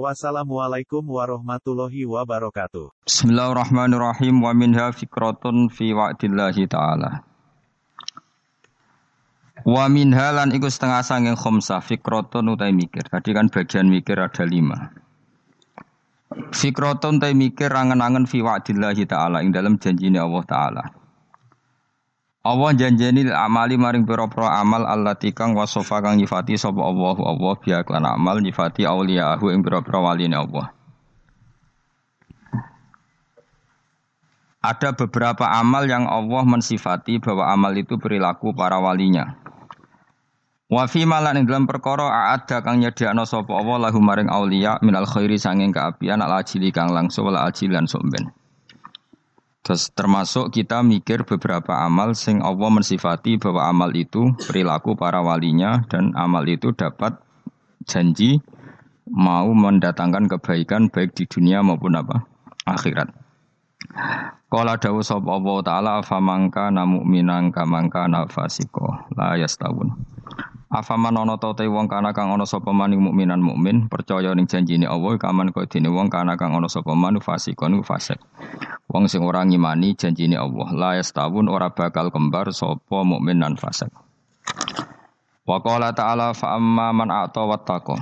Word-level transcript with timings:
Wassalamualaikum 0.00 1.04
warahmatullahi 1.04 2.08
wabarakatuh. 2.08 3.04
Bismillahirrahmanirrahim 3.04 4.40
wa 4.40 4.56
minha 4.56 4.88
fikratun 4.88 5.68
fi 5.68 5.92
wa'dillahi 5.92 6.64
ta'ala. 6.64 7.20
Wa 9.68 9.84
minha 9.92 10.32
lan 10.32 10.48
iku 10.56 10.72
setengah 10.72 11.04
sanging 11.04 11.36
khomsah 11.36 11.84
fikratun 11.84 12.56
utai 12.56 12.72
mikir. 12.72 13.04
Tadi 13.04 13.36
kan 13.36 13.52
bagian 13.52 13.92
mikir 13.92 14.16
ada 14.16 14.48
lima. 14.48 14.96
Fikratun 16.56 17.20
utai 17.20 17.36
mikir 17.36 17.68
angen-angen 17.68 18.24
fi 18.24 18.40
wa'dillahi 18.40 19.04
ta'ala 19.04 19.44
ing 19.44 19.52
dalam 19.52 19.76
janjine 19.76 20.16
Allah 20.16 20.44
ta'ala. 20.48 21.01
Allah 22.42 22.74
janjeni 22.74 23.30
amali 23.30 23.78
maring 23.78 24.02
pira-pira 24.02 24.58
amal 24.58 24.82
allati 24.82 25.30
kang 25.30 25.54
wasofa 25.54 26.02
kang 26.02 26.18
nyifati 26.18 26.58
sapa 26.58 26.82
Allah 26.82 27.14
Allah 27.22 27.54
biya 27.54 27.86
klan 27.86 28.02
amal 28.02 28.42
nyifati 28.42 28.82
auliyahu 28.82 29.54
ing 29.54 29.62
pira-pira 29.62 30.02
waline 30.02 30.34
Allah. 30.34 30.74
Ada 34.58 34.90
beberapa 34.94 35.46
amal 35.54 35.86
yang 35.86 36.10
Allah 36.10 36.42
mensifati 36.42 37.22
bahwa 37.22 37.46
amal 37.46 37.74
itu 37.78 37.94
perilaku 37.94 38.50
para 38.54 38.82
walinya. 38.82 39.38
Wa 40.66 40.90
fi 40.90 41.06
malan 41.06 41.38
ing 41.38 41.46
dalam 41.46 41.70
perkara 41.70 42.34
ada 42.34 42.58
kang 42.58 42.82
nyediakno 42.82 43.22
sapa 43.22 43.54
Allah 43.54 43.86
lahu 43.86 44.02
maring 44.02 44.26
auliya 44.26 44.82
minal 44.82 45.06
khairi 45.06 45.38
sanging 45.38 45.70
kaapian 45.70 46.18
al 46.18 46.42
ajili 46.42 46.74
kang 46.74 46.90
langsung 46.90 47.30
wal 47.30 47.38
ajilan 47.38 47.86
somben. 47.86 48.34
Terus 49.62 49.94
termasuk 49.94 50.50
kita 50.50 50.82
mikir 50.82 51.22
beberapa 51.22 51.86
amal 51.86 52.18
sing 52.18 52.42
Allah 52.42 52.66
mensifati 52.66 53.38
bahwa 53.38 53.70
amal 53.70 53.94
itu 53.94 54.34
perilaku 54.42 54.98
para 54.98 55.22
walinya 55.22 55.86
dan 55.86 56.10
amal 56.18 56.42
itu 56.50 56.74
dapat 56.74 57.14
janji 57.86 58.42
mau 59.06 59.46
mendatangkan 59.54 60.26
kebaikan 60.26 60.90
baik 60.90 61.14
di 61.14 61.30
dunia 61.30 61.62
maupun 61.62 61.94
apa 61.94 62.26
akhirat. 62.66 63.14
Kala 64.50 64.82
dawu 64.82 64.98
sapa 65.00 65.30
Allah 65.30 65.58
taala 65.62 65.90
afamangka 66.02 66.74
namu 66.74 67.06
minang 67.06 67.54
kamangka 67.54 68.10
nafasiko 68.10 69.06
la 69.14 69.38
yastawun. 69.38 69.94
Afaman 70.72 71.12
ana 71.20 71.36
ta 71.36 71.52
te 71.52 71.68
wong 71.68 71.84
kana 71.84 72.16
kang 72.16 72.32
ana 72.32 72.48
sapa 72.48 72.72
maning 72.72 73.04
mukminan 73.04 73.44
mukmin 73.44 73.92
percaya 73.92 74.32
ning 74.32 74.48
janjine 74.48 74.88
Allah 74.88 75.20
kaman 75.20 75.52
kaya 75.52 75.68
dene 75.68 75.92
wong 75.92 76.08
kana 76.08 76.40
kang 76.40 76.56
ana 76.56 76.64
sapa 76.64 76.96
manu 76.96 77.20
fasikon 77.20 77.84
fasik. 77.84 78.16
Wong 78.88 79.04
sing 79.04 79.20
ora 79.20 79.44
ngimani 79.44 79.92
janjine 79.92 80.40
Allah 80.40 80.68
la 80.72 80.90
yastawun 80.96 81.52
ora 81.52 81.68
bakal 81.68 82.08
kembar 82.08 82.48
sapa 82.56 83.04
mukmin 83.04 83.44
lan 83.44 83.60
fasik. 83.60 83.92
Wa 85.44 85.60
qala 85.60 85.92
ta'ala 85.92 86.32
fa 86.32 86.56
amma 86.56 86.88
man 86.96 87.12
a'ta 87.12 87.44
wattaqa. 87.44 87.96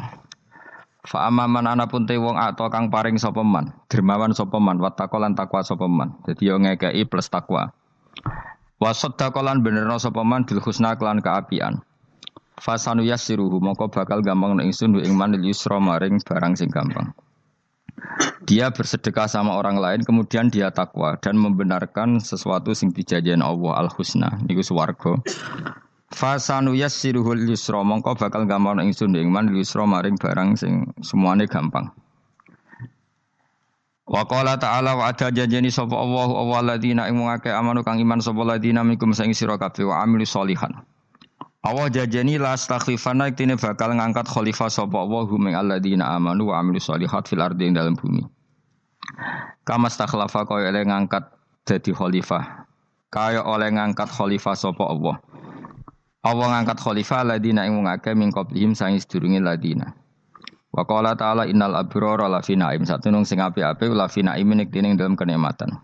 Fa 1.10 1.26
amma 1.26 1.50
man 1.50 1.66
ana 1.66 1.90
pun 1.90 2.06
te 2.06 2.14
wong 2.22 2.38
a'ta 2.38 2.70
kang 2.70 2.86
paring 2.86 3.18
sapa 3.18 3.42
man, 3.42 3.74
dermawan 3.90 4.30
sapa 4.30 4.62
man, 4.62 4.78
wattaqa 4.78 5.18
lan 5.18 5.34
takwa 5.34 5.66
sapa 5.66 5.90
man. 5.90 6.22
Dadi 6.22 6.46
yo 6.46 6.54
ngekeki 6.62 7.02
plus 7.10 7.26
takwa. 7.26 7.74
Wa 8.78 8.94
saddaqa 8.94 9.42
lan 9.42 9.66
benerno 9.66 9.98
sapa 9.98 10.22
man 10.22 10.46
bil 10.46 10.62
husna 10.62 10.94
kelan 10.94 11.18
kaapian. 11.18 11.82
Fasanu 12.60 13.00
yasiruhu 13.08 13.56
mongko 13.56 13.88
bakal 13.88 14.20
gampang 14.20 14.52
nek 14.60 14.68
ingsun 14.68 15.00
ing 15.00 15.16
manil 15.16 15.40
yusra 15.40 15.80
maring 15.80 16.20
barang 16.20 16.60
sing 16.60 16.68
gampang. 16.68 17.16
Dia 18.44 18.68
bersedekah 18.68 19.32
sama 19.32 19.56
orang 19.56 19.80
lain 19.80 20.04
kemudian 20.04 20.52
dia 20.52 20.68
takwa 20.68 21.16
dan 21.16 21.40
membenarkan 21.40 22.20
sesuatu 22.20 22.76
sing 22.76 22.92
dijanjikan 22.92 23.40
Allah 23.40 23.80
al 23.80 23.88
husna 23.88 24.36
niku 24.44 24.60
swarga. 24.60 25.24
Fasanu 26.12 26.76
yasiruhu 26.76 27.32
yusra 27.48 27.80
mongko 27.80 28.20
bakal 28.20 28.44
gampang 28.44 28.76
nek 28.76 28.92
ingsun 28.92 29.16
ing 29.16 29.32
manil 29.32 29.56
yusra 29.56 29.88
maring 29.88 30.20
barang 30.20 30.60
sing 30.60 30.92
semuanya 31.00 31.48
gampang. 31.48 31.88
Wa 34.10 34.26
qala 34.28 34.60
ta'ala 34.60 35.00
wa 35.00 35.06
ada 35.08 35.32
janjeni 35.32 35.72
sapa 35.72 35.94
Allah 35.94 36.28
wa 36.28 36.60
ladina 36.60 37.06
ing 37.06 37.24
ngake 37.24 37.48
amanu 37.54 37.80
kang 37.86 38.02
iman 38.02 38.18
sapa 38.18 38.42
ladina 38.42 38.84
minkum 38.84 39.16
sing 39.16 39.32
sira 39.32 39.56
kabeh 39.56 39.86
wa 39.88 40.02
amilu 40.04 40.28
solihan. 40.28 40.82
Allah 41.60 41.92
jajani 41.92 42.40
la 42.40 42.56
astakhlifana 42.56 43.28
iktine 43.28 43.60
bakal 43.60 43.92
ngangkat 43.92 44.24
khalifah 44.24 44.72
sapa 44.72 44.96
Allah 44.96 45.28
hum 45.28 45.44
alladzina 45.52 46.08
amanu 46.16 46.48
wa 46.48 46.56
amilus 46.56 46.88
solihat 46.88 47.28
fil 47.28 47.44
ardi 47.44 47.68
ing 47.68 47.76
dalam 47.76 48.00
bumi. 48.00 48.24
Kama 49.68 49.92
stakhlafa 49.92 50.48
kaya 50.48 50.72
oleh 50.72 50.88
ngangkat 50.88 51.28
dadi 51.68 51.92
khalifah. 51.92 52.64
Kaya 53.12 53.44
oleh 53.44 53.76
ngangkat 53.76 54.08
khalifah 54.08 54.56
sapa 54.56 54.88
Allah. 54.88 55.20
Allah 56.24 56.46
ngangkat 56.56 56.80
khalifah 56.80 57.28
alladzina 57.28 57.68
ing 57.68 57.84
ngake 57.84 58.16
min 58.16 58.32
qablihim 58.32 58.72
sang 58.72 58.96
sedurunge 58.96 59.44
ladina. 59.44 59.92
Wa 60.72 60.88
qala 60.88 61.12
ta'ala 61.12 61.44
innal 61.44 61.76
abrara 61.76 62.24
la 62.24 62.40
fi 62.40 62.56
naim. 62.56 62.88
Satunung 62.88 63.28
sing 63.28 63.36
apik-apik 63.36 63.92
la 63.92 64.08
fi 64.08 64.24
naim 64.24 64.48
ning 64.48 64.96
dalam 64.96 65.12
kenikmatan. 65.12 65.76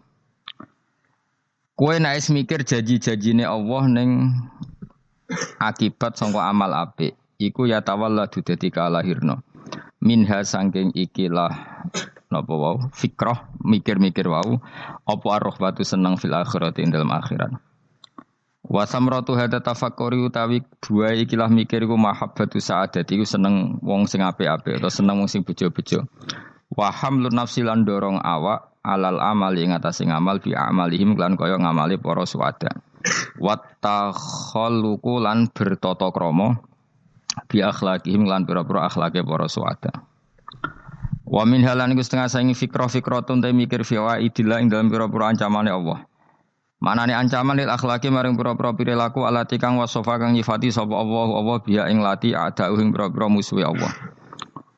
Kue 1.77 2.01
naik 2.01 2.25
mikir 2.33 2.65
janji-janjine 2.65 3.45
Allah 3.45 3.85
ning 3.93 4.33
akibat 5.61 6.15
sangka 6.19 6.47
amal 6.47 6.73
apik 6.73 7.19
iku 7.37 7.69
ya 7.69 7.83
tawalladu 7.85 8.43
dadi 8.43 8.73
kalahirna. 8.73 9.43
Minha 10.01 10.45
sangking 10.45 10.93
ikilah 10.93 11.53
napa 12.31 12.55
wau? 12.55 12.77
Fikrah 12.93 13.51
mikir-mikir 13.65 14.29
wau 14.29 14.61
apa 15.07 15.27
arrohbatu 15.33 15.83
seneng 15.83 16.21
fil 16.21 16.37
akhirat 16.37 16.77
ing 16.79 16.93
dalam 16.93 17.11
akhirat. 17.11 17.57
Wa 18.67 18.83
samratu 18.83 19.39
hada 19.39 19.63
tafakkuri 19.63 20.19
utawi 20.27 20.59
dua 20.83 21.15
ikilah 21.15 21.47
mikir 21.47 21.87
iku 21.87 21.95
mahabbatu 21.95 22.59
sa'adati 22.59 23.15
iku 23.15 23.27
seneng 23.27 23.79
wong 23.79 24.11
sing 24.11 24.27
apik-apik 24.27 24.83
atau 24.83 24.91
seneng 24.91 25.23
wong 25.23 25.31
sing 25.31 25.47
bejo-bejo 25.47 26.03
wa 26.75 26.91
hamlun 26.91 27.33
nafsi 27.33 27.63
lan 27.63 27.87
dorong 27.87 28.19
awak 28.19 28.76
alal 28.87 29.19
amali 29.19 29.67
ing 29.67 29.75
atase 29.75 30.07
ngamal 30.07 30.39
bi 30.39 30.55
amalihim 30.55 31.19
lan 31.19 31.35
kaya 31.35 31.59
ngamali 31.59 31.99
para 31.99 32.23
suwada 32.23 32.71
watakhaluku 33.39 35.23
lan 35.23 35.51
bertata 35.51 36.09
krama 36.11 36.59
bi 37.47 37.63
akhlaqihim 37.63 38.27
lan 38.27 38.49
pira-pira 38.49 38.89
akhlake 38.89 39.21
para 39.23 39.47
suwada. 39.47 39.93
Wa 41.27 41.43
min 41.43 41.67
halan 41.67 41.93
iku 41.93 42.07
setengah 42.07 42.31
saingi 42.31 42.55
fikrah 42.55 42.87
fikratun 42.87 43.43
te 43.43 43.51
mikir 43.51 43.83
fi 43.83 43.99
idillah 43.99 44.63
ing 44.63 44.71
dalam 44.71 44.89
pira-pira 44.89 45.35
ancamane 45.35 45.71
Allah. 45.71 46.07
Manane 46.77 47.17
ancaman 47.17 47.57
lil 47.57 47.73
akhlaki 47.73 48.13
maring 48.13 48.37
pira-pira 48.39 48.77
perilaku 48.77 49.25
alati 49.27 49.59
kang 49.59 49.81
wasofa 49.81 50.21
kang 50.21 50.37
nyifati 50.37 50.71
sapa 50.71 50.93
Allah 50.93 51.29
Allah 51.35 51.57
biya 51.65 51.89
ing 51.91 52.05
lati 52.05 52.37
ada 52.37 52.71
ing 52.73 52.95
pira-pira 52.95 53.27
musuhe 53.27 53.67
Allah. 53.67 53.91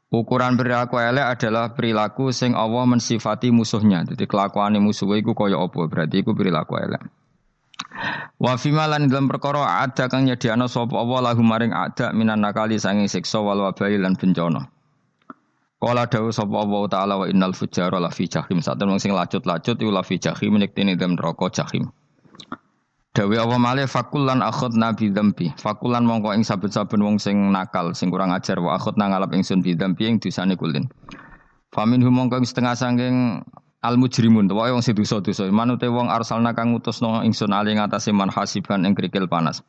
Ukuran 0.09 0.57
perilaku 0.57 0.97
elek 0.97 1.37
adalah 1.37 1.77
perilaku 1.77 2.33
sing 2.33 2.57
Allah 2.57 2.89
mensifati 2.89 3.53
musuhnya. 3.53 4.09
Jadi 4.09 4.25
kelakuane 4.25 4.81
musuhe 4.81 5.21
iku 5.21 5.37
kaya 5.37 5.61
apa? 5.61 5.85
Berarti 5.85 6.25
iku 6.25 6.33
perilaku 6.33 6.81
elek. 6.81 7.05
Wa 8.41 8.57
fima 8.57 8.89
lan 8.89 9.13
dalam 9.13 9.29
perkara 9.29 9.85
ada 9.85 10.09
kang 10.09 10.25
nyediakno 10.25 10.65
sapa 10.65 10.97
Allah 10.97 11.33
lahu 11.33 11.45
maring 11.45 11.77
ada 11.77 12.17
minan 12.17 12.41
nakali 12.41 12.81
sanging 12.81 13.05
siksa 13.05 13.45
wal 13.45 13.61
wabai 13.61 14.01
lan 14.01 14.17
bencana. 14.17 14.73
Kala 15.77 16.09
dawuh 16.09 16.33
sapa 16.33 16.57
Allah 16.57 16.83
taala 16.89 17.15
wa 17.21 17.27
innal 17.29 17.53
fujara 17.53 18.01
la 18.01 18.09
fi 18.09 18.25
jahim. 18.33 18.65
Sak 18.65 18.81
wong 18.81 18.97
sing 18.97 19.13
lacut-lacut 19.13 19.77
iku 19.77 19.93
la 19.93 20.01
fi 20.01 20.17
jahim 20.17 20.57
nek 20.57 20.73
dalam 20.73 21.21
neraka 21.21 21.53
jahim. 21.53 21.93
Dawe 23.19 23.35
Allah 23.35 23.59
malih 23.59 23.91
fakulan 23.91 24.39
akhud 24.39 24.79
nabi 24.79 25.11
dzambi. 25.11 25.51
Fakulan 25.59 26.07
mongko 26.07 26.39
ing 26.39 26.47
saben-saben 26.47 27.03
wong 27.03 27.19
sing 27.19 27.51
nakal, 27.51 27.91
sing 27.91 28.15
kurang 28.15 28.31
ajar 28.31 28.63
wa 28.63 28.79
akhud 28.79 28.95
ngalap 28.95 29.35
ingsun 29.35 29.59
bi 29.59 29.75
dzambi 29.75 30.07
ing 30.07 30.23
dosane 30.23 30.55
kulin. 30.55 30.87
Famin 31.75 31.99
mongko 31.99 32.39
setengah 32.47 32.79
sanging 32.79 33.43
al 33.83 33.99
mujrimun 33.99 34.47
wae 34.51 34.71
wong 34.71 34.87
sing 34.87 34.95
dosa-dosa 34.95 35.51
manute 35.55 35.87
wong 35.87 36.11
arsalna 36.11 36.55
kang 36.55 36.75
ngutusno 36.75 37.23
ingsun 37.23 37.55
ali 37.55 37.75
ngatasé 37.75 38.11
man 38.11 38.31
hasiban 38.31 38.83
ing 38.83 38.95
krikil 38.99 39.31
panas 39.31 39.63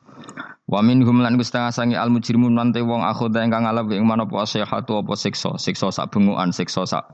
wa 0.65 0.81
minhum 0.81 1.21
lan 1.21 1.37
setengah 1.37 1.69
sangi 1.69 1.93
al 1.93 2.09
mujrimun 2.09 2.57
nante 2.57 2.81
wong 2.81 3.05
akhoda 3.05 3.45
ingkang 3.45 3.69
ngalap 3.69 3.85
ing 3.93 4.05
manapa 4.05 4.45
sehatu 4.49 5.05
apa 5.05 5.13
siksa 5.13 5.61
siksa 5.61 5.93
sak 5.93 6.09
bengukan 6.09 6.49
siksa 6.49 6.89
sak 6.89 7.05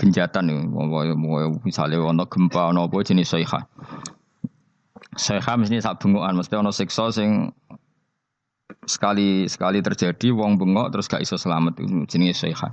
genjatan 0.00 0.48
misale 1.60 2.00
ana 2.00 2.24
gempa 2.24 2.72
ana 2.72 2.88
apa 2.88 2.96
jenis 3.04 3.28
sayha 3.28 3.68
sayha 5.16 5.52
mesti 5.58 5.80
sak 5.80 6.02
bengukan 6.02 6.34
mesti 6.34 6.54
ana 6.58 6.70
siksa 6.74 7.10
sing 7.14 7.54
sekali 8.84 9.48
sekali 9.48 9.80
terjadi 9.80 10.32
wong 10.34 10.60
bengok 10.60 10.92
terus 10.92 11.08
gak 11.08 11.24
iso 11.24 11.40
selamat 11.40 11.80
jenenge 12.08 12.36
sayha 12.36 12.72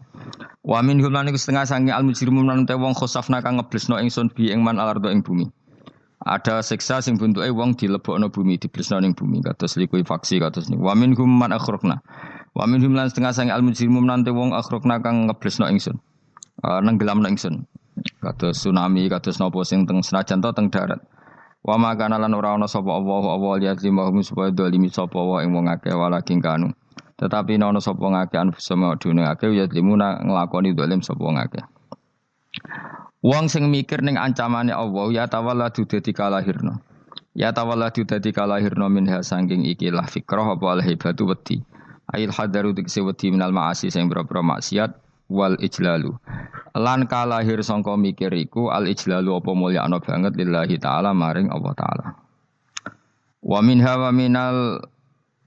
Wa 0.62 0.86
minhum 0.86 1.10
lan 1.10 1.26
iku 1.26 1.42
setengah 1.42 1.66
sange 1.66 1.90
al 1.90 2.06
mujrimun 2.06 2.46
lan 2.46 2.70
te 2.70 2.78
wong 2.78 2.94
khosafna 2.94 3.42
kang 3.42 3.58
ngeblesno 3.58 3.98
ingsun 3.98 4.30
bi 4.30 4.54
ing 4.54 4.62
man 4.62 4.78
alardo 4.78 5.10
ing 5.10 5.26
bumi. 5.26 5.50
Ada 6.22 6.62
siksa 6.62 7.02
sing 7.02 7.18
bentuke 7.18 7.50
wong 7.50 7.74
dilebokno 7.74 8.30
bumi, 8.30 8.62
diblesno 8.62 9.02
ning 9.02 9.18
bumi 9.18 9.42
kados 9.42 9.74
likuifaksi 9.82 10.38
kados 10.38 10.70
niku. 10.70 10.86
Wa 10.86 10.94
minhum 10.94 11.26
man 11.26 11.50
akhraqna. 11.50 11.98
Wa 12.54 12.70
minhum 12.70 12.94
lan 12.94 13.10
setengah 13.10 13.34
sange 13.34 13.50
al 13.50 13.66
mujrimun 13.66 14.06
nanti 14.06 14.30
wong 14.30 14.54
akhraqna 14.54 15.02
kang 15.02 15.26
ngeblesno 15.26 15.66
ingsun. 15.66 15.98
Uh, 16.62 16.78
nenggelamno 16.86 17.26
ingsun. 17.26 17.66
Kados 18.22 18.62
tsunami, 18.62 19.10
kados 19.10 19.42
napa 19.42 19.66
sing 19.66 19.90
teng 19.90 20.06
senajan 20.06 20.46
to 20.46 20.54
teng 20.54 20.70
darat. 20.70 21.02
Wa 21.62 21.78
ma 21.78 21.94
kana 21.94 22.18
lan 22.18 22.34
ora 22.34 22.58
ana 22.58 22.66
sapa 22.66 22.90
Allah 22.90 23.24
Allah 23.38 23.54
lihat 23.62 23.86
limahum 23.86 24.26
supaya 24.26 24.50
dolimi 24.50 24.90
sapa 24.90 25.22
wa 25.22 25.46
ing 25.46 25.54
wong 25.54 25.70
akeh 25.70 25.94
walakin 25.94 26.42
kanu. 26.42 26.74
Tetapi 27.22 27.62
ana 27.62 27.78
sapa 27.78 28.02
ngakeh 28.02 28.40
anfusama 28.42 28.98
dunia 28.98 29.38
akeh 29.38 29.54
ya 29.54 29.70
limuna 29.70 30.26
nglakoni 30.26 30.74
dolim 30.74 31.06
sapa 31.06 31.22
ngakeh. 31.22 31.62
Wong 33.22 33.46
sing 33.46 33.70
mikir 33.70 34.02
ning 34.02 34.18
ancamane 34.18 34.74
Allah 34.74 35.06
ya 35.14 35.30
tawalladu 35.30 35.86
dadi 35.86 36.10
kalahirna. 36.10 36.82
Ya 37.38 37.54
tawalladu 37.54 38.10
dadi 38.10 38.34
kalahirna 38.34 38.90
minha 38.90 39.22
sangking 39.22 39.62
ikilah 39.70 40.10
fikrah 40.10 40.58
apa 40.58 40.66
al 40.66 40.82
hibatu 40.82 41.30
wedi. 41.30 41.62
Ail 42.10 42.34
hadaru 42.34 42.74
dikse 42.74 43.06
wedi 43.06 43.30
minal 43.30 43.54
maasi 43.54 43.94
sing 43.94 44.10
boro 44.10 44.26
maksiat 44.26 45.01
wal 45.32 45.56
ijlalu. 45.64 46.12
Lan 46.76 47.08
kalahir 47.08 47.64
sangka 47.64 47.96
mikir 47.96 48.36
iku 48.36 48.68
al 48.68 48.92
ijlalu 48.92 49.40
apa 49.40 49.52
mulyakno 49.56 50.04
banget 50.04 50.36
lillahi 50.36 50.76
taala 50.76 51.16
maring 51.16 51.48
Allah 51.48 51.74
taala. 51.80 52.06
Wa 53.40 53.64
minha 53.64 53.96
wa 53.96 54.12
minal 54.12 54.84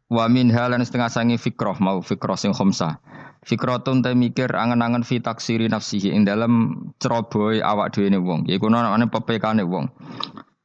wa 0.08 0.24
minha 0.32 0.64
lan 0.72 0.80
setengah 0.80 1.12
sangi 1.12 1.36
fikrah 1.36 1.76
mau 1.78 2.00
fikrah 2.00 2.40
sing 2.40 2.56
khamsah. 2.56 2.96
Fikratun 3.44 4.00
te 4.00 4.16
mikir 4.16 4.48
angen-angen 4.56 5.04
fi 5.04 5.20
taksiri 5.20 5.68
nafsihi 5.68 6.16
ing 6.16 6.24
dalam 6.24 6.80
ceroboh 6.96 7.52
awak 7.60 7.92
dhewe 7.92 8.08
ne 8.08 8.16
wong. 8.16 8.48
Iku 8.48 8.72
ana 8.72 9.04
pepekane 9.04 9.68
wong. 9.68 9.92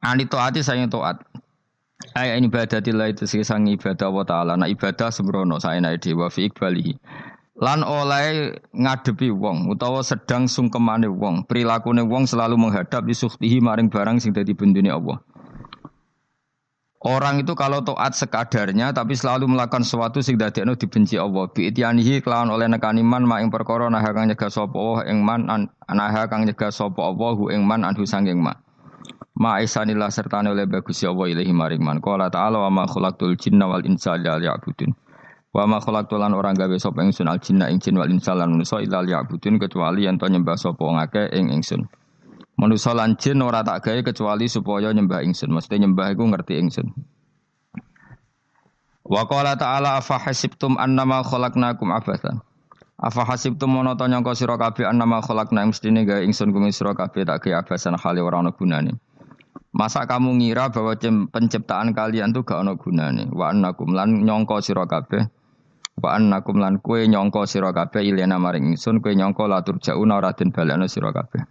Ani 0.00 0.24
taati 0.24 0.64
saya 0.64 0.88
taat. 0.88 1.20
Ay 2.16 2.32
ini 2.40 2.48
ibadatillah 2.48 3.12
itu 3.12 3.28
sang 3.28 3.68
ibadah 3.68 4.08
wa 4.08 4.24
ta'ala. 4.24 4.56
Nah 4.56 4.64
ibadah 4.64 5.12
sembrono 5.12 5.60
saya 5.60 5.84
naik 5.84 6.00
dewa 6.00 6.32
fi 6.32 6.48
ikbalihi. 6.48 6.96
Lan 7.60 7.84
oleh 7.84 8.56
ngadepi 8.72 9.28
wong 9.28 9.68
utawa 9.68 10.00
sedang 10.00 10.48
sungkemane 10.48 11.12
wong, 11.12 11.44
perilakune 11.44 12.00
wong 12.08 12.24
selalu 12.24 12.56
menghadap 12.56 13.04
di 13.04 13.12
suktihi 13.12 13.60
maring 13.60 13.92
barang 13.92 14.16
sing 14.16 14.32
dadi 14.32 14.56
bendune 14.56 14.88
Allah. 14.88 15.20
Orang 17.00 17.40
itu 17.40 17.56
kalau 17.56 17.80
taat 17.80 18.12
sekadarnya 18.12 18.92
tapi 18.92 19.16
selalu 19.16 19.48
melakukan 19.48 19.84
sesuatu 19.84 20.20
sing 20.20 20.36
dadekno 20.36 20.76
dibenci 20.76 21.16
Allah. 21.16 21.48
Bi 21.48 21.72
ityanihi 21.72 22.20
kelawan 22.20 22.52
oleh 22.52 22.68
nekani 22.68 23.00
man 23.00 23.24
ma 23.24 23.40
ing 23.40 23.48
perkara 23.48 23.88
nah 23.88 24.04
kang 24.04 24.28
nyegah 24.28 24.52
sapa 24.52 24.76
Allah 24.76 25.08
ing 25.08 25.24
man 25.24 25.48
nah 25.48 26.12
kang 26.28 26.44
nyegah 26.44 26.68
sapa 26.68 27.00
Allah 27.00 27.32
hu 27.40 27.48
ing 27.48 27.64
man 27.64 27.88
anhu 27.88 28.04
sanging 28.04 28.44
ma. 28.44 28.52
Ma 29.32 29.64
isanillah 29.64 30.12
sertane 30.12 30.52
oleh 30.52 30.68
bagus 30.68 31.00
ya 31.00 31.08
Allah 31.08 31.32
ilahi 31.32 31.52
maring 31.56 31.80
man. 31.80 32.04
Qala 32.04 32.28
ta'ala 32.28 32.68
wa 32.68 32.68
ma 32.68 32.84
khalaqtul 32.84 33.32
jinna 33.40 33.64
wal 33.64 33.80
insa 33.80 34.20
illa 34.20 34.36
liya'budun. 34.36 34.92
Wa 35.50 35.66
ma 35.66 35.82
khalaqtul 35.82 36.22
lan 36.22 36.30
orang 36.30 36.54
gawe 36.54 36.78
sapa 36.78 37.02
ingsun 37.02 37.26
al 37.26 37.42
jinna 37.42 37.66
ing 37.74 37.82
jin 37.82 37.98
wal 37.98 38.06
insa 38.06 38.38
lan 38.38 38.54
manusa 38.54 38.78
illa 38.78 39.02
liya'budun 39.02 39.58
kecuali 39.58 40.06
yen 40.06 40.14
to 40.14 40.30
nyembah 40.30 40.54
sapa 40.54 40.78
ngake 40.78 41.34
ing 41.34 41.50
ingsun. 41.50 41.90
Manusa 42.54 42.94
lan 42.94 43.18
jin 43.18 43.42
ora 43.42 43.66
tak 43.66 43.82
gawe 43.82 43.98
kecuali 44.06 44.46
supaya 44.46 44.94
nyembah 44.94 45.26
ingsun. 45.26 45.50
Mesti 45.50 45.82
nyembah 45.82 46.14
iku 46.14 46.22
ngerti 46.30 46.54
ingsun. 46.54 46.86
Wa 49.02 49.26
qala 49.26 49.58
ta'ala 49.58 49.98
afa 49.98 50.22
hasibtum 50.22 50.78
annama 50.78 51.26
khalaqnakum 51.26 51.90
abathan. 51.90 52.46
Afa 52.94 53.26
hasibtum 53.26 53.74
mono 53.74 53.98
to 53.98 54.06
nyangka 54.06 54.38
sira 54.38 54.54
kabeh 54.54 54.86
annama 54.86 55.18
khalaqna 55.18 55.66
mestine 55.66 56.06
gawe 56.06 56.22
ingsun 56.22 56.54
kuwi 56.54 56.70
sira 56.70 56.94
kabeh 56.94 57.26
tak 57.26 57.42
gawe 57.42 57.66
abasan 57.66 57.98
hale 57.98 58.22
ora 58.22 58.38
ana 58.38 58.54
gunane. 58.54 58.94
Masa 59.74 60.06
kamu 60.06 60.38
ngira 60.38 60.70
bahwa 60.70 60.94
penciptaan 61.26 61.90
kalian 61.90 62.30
tuh 62.30 62.46
gak 62.46 62.62
ana 62.62 62.78
gunane? 62.78 63.26
Wa 63.34 63.50
annakum 63.50 63.98
lan 63.98 64.22
nyangka 64.22 64.62
sira 64.62 64.86
kabeh 64.86 65.39
Wa 66.00 66.16
annakum 66.16 66.56
lan 66.56 66.80
kue 66.80 67.04
nyangka 67.04 67.44
sira 67.44 67.76
kabeh 67.76 68.00
ilena 68.00 68.40
maring 68.40 68.72
ingsun 68.72 69.04
kue 69.04 69.12
nyangka 69.12 69.44
latur 69.44 69.76
jauna 69.84 70.16
ora 70.16 70.32
den 70.32 70.48
balekno 70.48 70.88
sira 70.88 71.12
kabeh. 71.12 71.44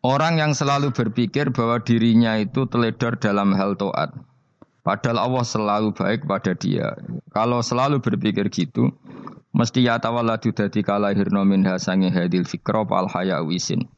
Orang 0.00 0.40
yang 0.40 0.56
selalu 0.56 0.96
berpikir 0.96 1.52
bahwa 1.52 1.82
dirinya 1.82 2.40
itu 2.40 2.64
teledor 2.70 3.20
dalam 3.20 3.52
hal 3.52 3.76
toat. 3.76 4.16
Padahal 4.86 5.18
Allah 5.18 5.44
selalu 5.44 5.88
baik 5.98 6.30
pada 6.30 6.54
dia. 6.54 6.94
Kalau 7.34 7.58
selalu 7.58 7.98
berpikir 7.98 8.46
gitu, 8.54 8.94
mesti 9.50 9.82
ya 9.82 9.98
tawalladu 9.98 10.54
dadi 10.54 10.86
kalahirna 10.86 11.42
minha 11.42 11.74
sange 11.82 12.14
hadil 12.14 12.46
fikra 12.46 12.86
al 12.86 13.10
haya 13.10 13.42
wisin. 13.42 13.90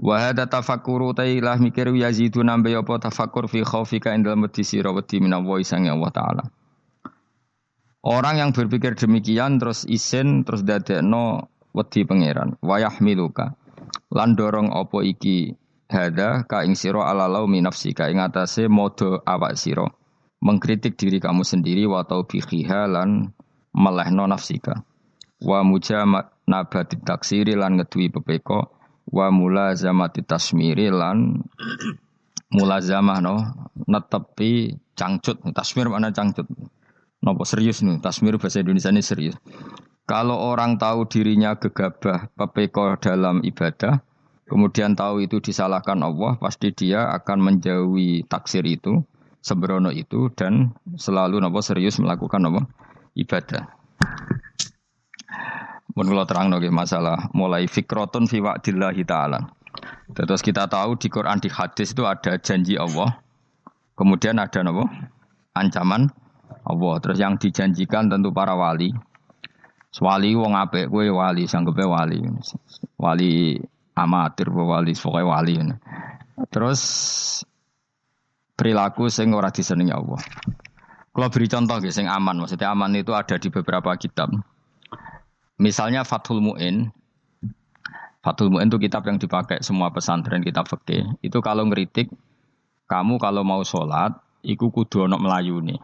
Wa 0.00 0.24
hadza 0.24 0.48
tafakkuru 0.48 1.12
tailah 1.12 1.60
mikir 1.60 1.92
yazidu 1.92 2.40
nambe 2.40 2.72
apa 2.72 2.96
tafakkur 2.96 3.46
fi 3.46 3.60
khaufika 3.60 4.16
indal 4.16 4.40
mati 4.40 4.64
sira 4.64 4.88
wedi 4.90 5.20
sange 5.68 5.92
Allah 5.92 6.10
taala. 6.10 6.44
Orang 8.04 8.36
yang 8.36 8.52
berpikir 8.52 9.00
demikian 9.00 9.56
terus 9.56 9.88
isin 9.88 10.44
terus 10.44 10.60
dadekno 10.60 11.48
wedi 11.72 12.04
pangeran. 12.04 12.60
Wa 12.60 12.76
yahmiluka 12.76 13.56
lan 14.12 14.36
dorong 14.36 14.68
opo 14.76 15.00
iki? 15.00 15.56
Hada 15.84 16.44
ka 16.48 16.64
ing 16.64 16.76
sira 16.76 17.08
ala 17.08 17.28
laumi 17.28 17.64
nafsika 17.64 18.08
ing 18.12 18.20
atase 18.20 18.68
modo 18.68 19.24
awak 19.24 19.56
sira. 19.56 19.88
Mengkritik 20.44 21.00
diri 21.00 21.16
kamu 21.16 21.48
sendiri 21.48 21.88
wa 21.88 22.04
taubihiha 22.04 22.88
lan 22.92 23.32
melehno 23.72 24.28
nafsika. 24.28 24.84
Wa 25.40 25.64
mujama 25.64 26.28
nabati 26.44 27.00
taksiri 27.00 27.56
lan 27.56 27.80
ngedui 27.80 28.12
pepeko 28.12 28.68
wa 29.12 29.32
mulazamati 29.32 30.20
tasmiri 30.24 30.92
lan 30.92 31.40
mulazamah 32.52 33.18
no. 33.24 33.36
Netepi 33.88 34.76
cangcut. 34.92 35.40
Tasmir 35.56 35.88
mana 35.88 36.12
cangcut 36.12 36.48
nopo 37.24 37.48
serius 37.48 37.80
nih 37.80 38.04
tasmir 38.04 38.36
bahasa 38.36 38.60
Indonesia 38.60 38.92
ini 38.92 39.00
serius 39.00 39.34
kalau 40.04 40.36
orang 40.36 40.76
tahu 40.76 41.08
dirinya 41.08 41.56
gegabah 41.56 42.28
pepeko 42.36 43.00
dalam 43.00 43.40
ibadah, 43.40 44.04
kemudian 44.44 44.92
tahu 44.92 45.24
itu 45.24 45.40
disalahkan 45.40 45.96
Allah, 46.04 46.36
pasti 46.36 46.76
dia 46.76 47.08
akan 47.08 47.40
menjauhi 47.40 48.28
taksir 48.28 48.68
itu, 48.68 49.00
sembrono 49.40 49.88
itu, 49.88 50.28
dan 50.36 50.76
selalu 51.00 51.40
nopo 51.40 51.64
serius 51.64 51.96
melakukan 52.04 52.44
nopo 52.44 52.60
ibadah. 53.16 53.64
Menurut 55.96 56.28
terang 56.28 56.52
nopo 56.52 56.68
masalah 56.68 57.32
mulai 57.32 57.64
fikrotun 57.64 58.28
fi 58.28 58.44
wa'dillahi 58.44 59.08
ta'ala. 59.08 59.40
Terus 60.12 60.44
kita 60.44 60.68
tahu 60.68 61.00
di 61.00 61.08
Quran 61.08 61.40
di 61.40 61.48
hadis 61.48 61.96
itu 61.96 62.04
ada 62.04 62.36
janji 62.36 62.76
Allah, 62.76 63.24
kemudian 63.96 64.36
ada 64.36 64.60
nopo 64.60 64.84
ancaman 65.56 66.12
Allah. 66.64 66.94
Terus 67.00 67.18
yang 67.20 67.36
dijanjikan 67.36 68.08
tentu 68.08 68.32
para 68.32 68.56
wali, 68.56 68.92
Wali 70.02 70.34
wong 70.34 70.58
apik 70.58 70.90
kowe 70.90 71.06
wali 71.06 71.46
sanggepe 71.46 71.86
wali. 71.86 72.18
Wali 72.98 73.54
amatir 73.94 74.50
wali 74.50 74.90
pokoke 74.98 75.22
wali. 75.22 75.54
Terus 76.50 76.82
perilaku 78.58 79.06
sing 79.06 79.30
ora 79.30 79.54
disenengi 79.54 79.94
Allah. 79.94 80.18
Kalau 81.14 81.30
beri 81.30 81.46
contoh 81.46 81.78
guys, 81.78 81.94
yang 81.94 82.10
aman, 82.10 82.42
maksudnya 82.42 82.74
aman 82.74 82.90
itu 82.98 83.14
ada 83.14 83.38
di 83.38 83.46
beberapa 83.46 83.94
kitab. 83.94 84.34
Misalnya 85.62 86.02
Fathul 86.02 86.42
Mu'in, 86.42 86.90
Fathul 88.18 88.50
Mu'in 88.50 88.66
itu 88.66 88.82
kitab 88.82 89.06
yang 89.06 89.22
dipakai 89.22 89.62
semua 89.62 89.94
pesantren 89.94 90.42
kitab 90.42 90.66
fikih. 90.66 91.06
Itu 91.22 91.38
kalau 91.38 91.70
ngeritik, 91.70 92.10
kamu 92.90 93.22
kalau 93.22 93.46
mau 93.46 93.62
sholat, 93.62 94.18
iku 94.42 94.74
kudu 94.74 95.06
melayu 95.06 95.62
nih. 95.62 95.78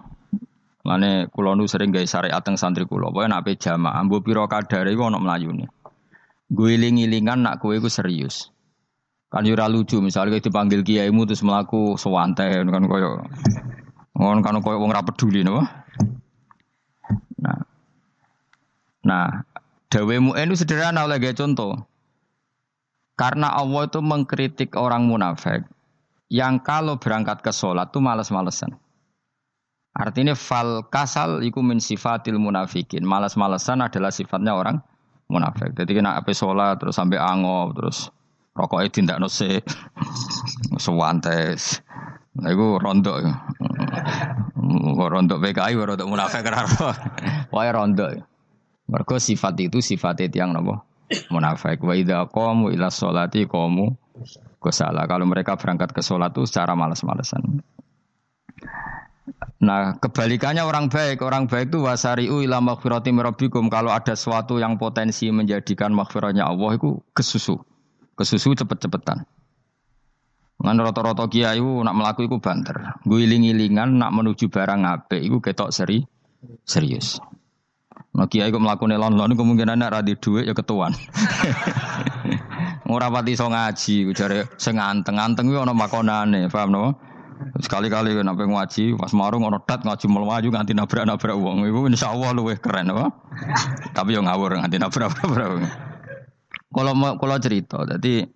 Mane 0.81 1.29
kula 1.29 1.53
nu 1.53 1.69
sering 1.69 1.93
gawe 1.93 2.07
syariat 2.09 2.41
teng 2.41 2.57
santri 2.57 2.89
kula. 2.89 3.13
Pokoke 3.13 3.29
nek 3.29 3.45
pe 3.45 3.53
jamaah 3.57 4.01
mbuh 4.05 4.25
pira 4.25 4.49
kadare 4.49 4.93
iku 4.93 5.13
ana 5.13 5.21
mlayune. 5.21 5.69
Guling-gilingan 6.49 7.45
nak 7.45 7.61
kowe 7.61 7.77
iku 7.77 7.93
serius. 7.93 8.49
Kan 9.31 9.47
yo 9.47 9.55
lucu 9.55 10.03
misalnya 10.03 10.43
dipanggil 10.43 10.83
kiaimu 10.83 11.23
terus 11.23 11.47
melaku 11.47 11.95
sewante 11.95 12.43
kan 12.51 12.85
koyo 12.91 13.23
ngon 14.19 14.43
kan 14.43 14.59
koyo 14.59 14.83
wong 14.83 14.91
ra 14.91 15.07
peduli 15.07 15.47
no. 15.47 15.63
Nah. 17.39 17.61
Nah, 19.01 19.49
dawemu 19.89 20.37
itu 20.37 20.55
sederhana 20.61 21.09
oleh 21.09 21.33
contoh. 21.33 21.89
Karena 23.17 23.53
Allah 23.53 23.89
itu 23.89 24.01
mengkritik 24.01 24.77
orang 24.77 25.09
munafik 25.09 25.65
yang 26.33 26.61
kalau 26.61 26.97
berangkat 26.97 27.45
ke 27.45 27.53
sholat 27.53 27.93
tuh 27.93 28.01
males-malesan. 28.01 28.77
Artinya 29.91 30.39
fal 30.39 30.87
kasal 30.87 31.43
iku 31.43 31.61
min 31.67 31.83
sifatil 31.83 32.39
munafikin. 32.39 33.03
Malas-malasan 33.03 33.83
adalah 33.83 34.15
sifatnya 34.15 34.55
orang 34.55 34.79
munafik. 35.27 35.75
Jadi 35.75 35.99
kena 35.99 36.19
apa 36.19 36.31
sholat 36.31 36.79
terus 36.79 36.99
sampai 36.99 37.19
ango 37.19 37.75
terus 37.75 38.11
rokoknya 38.55 38.89
tindak 38.91 39.19
nose 39.19 39.63
sewantes. 40.85 41.83
Nah, 42.39 42.51
itu 42.55 42.79
rondo. 42.79 43.19
rondo 45.11 45.35
PKI, 45.43 45.75
rondo 45.75 46.07
munafik 46.07 46.47
kenapa? 46.47 46.95
Wah 47.51 47.71
rondo. 47.75 48.07
Mereka 48.91 49.23
sifat 49.23 49.55
itu 49.59 49.79
sifat 49.79 50.23
itu 50.23 50.39
yang 50.39 50.55
nopo 50.55 50.83
munafik. 51.31 51.83
Wa 51.83 51.95
idza 51.99 52.27
qamu 52.31 52.71
ila 52.71 52.91
sholati 52.91 53.47
qamu 53.51 53.91
gosala. 54.63 55.07
Kalau 55.11 55.27
mereka 55.27 55.59
berangkat 55.59 55.91
ke 55.91 56.03
sholat 56.03 56.31
itu 56.35 56.47
secara 56.47 56.79
malas-malesan. 56.79 57.63
Nah, 59.61 60.01
kebalikannya 60.01 60.65
orang 60.65 60.89
baik, 60.89 61.21
orang 61.21 61.45
baik 61.45 61.69
itu 61.69 61.85
wasari'u 61.85 62.41
ila 62.49 62.65
maghfirati 62.65 63.13
rabbikum. 63.13 63.69
Kalau 63.69 63.93
ada 63.93 64.17
sesuatu 64.17 64.57
yang 64.57 64.81
potensi 64.81 65.29
menjadikan 65.29 65.93
maghfirahnya 65.93 66.49
Allah 66.49 66.81
itu 66.81 66.97
kesusu. 67.13 67.61
Kesusu 68.17 68.57
cepet-cepetan. 68.57 69.29
Ngan 70.61 70.77
rata-rata 70.81 71.29
kiai 71.29 71.61
nak 71.61 71.97
melaku 71.97 72.25
iku 72.25 72.41
banter. 72.41 73.01
Guiling-ilingan 73.05 74.01
nak 74.01 74.13
menuju 74.13 74.49
barang 74.49 74.81
apik 74.85 75.21
iku 75.21 75.41
ketok 75.45 75.73
seri 75.73 76.05
serius. 76.65 77.21
Nah 78.17 78.29
kiai 78.29 78.53
kok 78.53 78.61
melakukan 78.61 78.97
lon-lon 78.97 79.37
kemungkinan 79.37 79.81
nak 79.81 80.01
radi 80.01 80.17
duit 80.17 80.49
ya 80.49 80.57
ketuan. 80.57 80.93
Ora 82.91 83.07
pati 83.07 83.39
iso 83.39 83.47
ngaji, 83.47 84.11
jare 84.13 84.51
sing 84.59 84.77
anteng-anteng 84.77 85.47
kuwi 85.47 85.63
ana 85.63 85.71
makonane, 85.71 86.51
paham 86.51 86.75
no? 86.75 86.85
Sekali-kali 87.61 88.17
kan 88.17 88.29
apa 88.29 88.45
ngaji, 88.45 88.97
pas 88.97 89.13
marung 89.17 89.45
ono 89.49 89.59
tat 89.65 89.85
ngaji 89.85 90.07
melaju 90.07 90.49
nganti 90.53 90.73
nabrak-nabrak 90.77 91.37
wong. 91.37 91.65
Iku 91.67 91.89
insyaallah 91.89 92.31
luwih 92.37 92.59
keren 92.61 92.93
apa? 92.93 93.11
Tapi 93.97 94.17
yo 94.17 94.21
ngawur 94.25 94.61
nganti 94.61 94.77
nabrak-nabrak 94.77 95.47
wong. 95.57 95.65
Kalau 96.71 96.93
kalau 97.19 97.37
cerita, 97.43 97.83
jadi 97.83 98.29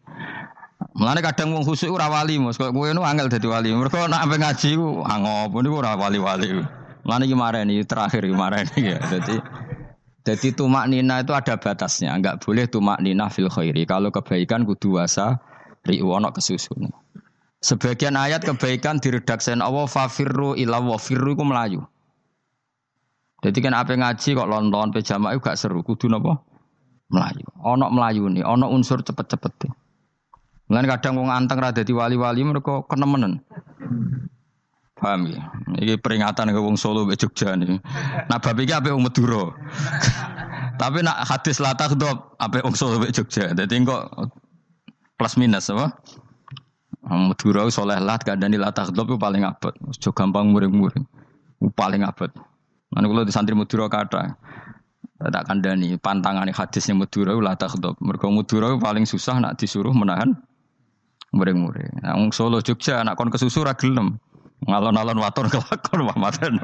Mulane 0.94 1.26
kadang 1.26 1.50
wong 1.50 1.66
khusuk 1.66 1.90
ora 1.90 2.06
wali, 2.06 2.38
Mas. 2.38 2.54
Kok 2.54 2.70
kowe 2.70 2.86
nu 2.94 3.02
angel 3.02 3.26
dadi 3.26 3.46
wali. 3.50 3.74
Mergo 3.74 4.06
nek 4.06 4.20
ape 4.20 4.36
ngaji 4.38 4.70
ku 4.78 5.02
angop 5.02 5.56
niku 5.58 5.80
ora 5.82 5.98
wali-wali. 5.98 6.60
Mulane 7.02 7.24
iki 7.26 7.34
mareni 7.34 7.82
terakhir 7.82 8.22
iki 8.22 8.36
mareni 8.36 8.78
ya. 8.94 8.98
Dadi 9.02 9.34
jadi 10.24 10.56
tumak 10.56 10.88
nina 10.88 11.20
itu 11.20 11.36
ada 11.36 11.60
batasnya, 11.60 12.16
enggak 12.16 12.40
boleh 12.40 12.64
tumak 12.64 12.96
nina 13.04 13.28
fil 13.28 13.52
khairi. 13.52 13.84
Kalau 13.84 14.08
kebaikan 14.08 14.64
kudu 14.64 14.96
wasa 14.96 15.36
riwono 15.84 16.32
kesusun. 16.32 16.88
Sebagian 17.64 18.12
ayat 18.12 18.44
kebaikan 18.44 19.00
diredaksikan 19.00 19.64
Allah 19.64 19.88
fafirru 19.88 20.52
ila 20.52 20.84
wa 20.84 21.00
firru 21.00 21.32
iku 21.32 21.48
melayu. 21.48 21.80
Jadi 23.40 23.64
kan 23.64 23.72
apa 23.72 23.96
ngaji 23.96 24.36
kok 24.36 24.48
lonton 24.48 24.92
pejama 24.92 25.32
itu 25.32 25.40
gak 25.40 25.56
seru, 25.56 25.80
kudu 25.80 26.12
napa? 26.12 26.44
Melayu. 27.08 27.48
Ono 27.64 27.88
melayu 27.88 28.28
nih, 28.28 28.44
ono 28.44 28.68
unsur 28.68 29.00
cepet-cepet. 29.00 29.72
Mulane 30.68 30.86
kadang 30.88 31.20
wong 31.20 31.28
anteng 31.32 31.60
ra 31.60 31.72
dadi 31.72 31.92
wali-wali 31.92 32.44
mereka 32.44 32.84
kenemenen. 32.88 33.40
Paham 34.96 35.28
ya? 35.28 35.52
Ini 35.76 36.00
peringatan 36.00 36.52
ke 36.52 36.60
wong 36.60 36.80
Solo 36.80 37.04
ke 37.04 37.20
Jogja 37.20 37.52
nih. 37.56 37.80
Nah 38.28 38.38
bab 38.40 38.56
iki 38.60 38.72
ape 38.72 38.88
wong. 38.92 39.04
Tapi 40.80 40.98
nak 41.04 41.20
hadis 41.28 41.60
latah 41.60 41.92
dop 41.92 42.36
ape 42.40 42.64
wong 42.64 42.72
Solo 42.72 42.96
ke 43.04 43.12
Jogja. 43.12 43.52
Jadi 43.52 43.84
kok 43.84 44.08
plus 45.20 45.36
minus 45.36 45.68
apa? 45.68 45.92
Madura 47.04 47.68
soleh 47.68 48.00
lat 48.00 48.24
kadang 48.24 48.48
di 48.48 48.56
latah 48.56 48.88
itu 48.88 49.16
paling 49.20 49.44
abot. 49.44 49.76
Jo 50.00 50.10
gampang 50.16 50.48
muring-muring. 50.56 51.04
Paling 51.76 52.00
abot. 52.00 52.32
Mana 52.88 53.04
kalau 53.10 53.24
di 53.28 53.32
santri 53.34 53.52
Madura 53.52 53.92
kata 53.92 54.32
tak 55.24 55.44
kandani 55.48 55.96
pantangan 56.00 56.48
hadisnya 56.48 56.96
Madura 56.96 57.36
latah 57.36 57.72
dop. 57.76 58.00
Mereka 58.00 58.24
Madura 58.32 58.72
paling 58.80 59.04
susah 59.04 59.36
nak 59.36 59.60
disuruh 59.60 59.92
menahan 59.92 60.32
muring-muring. 61.36 62.00
Nah, 62.00 62.16
Solo 62.32 62.64
Jogja 62.64 63.04
nak 63.04 63.20
kon 63.20 63.28
kesusu 63.28 63.66
ra 63.68 63.76
gelem. 63.76 64.16
Ngalon-alon 64.64 65.20
waton 65.20 65.50
kelakon 65.52 66.08
Muhammadan. 66.08 66.56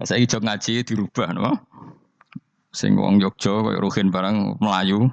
Saya 0.00 0.22
ijo 0.22 0.40
ngaji 0.40 0.80
dirubah 0.86 1.36
no. 1.36 1.60
Sing 2.72 2.96
wong 2.96 3.20
Jogja 3.20 3.52
koyo 3.52 3.84
Ruhin 3.84 4.08
barang 4.08 4.62
Melayu. 4.64 5.12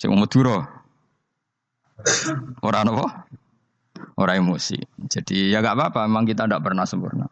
Sing 0.00 0.08
Madura. 0.16 0.64
Ora 2.64 2.80
napa? 2.80 3.28
Ora 4.14 4.38
emosi. 4.38 4.78
Jadi 5.10 5.50
ya 5.50 5.58
gak 5.58 5.74
apa-apa, 5.74 6.06
memang 6.06 6.24
kita 6.28 6.46
tidak 6.46 6.62
pernah 6.62 6.86
sempurna. 6.86 7.26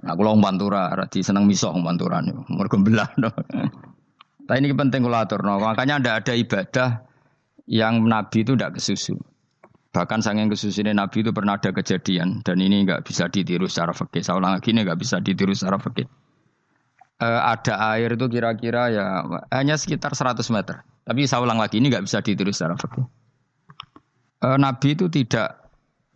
Nah, 0.00 0.16
kalau 0.16 0.32
Pantura, 0.40 0.88
rati 0.96 1.20
seneng 1.20 1.44
misok 1.44 1.76
Pantura 1.84 2.24
nih, 2.24 2.32
mergo 2.48 2.80
belah. 2.80 3.12
No. 3.20 3.28
Tapi 4.48 4.56
ini 4.56 4.72
penting 4.72 5.04
kalau 5.04 5.20
atur, 5.20 5.44
no. 5.44 5.60
makanya 5.60 6.00
ada 6.00 6.10
ada 6.24 6.32
ibadah 6.32 7.04
yang 7.68 8.02
Nabi 8.02 8.42
itu 8.42 8.56
tidak 8.56 8.80
kesusu. 8.80 9.14
Bahkan 9.90 10.22
sangat 10.22 10.50
kesusunya 10.54 10.94
Nabi 10.94 11.26
itu 11.26 11.34
pernah 11.34 11.58
ada 11.58 11.74
kejadian 11.74 12.46
dan 12.46 12.62
ini 12.62 12.86
nggak 12.86 13.02
bisa 13.06 13.26
ditiru 13.26 13.66
secara 13.66 13.90
fakir. 13.90 14.22
Saya 14.22 14.38
ulang 14.38 14.54
lagi 14.54 14.70
ini 14.70 14.86
nggak 14.86 14.98
bisa 14.98 15.18
ditiru 15.18 15.50
secara 15.50 15.82
fakir. 15.82 16.06
E, 17.18 17.26
ada 17.26 17.74
air 17.94 18.14
itu 18.14 18.26
kira-kira 18.30 18.90
ya 18.94 19.26
hanya 19.50 19.74
sekitar 19.74 20.14
100 20.14 20.46
meter. 20.54 20.86
Tapi 21.02 21.26
saya 21.26 21.42
ulang 21.42 21.58
lagi 21.58 21.82
ini 21.82 21.90
nggak 21.90 22.06
bisa 22.06 22.22
ditiru 22.22 22.54
secara 22.54 22.78
fakir. 22.78 23.02
E, 24.40 24.48
Nabi 24.56 24.96
itu 24.96 25.12
tidak 25.12 25.60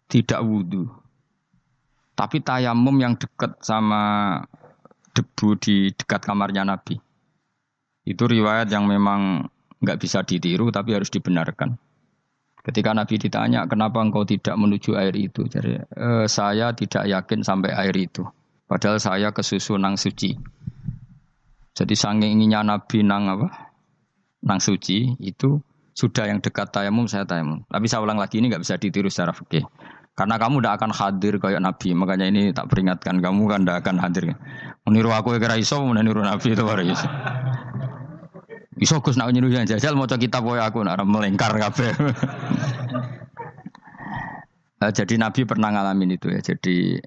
tidak 0.09 0.40
wudhu, 0.40 0.88
tapi 2.16 2.40
tayamum 2.40 2.97
yang 2.97 3.14
dekat 3.21 3.61
sama 3.61 4.40
debu 5.12 5.61
di 5.61 5.93
dekat 5.93 6.25
kamarnya 6.25 6.64
Nabi. 6.64 6.97
Itu 8.04 8.28
riwayat 8.28 8.69
yang 8.69 8.88
memang 8.88 9.49
nggak 9.81 10.00
bisa 10.00 10.25
ditiru 10.25 10.73
tapi 10.73 10.97
harus 10.97 11.12
dibenarkan. 11.12 11.76
Ketika 12.64 12.97
Nabi 12.97 13.21
ditanya, 13.21 13.69
kenapa 13.69 14.00
engkau 14.00 14.25
tidak 14.25 14.57
menuju 14.57 14.97
air 14.97 15.12
itu? 15.12 15.45
Jadi, 15.45 15.85
e, 15.85 16.25
saya 16.25 16.73
tidak 16.73 17.04
yakin 17.04 17.45
sampai 17.45 17.76
air 17.76 17.93
itu. 17.93 18.25
Padahal 18.64 18.97
saya 18.97 19.37
kesusu 19.37 19.76
nang 19.76 20.00
suci. 20.00 20.33
Jadi 21.76 21.93
saking 21.93 22.40
inginnya 22.40 22.64
Nabi 22.64 23.04
nang 23.04 23.28
apa? 23.28 23.69
Nang 24.49 24.64
suci 24.64 25.12
itu 25.21 25.61
sudah 25.94 26.26
yang 26.26 26.42
dekat 26.42 26.74
tayamum 26.74 27.06
saya 27.06 27.22
tayamum. 27.22 27.62
Tapi 27.70 27.86
saya 27.86 28.02
ulang 28.02 28.18
lagi 28.18 28.42
ini 28.42 28.50
nggak 28.50 28.66
bisa 28.66 28.74
ditiru 28.74 29.06
secara 29.06 29.30
fikih. 29.30 29.62
Karena 30.14 30.38
kamu 30.38 30.62
tidak 30.62 30.74
akan 30.78 30.90
hadir 30.94 31.34
kayak 31.42 31.62
Nabi. 31.62 31.90
Makanya 31.94 32.26
ini 32.30 32.50
tak 32.54 32.70
peringatkan 32.70 33.18
kamu 33.18 33.42
kan 33.50 33.60
tidak 33.62 33.76
akan 33.82 33.96
hadir. 33.98 34.34
Meniru 34.86 35.10
aku 35.10 35.38
kira 35.38 35.58
iso, 35.58 35.82
meniru 35.82 36.22
Nabi 36.22 36.54
itu 36.54 36.62
baru 36.62 36.82
iso. 36.86 37.06
Iso 38.74 38.98
Gus 38.98 39.14
nak 39.14 39.30
nyuruh 39.30 39.54
yang 39.54 39.70
jajal 39.70 39.94
mau 39.94 40.10
kitab 40.10 40.42
kowe 40.42 40.58
aku 40.58 40.82
nak 40.82 40.98
melengkar 41.06 41.54
kabeh. 41.54 41.94
uh, 44.82 44.90
jadi 44.98 45.14
Nabi 45.14 45.46
pernah 45.46 45.70
ngalamin 45.70 46.18
itu 46.18 46.26
ya. 46.26 46.42
Jadi 46.42 46.98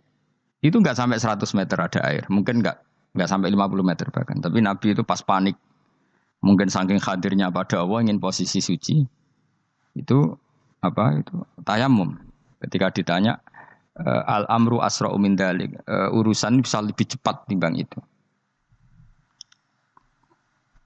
itu 0.64 0.76
nggak 0.80 0.96
sampai 0.96 1.20
100 1.20 1.44
meter 1.60 1.76
ada 1.76 2.00
air. 2.08 2.24
Mungkin 2.32 2.64
nggak 2.64 2.78
nggak 3.20 3.28
sampai 3.28 3.52
50 3.52 3.84
meter 3.84 4.08
bahkan. 4.16 4.40
Tapi 4.40 4.64
Nabi 4.64 4.96
itu 4.96 5.04
pas 5.04 5.20
panik. 5.20 5.60
Mungkin 6.42 6.70
saking 6.70 7.02
hadirnya 7.02 7.50
pada 7.50 7.82
Allah 7.82 8.06
ingin 8.06 8.22
posisi 8.22 8.62
suci. 8.62 9.02
Itu 9.98 10.38
apa 10.86 11.18
itu 11.18 11.34
tayamum. 11.66 12.14
Ketika 12.62 12.94
ditanya 12.94 13.42
uh, 13.98 14.24
al 14.26 14.46
amru 14.50 14.78
asra 14.82 15.10
min 15.18 15.34
dalik. 15.34 15.74
Uh, 15.90 16.14
urusan 16.14 16.62
bisa 16.62 16.82
lebih 16.82 17.10
cepat 17.10 17.50
timbang 17.50 17.74
itu. 17.78 17.98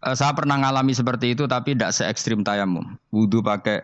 Uh, 0.01 0.15
saya 0.15 0.31
pernah 0.33 0.57
ngalami 0.57 0.95
seperti 0.95 1.35
itu 1.35 1.45
tapi 1.45 1.75
tidak 1.75 1.91
se 1.91 2.07
ekstrim 2.07 2.41
tayamum. 2.47 2.95
Wudhu 3.11 3.43
pakai 3.43 3.83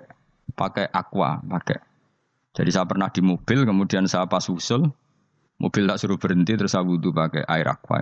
pakai 0.55 0.87
aqua, 0.89 1.43
pakai. 1.43 1.83
Jadi 2.57 2.73
saya 2.73 2.89
pernah 2.89 3.11
di 3.13 3.21
mobil, 3.21 3.69
kemudian 3.69 4.09
saya 4.09 4.25
pas 4.25 4.41
usul, 4.49 4.89
mobil 5.61 5.85
tak 5.85 6.01
suruh 6.01 6.17
berhenti, 6.17 6.57
terus 6.57 6.73
saya 6.73 6.81
wudhu 6.81 7.13
pakai 7.13 7.45
air 7.45 7.69
aqua. 7.69 8.01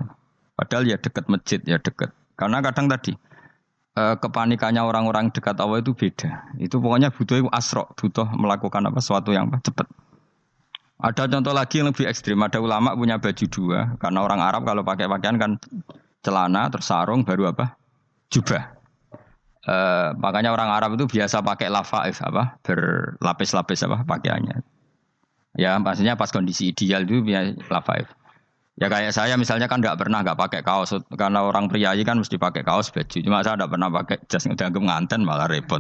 Padahal 0.56 0.88
ya 0.88 0.96
dekat 0.96 1.28
masjid, 1.28 1.60
ya 1.68 1.76
dekat. 1.76 2.16
Karena 2.40 2.64
kadang 2.64 2.88
tadi 2.88 3.12
uh, 3.96 4.16
kepanikannya 4.20 4.84
orang-orang 4.84 5.32
dekat 5.32 5.58
Allah 5.58 5.82
itu 5.82 5.96
beda. 5.96 6.52
Itu 6.60 6.84
pokoknya 6.84 7.10
butuh 7.16 7.48
asro, 7.52 7.90
butuh 7.96 8.30
melakukan 8.36 8.86
apa 8.86 9.00
sesuatu 9.02 9.32
yang 9.32 9.50
cepat. 9.64 9.88
Ada 10.96 11.28
contoh 11.28 11.52
lagi 11.52 11.84
yang 11.84 11.92
lebih 11.92 12.08
ekstrim. 12.08 12.40
Ada 12.40 12.64
ulama 12.64 12.96
punya 12.96 13.20
baju 13.20 13.46
dua, 13.52 14.00
karena 14.00 14.20
orang 14.24 14.40
Arab 14.40 14.64
kalau 14.64 14.84
pakai 14.88 15.12
pakaian 15.12 15.36
kan 15.36 15.52
celana, 16.24 16.72
terus 16.72 16.88
sarung, 16.88 17.28
baru 17.28 17.52
apa? 17.52 17.76
jubah. 18.30 18.76
Uh, 19.66 20.14
makanya 20.22 20.54
orang 20.54 20.70
Arab 20.70 20.94
itu 20.94 21.10
biasa 21.10 21.42
pakai 21.42 21.74
lafaif 21.74 22.22
apa 22.22 22.62
berlapis-lapis 22.62 23.82
apa 23.90 24.06
pakaiannya. 24.06 24.62
Ya 25.58 25.80
maksudnya 25.82 26.14
pas 26.20 26.30
kondisi 26.30 26.70
ideal 26.70 27.02
itu 27.08 27.26
biasa 27.26 27.66
lafaif. 27.74 28.06
Ya 28.76 28.92
kayak 28.92 29.16
saya 29.16 29.40
misalnya 29.40 29.72
kan 29.72 29.80
nggak 29.80 29.96
pernah 29.96 30.20
nggak 30.20 30.36
pakai 30.36 30.60
kaos 30.60 30.92
karena 31.16 31.48
orang 31.48 31.72
pria 31.72 31.96
kan 32.04 32.20
mesti 32.20 32.36
pakai 32.36 32.68
kaos 32.68 32.92
baju. 32.92 33.18
Cuma 33.24 33.40
saya 33.40 33.56
nggak 33.56 33.72
pernah 33.72 33.88
pakai 33.88 34.18
jas 34.28 34.44
udah 34.52 34.68
nganten 34.68 35.24
malah 35.24 35.48
repot. 35.48 35.80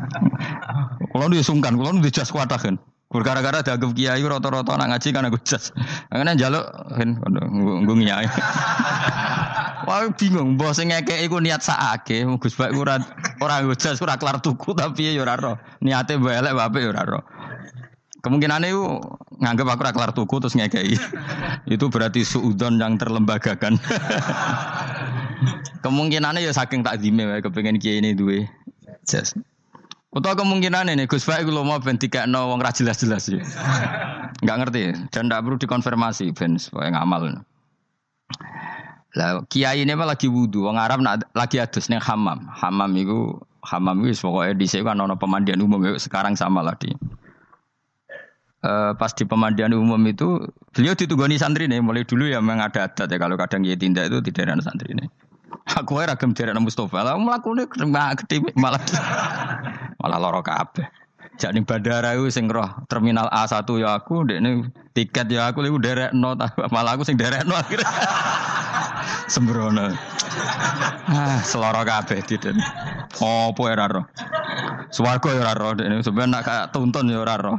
kalau 1.12 1.28
disungkan, 1.28 1.76
kalau 1.76 2.00
di 2.00 2.08
jas 2.08 2.32
kuat 2.32 2.48
kan. 2.48 2.80
Gara-gara 3.12 3.60
dagem 3.60 3.92
kiai 3.92 4.24
roto-roto 4.24 4.72
nak 4.72 4.88
ngaji 4.88 5.08
kan 5.12 5.28
aku 5.28 5.36
jas. 5.44 5.68
Karena 6.08 6.32
jaluk 6.32 6.64
kan 6.96 7.20
nggung 7.52 8.00
nyai. 8.00 8.24
Wah 9.88 10.08
bingung, 10.16 10.56
bos 10.56 10.80
ngekek 10.80 11.26
iku 11.28 11.44
niat 11.44 11.60
sakake, 11.60 12.24
Gus 12.40 12.56
Bak 12.56 12.72
ora 12.72 13.02
ora 13.42 13.60
jas 13.76 14.00
ora 14.00 14.16
kelar 14.16 14.40
tuku 14.40 14.72
tapi 14.72 15.12
ya 15.12 15.20
ora 15.20 15.36
ro. 15.36 15.60
Niate 15.84 16.16
mbok 16.16 16.32
elek 16.32 16.56
bape 16.56 16.78
ya 16.80 16.88
ora 16.88 17.02
ro. 17.04 17.20
Kemungkinan 18.22 18.62
itu 18.62 19.02
nganggep 19.42 19.66
aku 19.66 19.82
kelar 19.82 20.14
tuku 20.14 20.38
terus 20.38 20.54
ngekei. 20.54 20.94
itu 21.74 21.84
berarti 21.90 22.22
suudon 22.22 22.78
yang 22.78 22.94
terlembagakan. 22.94 23.82
Kemungkinannya 25.82 26.46
ya 26.46 26.54
saking 26.54 26.86
tak 26.86 27.02
dime 27.02 27.26
wae 27.26 27.42
kepengin 27.42 27.82
kiai 27.82 27.98
ini 27.98 28.14
duwe 28.14 28.46
jas. 29.02 29.34
Atau 30.14 30.38
kemungkinan 30.38 30.92
ini 30.94 31.10
Gus 31.10 31.26
Baik 31.26 31.50
lu 31.50 31.66
mau 31.66 31.82
ben 31.82 31.98
no 32.30 32.54
wong 32.54 32.62
ra 32.62 32.70
jelas-jelas 32.70 33.26
ya. 33.26 33.42
Enggak 34.38 34.56
ngerti 34.62 34.80
dan 35.10 35.26
tidak 35.26 35.42
perlu 35.42 35.56
dikonfirmasi 35.58 36.30
ben 36.30 36.62
supaya 36.62 36.94
ngamal. 36.94 37.42
Lah 39.18 39.42
kiai 39.50 39.82
ini 39.82 39.98
apa 39.98 40.14
lagi 40.14 40.30
wudhu, 40.30 40.70
wong 40.70 40.78
Arab 40.78 41.02
lagi 41.34 41.58
adus 41.58 41.90
ning 41.90 41.98
hamam. 41.98 42.46
Hamam 42.54 42.92
itu 42.94 43.34
hamam 43.66 43.98
itu 44.06 44.22
pokoknya 44.22 44.54
di 44.54 44.66
kan 44.70 45.02
ono 45.02 45.18
pemandian 45.18 45.58
umum 45.58 45.82
ya, 45.82 45.98
sekarang 45.98 46.38
sama 46.38 46.62
lah 46.62 46.78
di. 46.78 46.94
Uh, 48.62 48.94
pas 48.94 49.10
di 49.10 49.26
pemandian 49.26 49.74
umum 49.74 49.98
itu 50.06 50.38
beliau 50.70 50.94
ditugani 50.94 51.34
santri 51.34 51.66
nih 51.66 51.82
mulai 51.82 52.06
dulu 52.06 52.30
ya 52.30 52.38
memang 52.38 52.62
ada 52.62 52.86
adat 52.86 53.10
ya 53.10 53.18
kalau 53.18 53.34
kadang 53.34 53.66
dia 53.66 53.74
tindak 53.74 54.06
itu 54.06 54.22
tidak 54.22 54.54
ada 54.54 54.62
santri 54.62 54.94
nih 54.94 55.10
Aku 55.78 55.98
ora 55.98 56.14
ragam 56.14 56.34
derek 56.34 56.56
Mustofa. 56.58 57.04
Lah 57.06 57.14
mlakune 57.16 57.68
gede 57.68 58.36
malah 58.58 58.82
malah 60.02 60.18
lara 60.18 60.42
kabeh. 60.42 60.86
Ning 61.42 61.66
bandara 61.66 62.14
iku 62.14 62.30
sing 62.30 62.46
roh 62.46 62.70
terminal 62.86 63.26
A1 63.34 63.66
ya 63.82 63.98
aku, 63.98 64.22
ndekne 64.22 64.70
tiket 64.94 65.26
ya 65.26 65.50
aku 65.50 65.66
iku 65.66 65.82
derekno 65.82 66.38
malah 66.74 66.94
aku 66.94 67.02
sing 67.02 67.18
derekno 67.18 67.56
akhirnya. 67.56 67.88
Sembrono. 69.26 69.90
Ah, 71.10 71.42
seloro 71.42 71.82
kabeh 71.82 72.22
diden. 72.22 72.62
Opo 73.18 73.66
ora 73.66 73.90
roh. 73.90 74.06
Swarga 74.94 75.34
ya 75.34 75.40
ora 75.50 75.54
roh 75.58 75.70
ndekne 75.74 76.04
sampeyan 76.06 76.30
nak 76.30 76.70
tuntun 76.70 77.10
ya 77.10 77.18
ora 77.26 77.34
roh. 77.42 77.58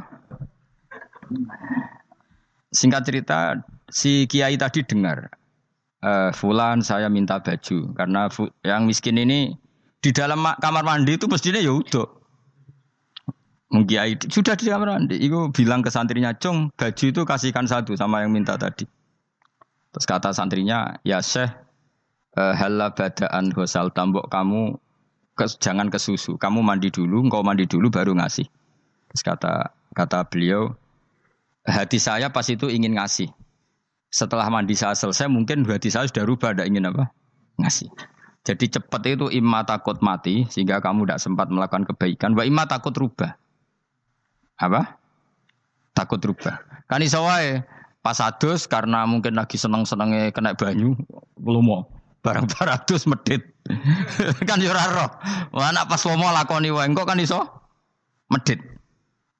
Singkat 2.74 3.02
cerita, 3.06 3.38
si 3.86 4.26
kiai 4.26 4.58
tadi 4.58 4.82
dengar 4.82 5.30
uh, 6.04 6.30
Fulan 6.34 6.84
saya 6.84 7.06
minta 7.08 7.40
baju 7.40 7.94
karena 7.96 8.28
yang 8.66 8.84
miskin 8.84 9.16
ini 9.16 9.54
di 10.04 10.10
dalam 10.12 10.44
kamar 10.60 10.84
mandi 10.84 11.16
itu 11.16 11.30
mestinya 11.30 11.62
ya 11.62 11.72
udah 11.72 12.24
Mengkiai 13.74 14.14
sudah 14.30 14.54
di 14.54 14.70
kamar 14.70 14.86
mandi, 14.86 15.18
itu 15.18 15.50
bilang 15.50 15.82
ke 15.82 15.90
santrinya, 15.90 16.30
Cung, 16.38 16.70
baju 16.78 17.04
itu 17.10 17.20
kasihkan 17.26 17.66
satu 17.66 17.98
sama 17.98 18.22
yang 18.22 18.30
minta 18.30 18.54
tadi. 18.54 18.86
Terus 19.90 20.06
kata 20.06 20.30
santrinya, 20.30 21.02
ya 21.02 21.18
Syekh, 21.18 21.50
uh, 22.38 22.54
halla 22.54 22.94
badaan 22.94 23.50
hosal 23.50 23.90
tambok 23.90 24.30
kamu 24.30 24.78
ke, 25.34 25.50
jangan 25.58 25.90
ke 25.90 25.98
susu, 25.98 26.38
kamu 26.38 26.62
mandi 26.62 26.94
dulu, 26.94 27.26
engkau 27.26 27.42
mandi 27.42 27.66
dulu 27.66 27.90
baru 27.90 28.14
ngasih. 28.14 28.46
Terus 29.10 29.22
kata 29.26 29.74
kata 29.90 30.22
beliau, 30.30 30.78
hati 31.64 31.96
saya 31.96 32.28
pas 32.28 32.44
itu 32.48 32.68
ingin 32.68 33.00
ngasih 33.00 33.32
setelah 34.14 34.46
mandi 34.46 34.78
saya 34.78 34.94
selesai 34.94 35.26
mungkin 35.26 35.66
hati 35.66 35.90
saya 35.90 36.06
sudah 36.06 36.22
rubah, 36.22 36.54
tidak 36.54 36.70
ingin 36.70 36.86
apa 36.86 37.10
ngasih. 37.58 37.90
Jadi 38.44 38.76
cepat 38.76 39.02
itu 39.08 39.26
imma 39.32 39.64
takut 39.66 39.98
mati 40.04 40.44
sehingga 40.52 40.78
kamu 40.78 41.08
tidak 41.08 41.18
sempat 41.18 41.48
melakukan 41.48 41.88
kebaikan. 41.88 42.36
Wa 42.36 42.44
imma 42.44 42.68
takut 42.68 42.92
rubah. 42.92 43.34
Apa? 44.60 45.00
Takut 45.96 46.20
rubah. 46.20 46.60
Kan 46.86 47.00
iso 47.00 47.24
wae 47.24 47.64
pas 48.04 48.20
adus 48.20 48.68
karena 48.68 49.08
mungkin 49.08 49.40
lagi 49.40 49.56
seneng-senenge 49.56 50.30
kena 50.36 50.52
banyu 50.54 50.92
lomo. 51.40 51.88
Barang 52.20 52.44
baratus 52.46 53.08
medit. 53.08 53.42
kan 54.48 54.60
yo 54.60 54.76
roh. 54.76 55.10
Anak 55.56 55.88
pas 55.88 56.04
lomo 56.04 56.28
lakoni 56.28 56.68
wae 56.68 56.86
kan 56.92 57.18
iso 57.18 57.48
medit. 58.28 58.60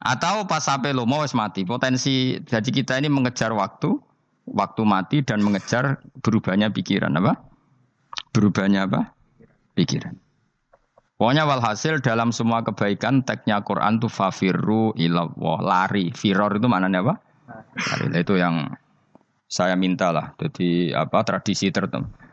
Atau 0.04 0.44
pas 0.44 0.60
sampai 0.60 0.92
lomo 0.92 1.24
wis 1.24 1.32
mati. 1.32 1.64
Potensi 1.64 2.36
jadi 2.44 2.68
kita 2.68 3.00
ini 3.00 3.08
mengejar 3.08 3.56
waktu 3.56 3.96
waktu 4.44 4.82
mati 4.84 5.24
dan 5.24 5.40
mengejar 5.40 6.04
berubahnya 6.20 6.68
pikiran 6.68 7.16
apa? 7.16 7.40
Berubahnya 8.36 8.84
apa? 8.84 9.16
Pikiran. 9.72 10.20
Pokoknya 11.16 11.48
walhasil 11.48 12.04
dalam 12.04 12.34
semua 12.34 12.66
kebaikan 12.66 13.24
teksnya 13.24 13.62
Quran 13.64 14.02
tuh 14.02 14.12
fafirru 14.12 14.92
ilallah 14.98 15.58
lari. 15.62 16.12
Firor 16.12 16.58
itu 16.58 16.68
maknanya 16.68 17.00
apa? 17.00 17.14
Lari. 17.72 18.20
Itu 18.20 18.36
yang 18.36 18.76
saya 19.48 19.78
minta 19.78 20.12
lah. 20.12 20.36
Jadi 20.36 20.92
apa 20.92 21.24
tradisi 21.24 21.70
tertentu. 21.72 22.23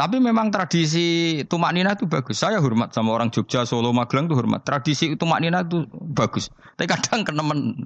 Tapi 0.00 0.16
memang 0.16 0.48
tradisi 0.48 1.36
tumak 1.44 1.76
nina 1.76 1.92
itu 1.92 2.08
bagus. 2.08 2.40
Saya 2.40 2.56
hormat 2.56 2.96
sama 2.96 3.12
orang 3.12 3.28
Jogja, 3.28 3.68
Solo, 3.68 3.92
Magelang 3.92 4.32
itu 4.32 4.36
hormat. 4.40 4.64
Tradisi 4.64 5.12
tumak 5.12 5.44
nina 5.44 5.60
itu 5.60 5.84
bagus. 5.92 6.48
Tapi 6.80 6.88
kadang 6.88 7.20
kenemen 7.20 7.84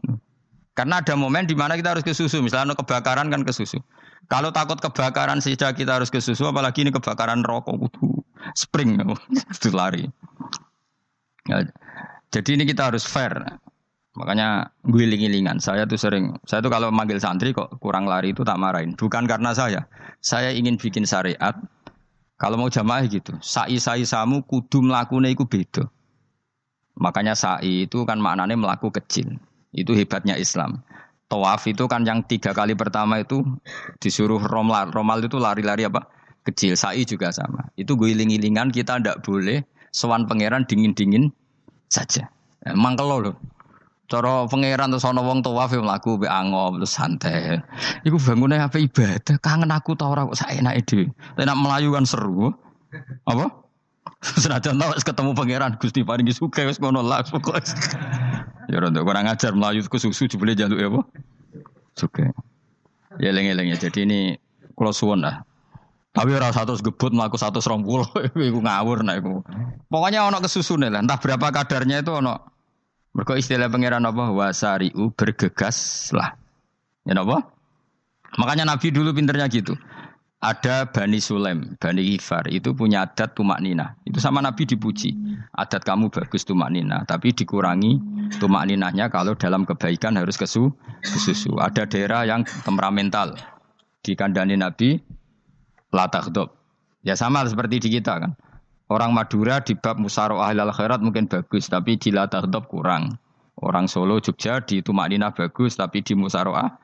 karena 0.78 1.02
ada 1.02 1.18
momen 1.18 1.50
di 1.50 1.58
mana 1.58 1.74
kita 1.74 1.98
harus 1.98 2.06
ke 2.06 2.14
susu. 2.14 2.38
Misalnya 2.38 2.78
kebakaran 2.78 3.34
kan 3.34 3.42
ke 3.42 3.50
susu. 3.50 3.82
Kalau 4.30 4.54
takut 4.54 4.78
kebakaran 4.78 5.42
saja 5.42 5.74
kita 5.74 5.98
harus 5.98 6.06
ke 6.06 6.22
susu, 6.22 6.46
apalagi 6.46 6.86
ini 6.86 6.94
kebakaran 6.94 7.42
rokok, 7.42 7.90
spring, 8.54 8.94
itu 9.58 9.68
lari. 9.74 10.06
Ya, 11.50 11.66
jadi 12.30 12.50
ini 12.54 12.64
kita 12.64 12.94
harus 12.94 13.04
fair. 13.04 13.58
Makanya 14.14 14.70
gue 14.86 15.02
lingan 15.10 15.58
Saya 15.58 15.90
tuh 15.90 15.98
sering, 15.98 16.38
saya 16.46 16.62
tuh 16.62 16.70
kalau 16.70 16.94
manggil 16.94 17.18
santri 17.18 17.50
kok 17.50 17.82
kurang 17.82 18.06
lari 18.06 18.30
itu 18.30 18.46
tak 18.46 18.56
marahin. 18.62 18.94
Bukan 18.94 19.26
karena 19.26 19.50
saya. 19.50 19.90
Saya 20.22 20.54
ingin 20.54 20.78
bikin 20.78 21.02
syariat. 21.02 21.58
Kalau 22.34 22.58
mau 22.58 22.66
jamaah 22.66 23.06
gitu, 23.06 23.34
sai 23.38 23.78
sai 23.78 24.02
samu 24.02 24.42
kudu 24.42 24.82
melakukan 24.82 25.30
itu 25.30 25.46
beda. 25.46 25.86
Makanya 26.98 27.34
sai 27.38 27.86
itu 27.86 28.02
kan 28.02 28.18
maknanya 28.18 28.58
melaku 28.58 28.90
kecil. 28.90 29.38
Itu 29.74 29.94
hebatnya 29.94 30.38
Islam. 30.38 30.82
Tawaf 31.26 31.66
itu 31.66 31.90
kan 31.90 32.06
yang 32.06 32.22
tiga 32.26 32.54
kali 32.54 32.78
pertama 32.78 33.22
itu 33.22 33.42
disuruh 33.98 34.38
romal. 34.38 34.90
Romal 34.94 35.22
itu 35.24 35.38
lari-lari 35.38 35.86
apa? 35.86 36.06
Kecil. 36.46 36.78
Sa'i 36.78 37.02
juga 37.02 37.34
sama. 37.34 37.72
Itu 37.74 37.98
guling-gilingan 37.98 38.70
kita 38.70 39.02
ndak 39.02 39.26
boleh 39.26 39.64
sewan 39.90 40.28
pangeran 40.30 40.68
dingin-dingin 40.68 41.32
saja. 41.90 42.30
Emang 42.62 42.94
kalau 42.94 43.18
loh. 43.18 43.34
Cara 44.04 44.44
pangeran 44.44 44.92
terus 44.92 45.08
ana 45.08 45.24
wong 45.24 45.40
tawaf 45.40 45.72
ya 45.72 45.80
mlaku 45.80 46.20
be 46.20 46.28
angop 46.28 46.76
terus 46.76 46.92
santai. 46.92 47.64
Iku 48.04 48.20
bangunnya 48.20 48.68
apa 48.68 48.76
ibadah? 48.76 49.40
Kangen 49.40 49.72
aku 49.72 49.96
tau 49.96 50.12
ora 50.12 50.28
kok 50.28 50.36
saenake 50.36 50.84
dhewe. 50.84 51.04
Nek 51.40 51.56
melayu 51.56 51.88
kan 51.96 52.04
seru. 52.04 52.52
Apa? 53.24 53.48
Senajan 54.44 54.76
tau 54.76 54.92
ketemu 54.92 55.30
pangeran 55.32 55.80
Gusti 55.80 56.04
paringi 56.04 56.36
suka 56.36 56.68
wis 56.68 56.76
ngono 56.76 57.00
lah 57.00 57.24
pokoke. 57.24 57.64
Ya 58.64 58.80
rontok 58.80 59.04
kurang 59.04 59.28
ajar 59.28 59.52
Melayu 59.52 59.84
ke 59.84 60.00
susu 60.00 60.24
jebule 60.24 60.56
jaluk 60.56 60.80
ya 60.80 60.88
apa? 60.88 61.04
Suka. 62.00 62.32
Ya 63.20 63.28
eleng-eleng 63.28 63.68
ya. 63.68 63.76
Jadi 63.76 64.08
ini 64.08 64.40
kalau 64.72 64.88
suwon 64.88 65.20
lah. 65.20 65.44
Tapi 66.14 66.30
orang 66.30 66.54
satu 66.54 66.78
gebut 66.78 67.10
satu 67.34 67.58
serompul, 67.58 68.06
iku 68.38 68.62
ngawur 68.62 69.02
nah 69.02 69.18
iku. 69.18 69.42
Pokoknya 69.90 70.30
ono 70.30 70.38
kesusune 70.38 70.86
lah, 70.86 71.02
entah 71.02 71.18
berapa 71.18 71.50
kadarnya 71.50 72.06
itu 72.06 72.14
ono. 72.14 72.53
Mereka 73.14 73.38
istilah 73.38 73.70
pangeran 73.70 74.02
apa? 74.02 74.34
Wasariu 74.34 75.14
bergegas 75.14 76.10
lah. 76.10 76.34
Ya 77.06 77.14
apa? 77.14 77.46
Makanya 78.34 78.66
Nabi 78.66 78.90
dulu 78.90 79.14
pinternya 79.14 79.46
gitu 79.46 79.78
ada 80.44 80.84
Bani 80.92 81.16
Sulaim, 81.24 81.80
Bani 81.80 82.04
Ghifar 82.04 82.44
itu 82.52 82.76
punya 82.76 83.08
adat 83.08 83.32
tumak 83.32 83.64
nina. 83.64 83.96
Itu 84.04 84.20
sama 84.20 84.44
Nabi 84.44 84.68
dipuji. 84.68 85.16
Adat 85.56 85.88
kamu 85.88 86.12
bagus 86.12 86.44
tumak 86.44 86.68
nina, 86.68 87.08
tapi 87.08 87.32
dikurangi 87.32 87.96
tumak 88.36 88.68
ninahnya 88.68 89.08
kalau 89.08 89.32
dalam 89.32 89.64
kebaikan 89.64 90.20
harus 90.20 90.36
kesu, 90.36 90.68
kesusu. 91.00 91.56
Ada 91.56 91.88
daerah 91.88 92.28
yang 92.28 92.44
temperamental. 92.44 93.40
Di 94.04 94.12
kandani 94.12 94.60
Nabi, 94.60 95.00
latakdob. 95.88 96.52
Ya 97.00 97.16
sama 97.16 97.40
seperti 97.48 97.80
di 97.80 97.88
kita 97.96 98.20
kan. 98.20 98.36
Orang 98.94 99.10
Madura 99.10 99.58
di 99.58 99.74
bab 99.74 99.98
musaro 99.98 100.38
ahlal 100.38 100.70
khairat 100.70 101.02
mungkin 101.02 101.26
bagus, 101.26 101.66
tapi 101.66 101.98
di 101.98 102.14
latakdob 102.14 102.70
kurang. 102.70 103.18
Orang 103.58 103.90
Solo, 103.90 104.22
Jogja 104.22 104.62
di 104.62 104.86
tumak 104.86 105.10
nina 105.10 105.34
bagus, 105.34 105.74
tapi 105.74 106.06
di 106.06 106.14
musaroah 106.14 106.78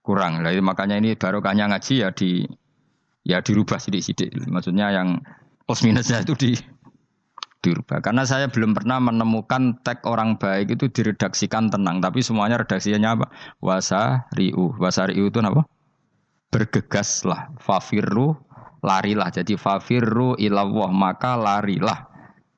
kurang. 0.00 0.40
Jadi 0.40 0.64
makanya 0.64 0.96
ini 0.96 1.12
barokahnya 1.20 1.68
ngaji 1.68 1.94
ya 2.00 2.08
di 2.16 2.48
ya 3.28 3.44
dirubah 3.44 3.76
sidik-sidik. 3.76 4.32
Maksudnya 4.48 4.88
yang 4.88 5.20
plus 5.68 5.84
minusnya 5.84 6.24
itu 6.24 6.32
di 6.32 6.56
dirubah. 7.60 8.00
Karena 8.00 8.24
saya 8.24 8.48
belum 8.48 8.72
pernah 8.72 8.96
menemukan 8.96 9.84
tag 9.84 10.00
orang 10.08 10.40
baik 10.40 10.80
itu 10.80 10.88
diredaksikan 10.88 11.68
tenang, 11.68 12.00
tapi 12.00 12.24
semuanya 12.24 12.56
redaksinya 12.56 13.20
apa? 13.20 13.26
Wasa 13.60 14.32
riu. 14.32 14.72
Wasa 14.80 15.12
riu 15.12 15.28
itu 15.28 15.38
apa? 15.44 15.68
Bergegaslah, 16.50 17.54
fafirru 17.60 18.34
larilah. 18.80 19.28
Jadi 19.32 19.56
fafirru 19.56 20.36
ilawah 20.36 20.90
maka 20.92 21.36
larilah. 21.36 22.08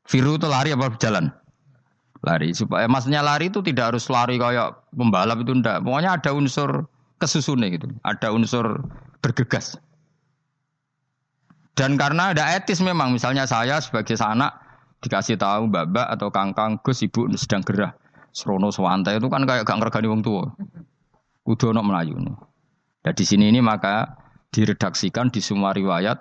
Firu 0.03 0.39
itu 0.39 0.47
lari 0.51 0.75
apa 0.75 0.91
berjalan? 0.91 1.31
Lari 2.23 2.55
supaya 2.55 2.87
maksudnya 2.87 3.23
lari 3.23 3.51
itu 3.51 3.63
tidak 3.63 3.95
harus 3.95 4.07
lari 4.07 4.39
kayak 4.39 4.79
pembalap 4.95 5.43
itu 5.43 5.55
ndak. 5.59 5.83
Pokoknya 5.83 6.19
ada 6.19 6.31
unsur 6.35 6.87
kesusunnya 7.19 7.71
gitu. 7.75 7.87
Ada 8.03 8.35
unsur 8.35 8.87
bergegas. 9.23 9.79
Dan 11.73 11.97
karena 11.97 12.37
ada 12.37 12.53
etis 12.53 12.85
memang, 12.85 13.17
misalnya 13.17 13.49
saya 13.49 13.81
sebagai 13.81 14.13
sanak 14.13 14.53
dikasih 15.01 15.41
tahu 15.41 15.73
mbak-mbak 15.73 16.05
atau 16.05 16.29
kangkang 16.29 16.77
Gus 16.85 17.01
ibu 17.01 17.27
sedang 17.35 17.65
gerah. 17.65 17.97
Serono 18.33 18.73
Swante 18.73 19.13
itu 19.13 19.29
kan 19.29 19.45
kayak 19.45 19.69
gak 19.69 19.77
ngergani 19.81 20.09
wong 20.09 20.23
tua. 20.25 20.49
Kudu 21.45 21.73
ono 21.75 21.85
Melayu. 21.85 22.17
Dan 23.03 23.13
di 23.13 23.25
sini 23.27 23.51
ini 23.53 23.61
maka 23.61 24.22
diredaksikan 24.53 25.33
di 25.33 25.41
semua 25.41 25.73
riwayat 25.73 26.21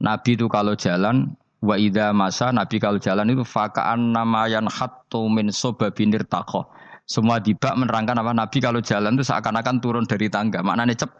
Nabi 0.00 0.36
itu 0.36 0.46
kalau 0.48 0.76
jalan 0.76 1.36
Wa 1.60 1.76
idza 1.76 2.16
masa 2.16 2.48
Nabi 2.56 2.80
kalau 2.80 2.96
jalan 2.96 3.36
itu 3.36 3.44
fakaan 3.44 4.16
namayan 4.16 4.64
hattu 4.64 5.28
min 5.28 5.52
sobabinir 5.52 6.24
takoh. 6.24 6.64
Semua 7.04 7.36
dibak 7.36 7.76
menerangkan 7.76 8.16
apa 8.16 8.32
Nabi 8.32 8.64
kalau 8.64 8.80
jalan 8.80 9.20
itu 9.20 9.28
seakan-akan 9.28 9.76
turun 9.84 10.04
dari 10.08 10.32
tangga. 10.32 10.64
Maknanya 10.64 11.04
cep, 11.04 11.12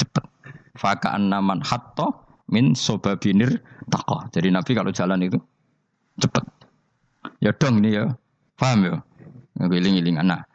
cepet. 0.00 0.24
Fakaan 0.80 1.28
naman 1.28 1.60
hatto 1.60 2.24
min 2.48 2.72
sobabinir 2.72 3.60
takoh. 3.92 4.24
Jadi 4.32 4.48
Nabi 4.48 4.72
kalau 4.72 4.88
jalan 4.88 5.20
itu 5.28 5.36
cepet. 6.24 6.44
Ya 7.44 7.52
dong 7.52 7.84
ini 7.84 8.00
ya. 8.00 8.16
Paham 8.56 8.80
ya? 8.80 8.96
Ngiling-ngiling. 9.60 10.16
Nah, 10.24 10.45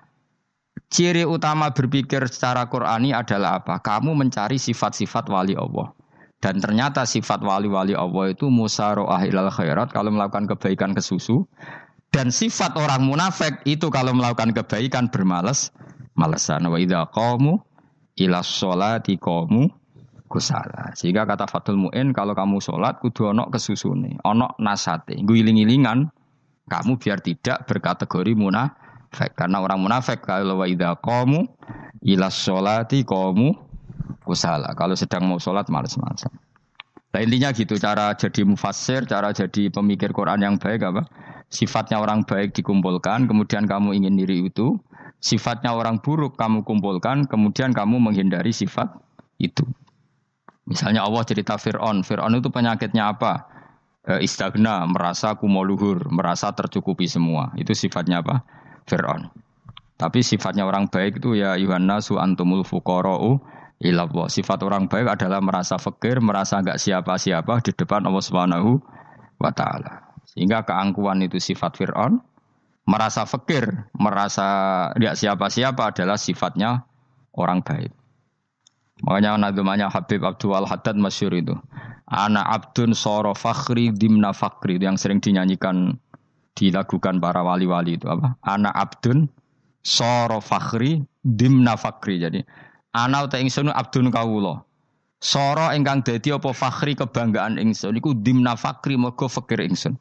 ciri 0.92 1.24
utama 1.24 1.72
berpikir 1.72 2.28
secara 2.28 2.68
Qurani 2.68 3.16
adalah 3.16 3.64
apa? 3.64 3.80
Kamu 3.80 4.12
mencari 4.14 4.60
sifat-sifat 4.60 5.32
wali 5.32 5.56
Allah. 5.56 5.96
Dan 6.42 6.58
ternyata 6.58 7.06
sifat 7.06 7.46
wali-wali 7.46 7.94
Allah 7.94 8.34
itu 8.34 8.50
musaro'ah 8.50 9.22
ilal 9.30 9.54
khairat 9.54 9.94
kalau 9.94 10.10
melakukan 10.10 10.50
kebaikan 10.50 10.92
ke 10.92 11.00
susu. 11.00 11.46
Dan 12.12 12.34
sifat 12.34 12.76
orang 12.76 13.08
munafik 13.08 13.62
itu 13.64 13.88
kalau 13.94 14.12
melakukan 14.12 14.52
kebaikan 14.52 15.08
bermalas 15.08 15.72
malesan. 16.18 16.66
Wa 16.66 16.82
idha 16.82 17.08
qamu 17.14 17.62
ila 18.20 18.42
sholati 18.42 19.22
qamu 19.22 19.70
kusala. 20.28 20.98
Sehingga 20.98 21.30
kata 21.30 21.46
Fatul 21.46 21.78
Mu'in 21.78 22.10
kalau 22.12 22.34
kamu 22.34 22.58
sholat 22.58 22.98
kudu 23.00 23.36
onok 23.36 23.54
kesusune, 23.54 24.18
onok 24.26 24.58
nasate. 24.58 25.22
Guiling-gilingan 25.22 26.10
kamu 26.72 26.98
biar 26.98 27.22
tidak 27.22 27.70
berkategori 27.70 28.34
munafik. 29.12 29.32
Karena 29.36 29.58
orang 29.60 29.80
munafik 29.84 30.20
kalau 30.24 30.64
wa 30.64 30.68
idha 30.68 30.96
qamu 30.96 31.44
ila 32.08 32.32
sholati 32.32 33.04
qamu 33.04 33.52
kusala. 34.24 34.72
Kalau 34.80 34.96
sedang 34.96 35.28
mau 35.28 35.38
sholat 35.38 35.68
males-malesan. 35.68 36.32
Nah 37.12 37.20
intinya 37.20 37.52
gitu 37.52 37.76
cara 37.76 38.16
jadi 38.16 38.48
mufassir, 38.48 39.04
cara 39.04 39.36
jadi 39.36 39.68
pemikir 39.68 40.16
Quran 40.16 40.40
yang 40.40 40.56
baik 40.56 40.80
apa? 40.88 41.04
Sifatnya 41.52 42.00
orang 42.00 42.24
baik 42.24 42.56
dikumpulkan, 42.56 43.28
kemudian 43.28 43.68
kamu 43.68 44.00
ingin 44.00 44.16
diri 44.16 44.48
itu. 44.48 44.80
Sifatnya 45.20 45.76
orang 45.76 46.00
buruk 46.00 46.40
kamu 46.40 46.64
kumpulkan, 46.64 47.28
kemudian 47.28 47.76
kamu 47.76 48.00
menghindari 48.00 48.56
sifat 48.56 48.88
itu. 49.44 49.68
Misalnya 50.64 51.04
Allah 51.04 51.28
cerita 51.28 51.60
Fir'aun. 51.60 52.08
Fir'aun 52.08 52.40
itu 52.40 52.48
penyakitnya 52.48 53.12
apa? 53.12 53.44
E, 54.08 54.24
istagna, 54.24 54.88
merasa 54.88 55.36
kumoluhur, 55.36 56.08
merasa 56.10 56.56
tercukupi 56.56 57.06
semua. 57.12 57.52
Itu 57.60 57.76
sifatnya 57.76 58.24
apa? 58.24 58.42
Fir'aun. 58.92 59.32
Tapi 59.96 60.20
sifatnya 60.20 60.68
orang 60.68 60.92
baik 60.92 61.24
itu 61.24 61.40
ya 61.40 61.56
Yuhanna 61.56 62.04
antumul 62.04 62.68
fuqara'u 62.68 63.40
ilallah. 63.80 64.28
Sifat 64.28 64.60
orang 64.68 64.92
baik 64.92 65.08
adalah 65.16 65.40
merasa 65.40 65.80
fakir, 65.80 66.20
merasa 66.20 66.60
enggak 66.60 66.82
siapa-siapa 66.82 67.64
di 67.64 67.72
depan 67.72 68.04
Allah 68.04 68.24
Subhanahu 68.24 68.84
wa 69.40 69.52
taala. 69.56 70.12
Sehingga 70.28 70.68
keangkuhan 70.68 71.24
itu 71.24 71.40
sifat 71.40 71.80
Firaun, 71.80 72.20
merasa 72.84 73.24
fakir, 73.24 73.88
merasa 73.96 74.90
enggak 74.92 75.16
siapa-siapa 75.16 75.96
adalah 75.96 76.20
sifatnya 76.20 76.84
orang 77.32 77.64
baik. 77.64 77.94
Makanya 79.02 79.38
nadumanya 79.38 79.88
Habib 79.90 80.22
Abdul 80.22 80.66
Haddad 80.66 80.94
masyur 80.94 81.34
itu. 81.34 81.58
Anak 82.06 82.44
abdun 82.44 82.92
soro 82.92 83.34
fakhri 83.34 83.90
dimna 83.90 84.36
fakri 84.36 84.78
itu 84.78 84.84
yang 84.84 85.00
sering 85.00 85.24
dinyanyikan 85.24 85.96
dilakukan 86.56 87.24
para 87.24 87.42
wali-wali 87.42 87.96
itu 87.96 88.08
apa? 88.08 88.36
Anak 88.44 88.74
abdun 88.76 89.28
soro 89.82 90.40
fakhri 90.44 91.02
dimna 91.24 91.76
fakri. 91.80 92.22
Jadi 92.22 92.42
Ana 92.92 93.24
uta 93.24 93.40
ingsun 93.40 93.72
abdun 93.72 94.12
kawula. 94.12 94.68
Sora 95.22 95.78
ingkang 95.78 96.04
dadi 96.04 96.34
apa 96.34 96.52
fakhri 96.52 96.98
kebanggaan 96.98 97.56
ingsun 97.62 97.96
iku 97.96 98.12
dimna 98.18 98.58
fakri 98.60 99.00
mergo 99.00 99.32
fakir 99.32 99.64
ingsun. 99.64 99.96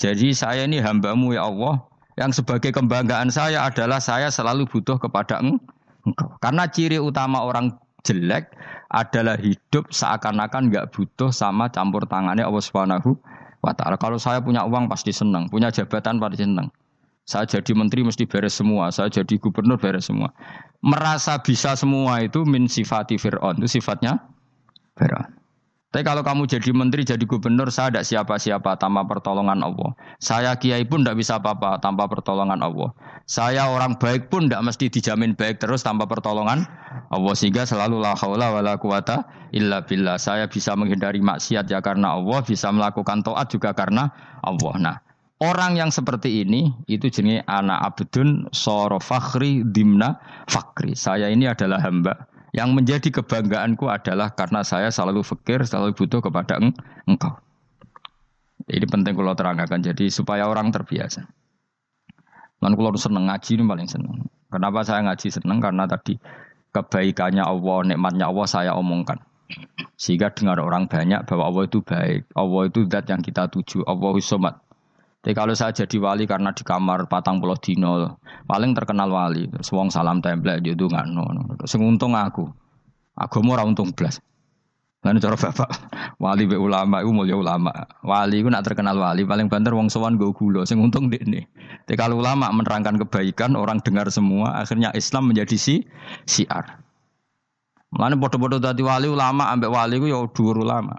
Jadi 0.00 0.34
saya 0.34 0.66
ini 0.66 0.82
hambamu 0.82 1.36
ya 1.36 1.46
Allah 1.46 1.86
yang 2.16 2.32
sebagai 2.32 2.72
kebanggaan 2.72 3.28
saya 3.28 3.68
adalah 3.68 4.00
saya 4.00 4.32
selalu 4.32 4.66
butuh 4.66 4.96
kepada 4.98 5.38
engkau. 5.38 6.34
Karena 6.40 6.66
ciri 6.66 6.98
utama 6.98 7.44
orang 7.44 7.76
jelek 8.02 8.50
adalah 8.90 9.36
hidup 9.38 9.90
seakan-akan 9.90 10.70
nggak 10.72 10.88
butuh 10.94 11.30
sama 11.34 11.68
campur 11.68 12.06
tangannya 12.06 12.46
Allah 12.46 12.62
Subhanahu 12.64 13.18
wa 13.66 13.74
taala. 13.74 13.98
Kalau 13.98 14.16
saya 14.22 14.38
punya 14.38 14.62
uang 14.62 14.86
pasti 14.86 15.10
senang, 15.10 15.50
punya 15.50 15.74
jabatan 15.74 16.22
pasti 16.22 16.46
senang. 16.46 16.70
Saya 17.26 17.42
jadi 17.42 17.74
menteri 17.74 18.06
mesti 18.06 18.22
beres 18.22 18.54
semua, 18.54 18.94
saya 18.94 19.10
jadi 19.10 19.34
gubernur 19.42 19.82
beres 19.82 20.06
semua. 20.06 20.30
Merasa 20.78 21.42
bisa 21.42 21.74
semua 21.74 22.22
itu 22.22 22.46
min 22.46 22.70
sifati 22.70 23.18
Fir'aun, 23.18 23.58
itu 23.58 23.82
sifatnya 23.82 24.22
Fir'aun. 24.94 25.34
Tapi 25.94 26.02
kalau 26.02 26.20
kamu 26.20 26.50
jadi 26.50 26.70
menteri, 26.74 27.06
jadi 27.06 27.22
gubernur, 27.24 27.70
saya 27.72 27.88
tidak 27.88 28.04
siapa-siapa 28.10 28.76
tanpa 28.76 29.06
pertolongan 29.06 29.62
Allah. 29.64 29.94
Saya 30.20 30.52
kiai 30.58 30.84
pun 30.84 31.06
tidak 31.06 31.22
bisa 31.22 31.38
apa-apa 31.38 31.78
tanpa 31.80 32.10
pertolongan 32.10 32.60
Allah. 32.60 32.90
Saya 33.24 33.70
orang 33.70 33.96
baik 33.96 34.28
pun 34.28 34.50
tidak 34.50 34.66
mesti 34.66 34.92
dijamin 34.92 35.32
baik 35.38 35.62
terus 35.62 35.86
tanpa 35.86 36.04
pertolongan 36.04 36.66
Allah. 37.08 37.34
Sehingga 37.38 37.64
selalu 37.64 38.02
la 38.02 38.18
haula 38.18 38.52
wa 38.52 38.60
la 38.60 38.74
quwata 38.76 39.24
illa 39.54 39.86
billah. 39.86 40.18
Saya 40.18 40.50
bisa 40.50 40.74
menghindari 40.74 41.22
maksiat 41.22 41.70
ya 41.70 41.78
karena 41.80 42.18
Allah, 42.18 42.44
bisa 42.44 42.68
melakukan 42.74 43.22
taat 43.24 43.46
juga 43.54 43.72
karena 43.72 44.10
Allah. 44.42 44.74
Nah, 44.76 44.96
Orang 45.36 45.76
yang 45.76 45.92
seperti 45.92 46.48
ini 46.48 46.72
itu 46.88 47.12
jenis 47.12 47.44
anak 47.44 47.92
abdun 47.92 48.48
soro 48.56 48.96
fakhri 48.96 49.68
dimna 49.68 50.16
fakri. 50.48 50.96
Saya 50.96 51.28
ini 51.28 51.44
adalah 51.44 51.76
hamba. 51.84 52.24
Yang 52.56 52.68
menjadi 52.72 53.08
kebanggaanku 53.20 53.84
adalah 53.84 54.32
karena 54.32 54.64
saya 54.64 54.88
selalu 54.88 55.20
fakir, 55.20 55.60
selalu 55.68 55.92
butuh 55.92 56.24
kepada 56.24 56.56
eng 56.56 56.72
engkau. 57.04 57.36
Ini 58.66 58.88
penting 58.88 59.12
kalau 59.12 59.36
terangkan. 59.36 59.78
Jadi 59.84 60.08
supaya 60.08 60.48
orang 60.48 60.72
terbiasa. 60.72 61.28
Dan 62.56 62.72
kalau 62.72 62.96
seneng 62.96 63.28
ngaji 63.28 63.60
ini 63.60 63.64
paling 63.68 63.88
seneng. 63.92 64.26
Kenapa 64.48 64.82
saya 64.82 65.04
ngaji 65.04 65.28
seneng? 65.28 65.60
Karena 65.60 65.84
tadi 65.84 66.16
kebaikannya 66.72 67.44
Allah, 67.44 67.78
nikmatnya 67.92 68.32
Allah 68.32 68.46
saya 68.48 68.72
omongkan. 68.74 69.20
Sehingga 69.94 70.34
dengar 70.34 70.58
orang 70.58 70.90
banyak 70.90 71.22
bahwa 71.28 71.52
Allah 71.52 71.62
itu 71.68 71.78
baik. 71.84 72.26
Allah 72.34 72.62
itu 72.66 72.80
zat 72.90 73.06
yang 73.06 73.22
kita 73.22 73.52
tuju. 73.52 73.84
Allah 73.86 74.16
somat. 74.18 74.65
Tapi 75.26 75.34
kalau 75.34 75.58
saya 75.58 75.74
jadi 75.74 75.98
wali 75.98 76.22
karena 76.22 76.54
di 76.54 76.62
kamar 76.62 77.10
patang 77.10 77.42
pulau 77.42 77.58
dino, 77.58 78.22
paling 78.46 78.78
terkenal 78.78 79.10
wali. 79.10 79.50
Wong 79.74 79.90
salam 79.90 80.22
template 80.22 80.62
di 80.62 80.70
itu 80.70 80.86
nggak 80.86 81.02
no. 81.10 81.26
Sing 81.66 81.82
untung 81.82 82.14
aku, 82.14 82.46
aku 83.18 83.42
mau 83.42 83.58
untung 83.58 83.90
belas. 83.90 84.22
Lalu 85.02 85.18
cara 85.18 85.34
bapak 85.34 85.70
wali 86.22 86.46
be 86.46 86.54
ulama, 86.54 87.02
itu 87.02 87.10
mulia 87.10 87.34
ulama. 87.34 87.74
Wali 88.06 88.38
itu 88.38 88.46
nak 88.54 88.70
terkenal 88.70 88.94
wali, 89.02 89.26
paling 89.26 89.50
banter 89.50 89.74
wong 89.74 89.90
sowan 89.90 90.14
gue 90.14 90.30
gulo. 90.30 90.62
Sing 90.62 90.78
untung 90.78 91.10
di 91.10 91.18
ini. 91.18 91.42
Tapi 91.90 91.98
kalau 91.98 92.22
ulama 92.22 92.46
menerangkan 92.54 92.94
kebaikan, 92.94 93.58
orang 93.58 93.82
dengar 93.82 94.06
semua, 94.14 94.62
akhirnya 94.62 94.94
Islam 94.94 95.34
menjadi 95.34 95.58
si 95.58 95.82
siar. 96.22 96.86
Lalu 97.98 98.14
bodoh-bodoh 98.14 98.62
tadi 98.62 98.86
wali 98.86 99.10
ulama, 99.10 99.50
ambek 99.50 99.74
wali 99.74 99.98
itu 99.98 100.06
ya 100.06 100.22
dua 100.30 100.54
ulama. 100.54 100.94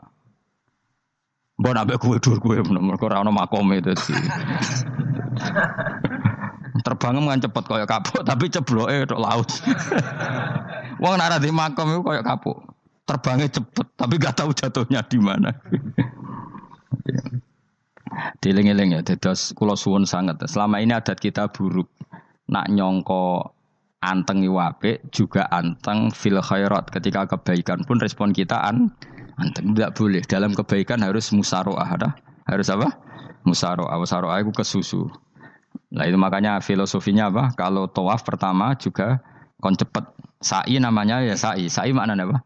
Mbok 1.58 1.74
nabe 1.74 1.98
kue 1.98 2.22
dur 2.22 2.38
kue 2.38 2.62
mergo 2.62 3.10
ora 3.10 3.26
ono 3.26 3.34
makome 3.34 3.82
dadi. 3.82 4.14
Terbang 6.86 7.26
kan 7.26 7.42
cepet 7.42 7.64
kaya 7.66 7.90
kapuk 7.90 8.22
tapi 8.22 8.54
cebloke 8.54 9.10
tok 9.10 9.18
laut. 9.18 9.50
Wong 11.02 11.18
nek 11.18 11.42
di 11.42 11.50
makom 11.50 11.98
iku 11.98 12.14
kaya 12.14 12.22
kapuk. 12.22 12.62
Terbangnya 13.08 13.48
cepet 13.50 13.88
tapi 13.98 14.22
gak 14.22 14.38
tahu 14.38 14.54
jatuhnya 14.54 15.02
di 15.02 15.18
mana. 15.18 15.50
Diling-eling 18.42 18.98
ya, 18.98 19.02
dados 19.04 19.54
kula 19.54 19.78
suwun 19.78 20.06
sangat. 20.06 20.42
Selama 20.50 20.82
ini 20.82 20.94
adat 20.94 21.20
kita 21.22 21.54
buruk. 21.54 21.90
Nak 22.48 22.72
nyongko 22.72 23.54
anteng 24.00 24.46
iwape 24.46 25.02
juga 25.12 25.50
anteng 25.50 26.12
fil 26.14 26.40
khairat. 26.40 26.90
Ketika 26.94 27.28
kebaikan 27.28 27.84
pun 27.84 28.00
respon 28.00 28.32
kita 28.32 28.64
an 28.64 28.96
tidak 29.38 29.94
boleh. 29.94 30.26
Dalam 30.26 30.58
kebaikan 30.58 31.02
harus 31.06 31.30
musaroah. 31.30 31.86
Ada? 31.86 32.10
Harus 32.50 32.68
apa? 32.74 32.98
Musaroah. 33.46 33.98
Musaroah 34.02 34.42
itu 34.42 34.50
kesusu. 34.50 35.06
Nah 35.94 36.04
itu 36.10 36.18
makanya 36.18 36.58
filosofinya 36.60 37.30
apa? 37.30 37.54
Kalau 37.54 37.86
tawaf 37.86 38.26
pertama 38.26 38.74
juga 38.76 39.22
kon 39.62 39.78
cepet. 39.78 40.04
Sa'i 40.38 40.78
namanya 40.78 41.22
ya 41.26 41.38
sa'i. 41.38 41.70
Sa'i 41.70 41.94
maknanya 41.94 42.30
apa? 42.30 42.38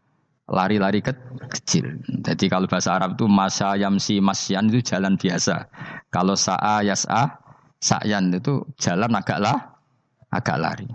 Lari-lari 0.52 1.00
ke 1.00 1.12
kecil. 1.48 2.04
Jadi 2.24 2.48
kalau 2.52 2.68
bahasa 2.68 2.96
Arab 2.96 3.16
itu 3.16 3.24
masa 3.28 3.76
yamsi 3.76 4.20
masyan 4.20 4.68
itu 4.68 4.84
jalan 4.84 5.16
biasa. 5.16 5.68
Kalau 6.12 6.36
sa'a 6.36 6.84
yas'a 6.84 7.40
sa'yan 7.80 8.32
itu 8.36 8.68
jalan 8.76 9.12
agak 9.16 9.40
lah, 9.40 9.80
agak 10.28 10.56
lari. 10.60 10.88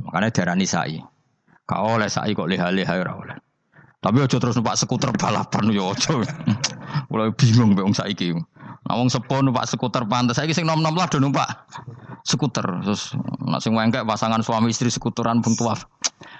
Makanya 0.00 0.28
darani 0.32 0.66
sa'i. 0.66 0.98
Kau 1.68 1.96
oleh 1.96 2.10
sa'i 2.10 2.34
kok 2.34 2.50
leha-leha 2.50 2.94
ya 2.98 3.12
oleh. 3.14 3.36
Tapi 4.02 4.18
aja 4.18 4.36
terus 4.42 4.58
numpak 4.58 4.74
skuter 4.74 5.14
balapan 5.14 5.70
yo 5.70 5.94
aja. 5.94 6.18
Mulai 7.10 7.30
bingung 7.38 7.78
mbek 7.78 7.86
wong 7.86 7.94
saiki. 7.94 8.34
Nah 8.82 8.94
wong 8.98 9.06
sepo 9.06 9.38
numpak 9.38 9.70
skuter 9.70 10.02
pantes. 10.10 10.36
Saiki 10.36 10.50
sing 10.50 10.66
nom-nom 10.66 10.98
lah 10.98 11.06
do 11.06 11.22
numpak 11.22 11.46
skuter. 12.26 12.66
Terus 12.82 13.14
nak 13.46 13.62
sing 13.62 13.78
wengkek 13.78 14.02
pasangan 14.02 14.42
suami 14.42 14.74
istri 14.74 14.90
skuteran 14.90 15.38
bung 15.38 15.54
tuaf 15.54 15.86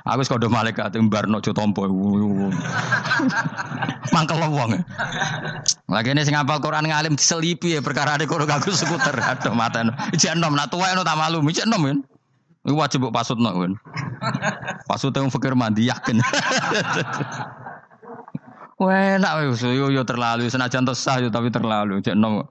aku 0.03 0.19
wis 0.23 0.31
kodho 0.31 0.51
malaikat 0.51 0.95
mbarno 0.99 1.39
jo 1.39 1.55
tompo. 1.55 1.87
Mangkel 4.11 4.39
wong. 4.43 4.83
Lagi 5.89 6.11
ini 6.11 6.23
sing 6.27 6.35
apal 6.35 6.59
Quran 6.59 6.91
ngalim 6.91 7.15
diselipi 7.15 7.79
ya 7.79 7.81
perkara 7.85 8.19
ada 8.19 8.27
kono 8.27 8.45
kagak 8.45 8.75
skuter. 8.75 9.15
Aduh 9.15 9.55
mata 9.55 9.87
ijek 10.11 10.35
enom 10.35 10.59
nak 10.59 10.75
tuwa 10.75 10.91
tak 11.07 11.17
malu 11.17 11.45
ijek 11.47 11.67
enom 11.71 11.83
kan 11.87 11.99
Iku 12.63 12.79
wajib 12.79 13.03
mbok 13.03 13.15
pasutno 13.15 13.51
kan. 13.51 13.75
Pasute 14.87 15.19
wong 15.19 15.35
fakir 15.35 15.59
mandi 15.59 15.91
yakin. 15.91 16.23
Wah, 18.79 19.19
wis 19.51 19.63
yo 19.67 19.91
yo 19.91 20.03
terlalu 20.07 20.47
senajan 20.47 20.87
sah 20.95 21.19
yo 21.19 21.27
tapi 21.27 21.51
terlalu 21.51 21.99
cek 21.99 22.15
nom. 22.15 22.47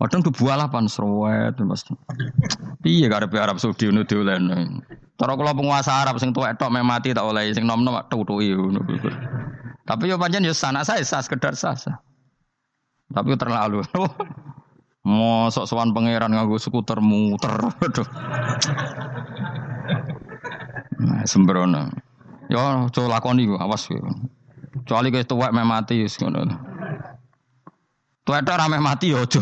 Padahal 0.00 0.24
kebualah 0.24 0.72
pan 0.72 0.88
serwet 0.88 1.60
Mas. 1.60 1.84
Piye 2.80 3.06
karepe 3.12 3.36
Arab 3.36 3.60
Saudi 3.60 3.92
ngono 3.92 4.08
dolen. 4.08 4.80
Cara 5.20 5.36
kula 5.36 5.52
penguasa 5.52 6.00
Arab 6.00 6.16
sing 6.16 6.32
tuwek 6.32 6.56
tok 6.56 6.72
mati 6.72 7.12
tak 7.12 7.28
oleh 7.28 7.52
sing 7.52 7.68
nom-nom 7.68 8.00
tutuki 8.08 8.56
ngono. 8.56 8.80
Tapi 9.84 10.08
yo 10.08 10.16
pancen 10.16 10.48
yo 10.48 10.56
sana 10.56 10.80
saya 10.80 11.04
sah 11.04 11.20
sekedar 11.20 11.52
sah. 11.52 11.76
Tapi 13.12 13.36
terlalu. 13.36 13.84
Mosok 15.00 15.64
sowan 15.64 15.96
pangeran 15.96 16.28
nganggo 16.36 16.60
skuter 16.60 17.00
muter. 17.00 17.56
Nah, 21.00 21.24
sembrono. 21.24 21.88
Yo 22.52 22.60
coba 22.92 23.16
lakoni 23.16 23.48
ku, 23.48 23.56
awas 23.56 23.88
ku. 23.88 23.96
Kecuali 24.84 25.08
kowe 25.08 25.24
tuwek 25.24 25.56
meh 25.56 25.64
mati 25.64 26.04
wis 26.04 26.20
ngono. 26.20 26.44
Tuwek 28.28 28.44
tok 28.44 28.60
rame 28.60 28.76
mati 28.76 29.16
yo 29.16 29.24
aja. 29.24 29.40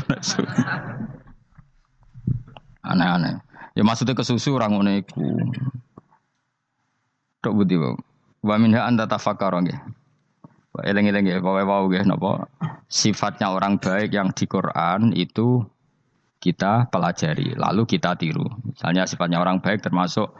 Aneh-aneh. 2.86 3.42
Ya 3.74 3.82
maksudnya 3.82 4.14
kesusu 4.14 4.54
orang 4.54 4.78
ngono 4.78 4.94
iku. 4.94 5.26
Tok 7.42 7.54
budi 7.58 7.74
wae. 7.74 7.98
Wa 8.46 8.54
minha 8.62 8.86
anta 8.86 9.10
tafakkara 9.10 9.58
nggih. 9.58 9.78
Eleng-eleng 10.78 11.26
ya, 11.26 11.42
pokoknya 11.42 11.66
wow 11.66 11.90
nggih 11.90 12.06
napa 12.06 12.46
sifatnya 12.88 13.52
orang 13.52 13.76
baik 13.76 14.10
yang 14.16 14.32
di 14.32 14.48
Quran 14.48 15.12
itu 15.12 15.60
kita 16.40 16.88
pelajari, 16.88 17.54
lalu 17.54 17.84
kita 17.84 18.16
tiru. 18.16 18.46
Misalnya 18.64 19.04
sifatnya 19.04 19.42
orang 19.42 19.60
baik 19.60 19.84
termasuk 19.84 20.32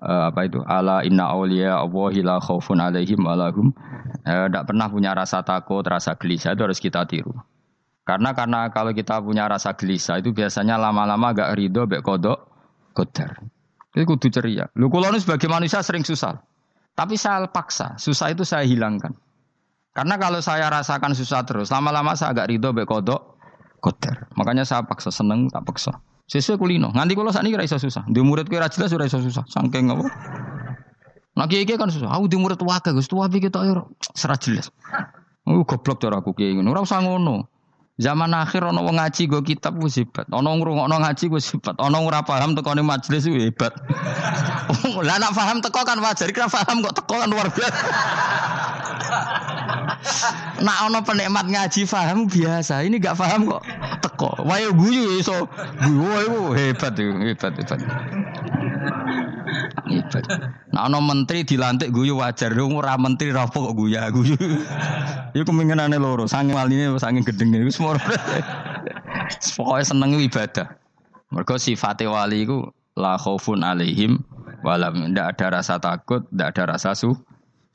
uh, 0.00 0.30
apa 0.30 0.46
itu? 0.46 0.62
Ala 0.62 1.02
inna 1.02 1.32
auliya 1.32 1.82
Allahi 1.82 2.22
la 2.22 2.38
khaufun 2.38 2.78
alaihim 2.78 3.24
walahum 3.26 3.74
tidak 4.22 4.62
uh, 4.62 4.66
pernah 4.68 4.86
punya 4.92 5.10
rasa 5.16 5.42
takut, 5.42 5.82
rasa 5.82 6.14
gelisah 6.14 6.54
itu 6.54 6.62
harus 6.62 6.78
kita 6.78 7.08
tiru. 7.08 7.34
Karena 8.06 8.36
karena 8.38 8.70
kalau 8.70 8.94
kita 8.94 9.18
punya 9.18 9.50
rasa 9.50 9.74
gelisah 9.74 10.22
itu 10.22 10.30
biasanya 10.30 10.78
lama-lama 10.78 11.34
agak 11.34 11.58
ridho, 11.58 11.90
bek 11.90 12.06
kodok, 12.06 12.38
kodar. 12.94 13.42
Itu 13.96 14.04
kudu 14.06 14.28
ceria. 14.28 14.68
Lu 14.76 14.92
sebagai 15.18 15.48
manusia 15.48 15.80
sering 15.82 16.04
susah. 16.04 16.38
Tapi 16.92 17.16
saya 17.16 17.48
paksa, 17.48 17.96
susah 17.96 18.30
itu 18.30 18.44
saya 18.44 18.62
hilangkan. 18.62 19.16
Karena 19.96 20.20
kalau 20.20 20.44
saya 20.44 20.68
rasakan 20.68 21.16
susah 21.16 21.48
terus, 21.48 21.72
lama-lama 21.72 22.12
saya 22.12 22.36
agak 22.36 22.52
ridho 22.52 22.76
be 22.76 22.84
kodok 22.84 23.40
kotor. 23.80 24.28
Makanya 24.36 24.68
saya 24.68 24.84
paksa 24.84 25.08
seneng, 25.08 25.48
tak 25.48 25.64
paksa. 25.64 25.96
Sesuai 26.28 26.60
kulino. 26.60 26.92
Nganti 26.92 27.16
kalau 27.16 27.32
saat 27.32 27.48
ini 27.48 27.56
rasa 27.56 27.80
susah. 27.80 28.04
Di 28.10 28.20
murid 28.20 28.50
kira 28.50 28.68
jelas 28.68 28.92
sudah 28.92 29.08
rasa 29.08 29.22
susah. 29.22 29.46
Sangking 29.46 29.94
apa? 29.94 30.04
Nah 31.38 31.46
kiai 31.46 31.64
kan 31.64 31.88
susah. 31.88 32.10
Aku 32.12 32.26
di 32.26 32.36
murid 32.36 32.58
wakil, 32.60 32.98
gus 32.98 33.06
tua 33.06 33.30
pikir 33.30 33.48
tak 33.48 33.64
ayo 33.64 33.94
serat 34.12 34.42
jelas. 34.42 34.68
Aku 35.46 35.62
goblok 35.62 36.02
cara 36.02 36.18
aku 36.18 36.34
kiai 36.34 36.58
ngono. 36.58 36.74
Ora 36.74 36.82
usah. 36.82 37.00
Zaman 37.96 38.28
akhir 38.36 38.60
ono 38.60 38.84
wong 38.84 39.00
ngaji 39.00 39.24
go 39.24 39.40
kitab 39.40 39.80
ku 39.80 39.88
hebat. 39.88 40.28
Ono 40.28 40.52
ngrungokno 40.52 41.00
ngaji 41.00 41.32
ku 41.32 41.40
hebat. 41.40 41.80
Ono 41.80 41.96
ora 42.04 42.20
paham 42.20 42.52
tekone 42.52 42.84
majelis 42.84 43.24
ku 43.24 43.40
hebat. 43.40 43.72
Lah 45.06 45.16
nak 45.16 45.32
paham 45.32 45.64
teko 45.64 45.80
kan 45.80 45.96
wajar, 46.04 46.28
kira 46.28 46.44
paham 46.52 46.84
kok 46.84 46.92
teko 46.92 47.14
kan 47.24 47.28
luar 47.32 47.48
biasa. 47.48 47.80
Nak 50.62 50.76
ono 50.88 50.98
penikmat 51.04 51.46
ngaji 51.48 51.82
paham 51.88 52.26
biasa. 52.28 52.84
Ini 52.86 52.96
gak 53.00 53.16
paham 53.18 53.48
kok 53.50 53.62
teko. 54.00 54.30
Wayo 54.44 54.72
guyu 54.72 55.20
iso. 55.20 55.48
Guyu 55.82 56.56
hebat 56.56 56.96
hebat 56.96 57.52
hebat. 57.56 57.80
Hebat. 59.86 60.24
Nah 60.72 60.88
ono 60.88 60.98
menteri 61.04 61.44
dilantik 61.44 61.92
guyu 61.92 62.18
wajar. 62.20 62.52
Ora 62.56 62.96
menteri 62.96 63.32
rapo 63.32 63.72
kok 63.72 63.76
guyu 63.76 64.00
guyu. 64.12 64.36
Iku 65.36 65.44
kemungkinane 65.44 65.96
loro. 66.00 66.24
Sange 66.28 66.56
waline 66.56 66.96
sange 66.96 67.24
gedeng 67.24 67.52
iku 67.56 67.70
semua. 67.72 68.00
Pokoknya 69.56 69.84
seneng 69.84 70.10
ibadah. 70.22 70.78
Mergo 71.34 71.58
sifate 71.58 72.06
wali 72.06 72.46
iku 72.46 72.70
la 72.94 73.18
khaufun 73.18 73.66
alaihim 73.66 74.22
walam 74.62 75.12
ndak 75.12 75.36
ada 75.36 75.60
rasa 75.60 75.76
takut, 75.82 76.24
ndak 76.32 76.54
ada 76.54 76.78
rasa 76.78 76.94
su 76.96 77.12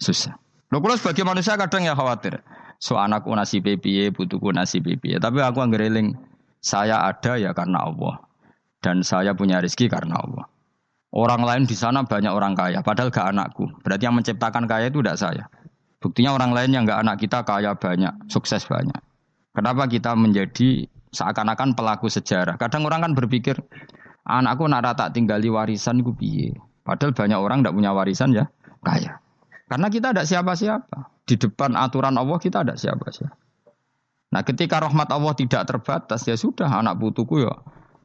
susah. 0.01 0.33
Lho 0.71 0.79
kula 0.79 0.95
sebagai 0.95 1.27
manusia 1.27 1.59
kadang 1.59 1.83
ya 1.83 1.91
khawatir. 1.91 2.39
So 2.79 2.95
anakku 2.95 3.29
nasi 3.35 3.59
piye, 3.59 4.09
butuhku 4.09 4.55
nasi 4.55 4.79
piye. 4.79 5.19
Tapi 5.19 5.43
aku 5.43 5.59
anggereling 5.59 6.15
saya 6.63 7.03
ada 7.03 7.35
ya 7.35 7.51
karena 7.51 7.85
Allah. 7.85 8.23
Dan 8.81 9.05
saya 9.05 9.37
punya 9.37 9.61
rezeki 9.61 9.91
karena 9.91 10.17
Allah. 10.17 10.49
Orang 11.11 11.43
lain 11.43 11.67
di 11.67 11.75
sana 11.75 12.07
banyak 12.07 12.31
orang 12.31 12.55
kaya, 12.55 12.79
padahal 12.81 13.11
gak 13.11 13.35
anakku. 13.35 13.67
Berarti 13.83 14.07
yang 14.07 14.15
menciptakan 14.15 14.63
kaya 14.65 14.87
itu 14.89 15.03
tidak 15.03 15.19
saya. 15.19 15.45
Buktinya 16.01 16.33
orang 16.33 16.55
lain 16.55 16.71
yang 16.73 16.87
gak 16.87 17.03
anak 17.03 17.21
kita 17.21 17.43
kaya 17.45 17.75
banyak, 17.77 18.31
sukses 18.31 18.65
banyak. 18.65 18.97
Kenapa 19.53 19.85
kita 19.85 20.17
menjadi 20.17 20.87
seakan-akan 21.13 21.77
pelaku 21.77 22.09
sejarah? 22.09 22.57
Kadang 22.57 22.87
orang 22.87 23.05
kan 23.05 23.13
berpikir, 23.13 23.59
anakku 24.25 24.65
nak 24.65 24.97
tak 24.97 25.13
tinggali 25.13 25.51
warisan 25.51 26.01
gue 26.01 26.15
piye. 26.15 26.57
Padahal 26.81 27.13
banyak 27.13 27.37
orang 27.37 27.61
tidak 27.61 27.75
punya 27.77 27.91
warisan 27.93 28.33
ya, 28.33 28.49
kaya. 28.81 29.20
Karena 29.71 29.87
kita 29.87 30.11
ada 30.11 30.27
siapa-siapa. 30.27 31.23
Di 31.23 31.39
depan 31.39 31.79
aturan 31.79 32.19
Allah 32.19 32.35
kita 32.43 32.67
ada 32.67 32.75
siapa-siapa. 32.75 33.39
Nah 34.35 34.43
ketika 34.43 34.83
rahmat 34.83 35.07
Allah 35.07 35.31
tidak 35.31 35.63
terbatas 35.63 36.27
ya 36.27 36.35
sudah 36.35 36.67
anak 36.67 36.99
putuku 36.99 37.47
ya 37.47 37.55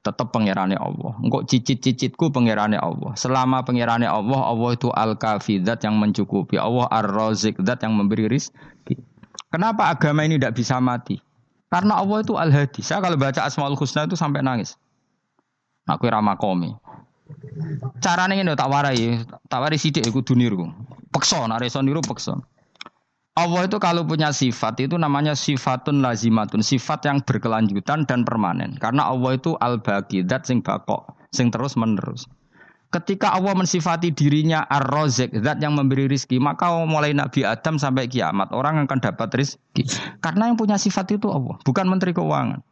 tetap 0.06 0.30
pengirannya 0.30 0.78
Allah. 0.78 1.18
Engkau 1.18 1.42
cicit-cicitku 1.42 2.30
pengirannya 2.30 2.78
Allah. 2.78 3.18
Selama 3.18 3.66
pengirannya 3.66 4.06
Allah, 4.06 4.38
Allah 4.46 4.70
itu 4.78 4.86
al-kafi 4.94 5.58
yang 5.58 5.98
mencukupi. 5.98 6.54
Allah 6.54 6.86
ar-razik 6.86 7.58
yang 7.58 7.98
memberi 7.98 8.30
rizki. 8.30 9.02
Kenapa 9.50 9.90
agama 9.90 10.22
ini 10.22 10.38
tidak 10.38 10.54
bisa 10.54 10.78
mati? 10.78 11.18
Karena 11.66 11.98
Allah 11.98 12.22
itu 12.22 12.38
al-hadi. 12.38 12.86
Saya 12.86 13.02
kalau 13.02 13.18
baca 13.18 13.42
Asmaul 13.42 13.74
Husna 13.74 14.06
itu 14.06 14.14
sampai 14.14 14.46
nangis. 14.46 14.78
Aku 15.90 16.06
ramakomi. 16.06 16.78
Carane 17.98 18.38
ngene 18.38 18.54
tak 18.54 18.70
warai, 18.70 19.18
tak 19.50 19.58
warai 19.58 19.78
sithik 19.82 20.06
iku 20.06 20.22
duniru. 20.22 20.70
Peksa 21.16 21.48
nek 21.48 21.64
iso 21.64 21.80
niru 21.80 22.04
peksa. 22.04 22.36
Allah 23.36 23.68
itu 23.68 23.76
kalau 23.76 24.04
punya 24.04 24.32
sifat 24.32 24.80
itu 24.84 24.96
namanya 24.96 25.36
sifatun 25.36 26.00
lazimatun, 26.00 26.64
sifat 26.64 27.04
yang 27.08 27.20
berkelanjutan 27.20 28.08
dan 28.08 28.24
permanen. 28.24 28.76
Karena 28.80 29.12
Allah 29.12 29.36
itu 29.36 29.56
al-baqi, 29.60 30.24
sing 30.44 30.64
bakok, 30.64 31.16
sing 31.32 31.52
terus 31.52 31.76
menerus. 31.76 32.24
Ketika 32.88 33.36
Allah 33.36 33.52
mensifati 33.52 34.08
dirinya 34.08 34.64
ar-razik, 34.64 35.36
zat 35.44 35.60
yang 35.60 35.76
memberi 35.76 36.08
rizki, 36.08 36.40
maka 36.40 36.72
mulai 36.88 37.12
Nabi 37.12 37.44
Adam 37.44 37.76
sampai 37.76 38.08
kiamat 38.08 38.56
orang 38.56 38.88
akan 38.88 39.04
dapat 39.04 39.28
rizki. 39.36 39.84
Karena 40.24 40.48
yang 40.48 40.56
punya 40.56 40.80
sifat 40.80 41.20
itu 41.20 41.28
Allah, 41.28 41.60
bukan 41.60 41.92
menteri 41.92 42.16
keuangan. 42.16 42.64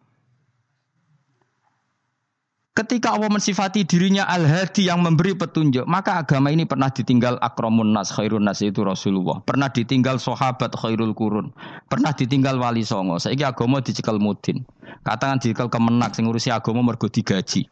Ketika 2.74 3.14
Allah 3.14 3.30
mensifati 3.30 3.86
dirinya 3.86 4.26
al-hadi 4.26 4.90
yang 4.90 4.98
memberi 4.98 5.30
petunjuk, 5.38 5.86
maka 5.86 6.18
agama 6.18 6.50
ini 6.50 6.66
pernah 6.66 6.90
ditinggal 6.90 7.38
akramun 7.38 7.94
nas, 7.94 8.10
khairun 8.10 8.42
nas 8.42 8.58
itu 8.66 8.82
Rasulullah. 8.82 9.38
Pernah 9.46 9.70
ditinggal 9.70 10.18
sahabat 10.18 10.74
khairul 10.74 11.14
kurun. 11.14 11.54
Pernah 11.86 12.10
ditinggal 12.18 12.58
wali 12.58 12.82
songo. 12.82 13.22
Saiki 13.22 13.46
agama 13.46 13.78
dicekel 13.78 14.18
mudin. 14.18 14.66
Katakan 15.06 15.38
dicekel 15.38 15.70
kemenak 15.70 16.18
sing 16.18 16.26
ngurusi 16.26 16.50
agama 16.50 16.82
mergo 16.82 17.06
digaji. 17.06 17.70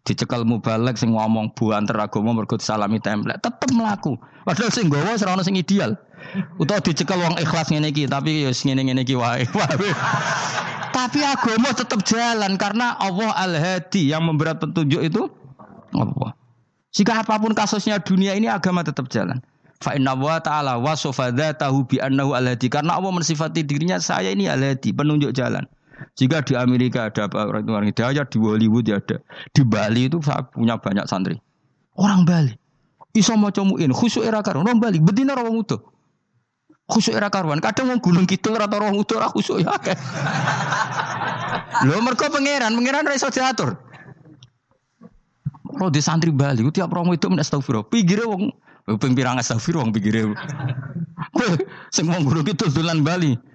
Dicekel 0.00 0.48
mubalek 0.48 0.96
sing 0.96 1.12
ngomong 1.12 1.52
buanter 1.52 1.96
agama 2.00 2.32
mergo 2.32 2.56
disalami 2.56 2.98
template. 2.98 3.40
Tetep 3.44 3.70
melaku. 3.76 4.16
Padahal 4.48 4.72
sing 4.72 4.88
gowo 4.88 5.12
ora 5.12 5.42
sing 5.44 5.60
ideal. 5.60 5.94
Utawa 6.56 6.80
dicekel 6.80 7.20
wong 7.20 7.36
ikhlas 7.40 7.68
ngene 7.68 7.92
iki, 7.92 8.08
tapi 8.08 8.44
ya 8.44 8.52
ngene-ngene 8.52 9.04
iki 9.04 9.16
wae. 9.16 9.44
Tapi 10.90 11.22
agama 11.22 11.70
tetap 11.70 12.02
jalan 12.02 12.58
karena 12.58 12.98
Allah 12.98 13.30
Al-Hadi 13.32 14.10
yang 14.10 14.26
memberi 14.26 14.52
petunjuk 14.58 15.00
itu 15.00 15.30
Allah. 15.94 16.34
Jika 16.90 17.22
apa 17.22 17.38
pun 17.38 17.54
kasusnya 17.54 18.02
dunia 18.02 18.34
ini 18.34 18.50
agama 18.50 18.82
tetap 18.82 19.06
jalan. 19.06 19.38
Fa 19.80 19.96
inna 19.96 20.12
wa 20.12 20.36
ta'ala 20.42 20.76
wasofa 20.76 21.32
tahu 21.32 21.88
bi 21.88 21.96
annahu 22.02 22.36
al-hadi. 22.36 22.68
Karena 22.68 23.00
Allah 23.00 23.14
mensifati 23.14 23.64
dirinya 23.64 23.96
saya 23.96 24.34
ini 24.34 24.44
al-hadi, 24.50 24.92
penunjuk 24.92 25.32
jalan. 25.32 25.64
Jika 26.16 26.42
di 26.44 26.54
Amerika 26.56 27.08
ada 27.08 27.28
orang 27.32 27.64
orang 27.68 27.88
hidayah, 27.92 28.24
di 28.24 28.38
Hollywood 28.40 28.88
ya 28.88 29.00
ada. 29.00 29.20
Di 29.52 29.62
Bali 29.64 30.08
itu 30.08 30.20
saya 30.24 30.44
punya 30.48 30.80
banyak 30.80 31.04
santri. 31.04 31.36
Orang 31.96 32.24
Bali. 32.24 32.56
Iso 33.10 33.34
maca 33.34 33.66
muin, 33.66 33.90
khusyuk 33.90 34.22
era 34.22 34.40
karo. 34.40 34.62
Orang 34.62 34.78
Bali, 34.78 35.02
bedina 35.02 35.34
orang 35.34 35.58
utuh. 35.58 35.82
Khusyuk 36.90 37.14
era 37.14 37.30
karuan. 37.30 37.62
Kadang 37.62 37.90
mau 37.90 37.98
gunung 38.02 38.26
kidul 38.26 38.58
atau 38.58 38.82
roh 38.82 38.90
utuh 38.94 39.18
ora 39.18 39.30
khusyuk 39.30 39.62
ya. 39.62 39.74
Lho 41.86 42.02
mergo 42.02 42.26
pangeran, 42.26 42.74
pangeran 42.74 43.10
iso 43.14 43.30
diatur. 43.30 43.78
Kalau 45.70 45.90
di 45.90 46.02
santri 46.02 46.34
Bali, 46.34 46.66
tiap 46.74 46.90
orang 46.92 47.14
itu 47.14 47.30
men 47.30 47.40
astagfirullah. 47.40 47.86
Pikire 47.88 48.26
wong 48.26 48.50
ping 48.98 49.14
pirang 49.14 49.38
astagfirullah 49.38 49.86
wong 49.86 49.94
pikire. 49.94 50.34
Kowe 51.30 51.46
sing 51.94 52.10
wong 52.10 52.26
gunung 52.26 52.44
dolan 52.44 53.00
Bali. 53.06 53.49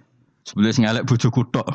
Sebelah 0.46 0.78
ngelek 0.78 1.10
bojoku 1.10 1.42
tok. 1.50 1.66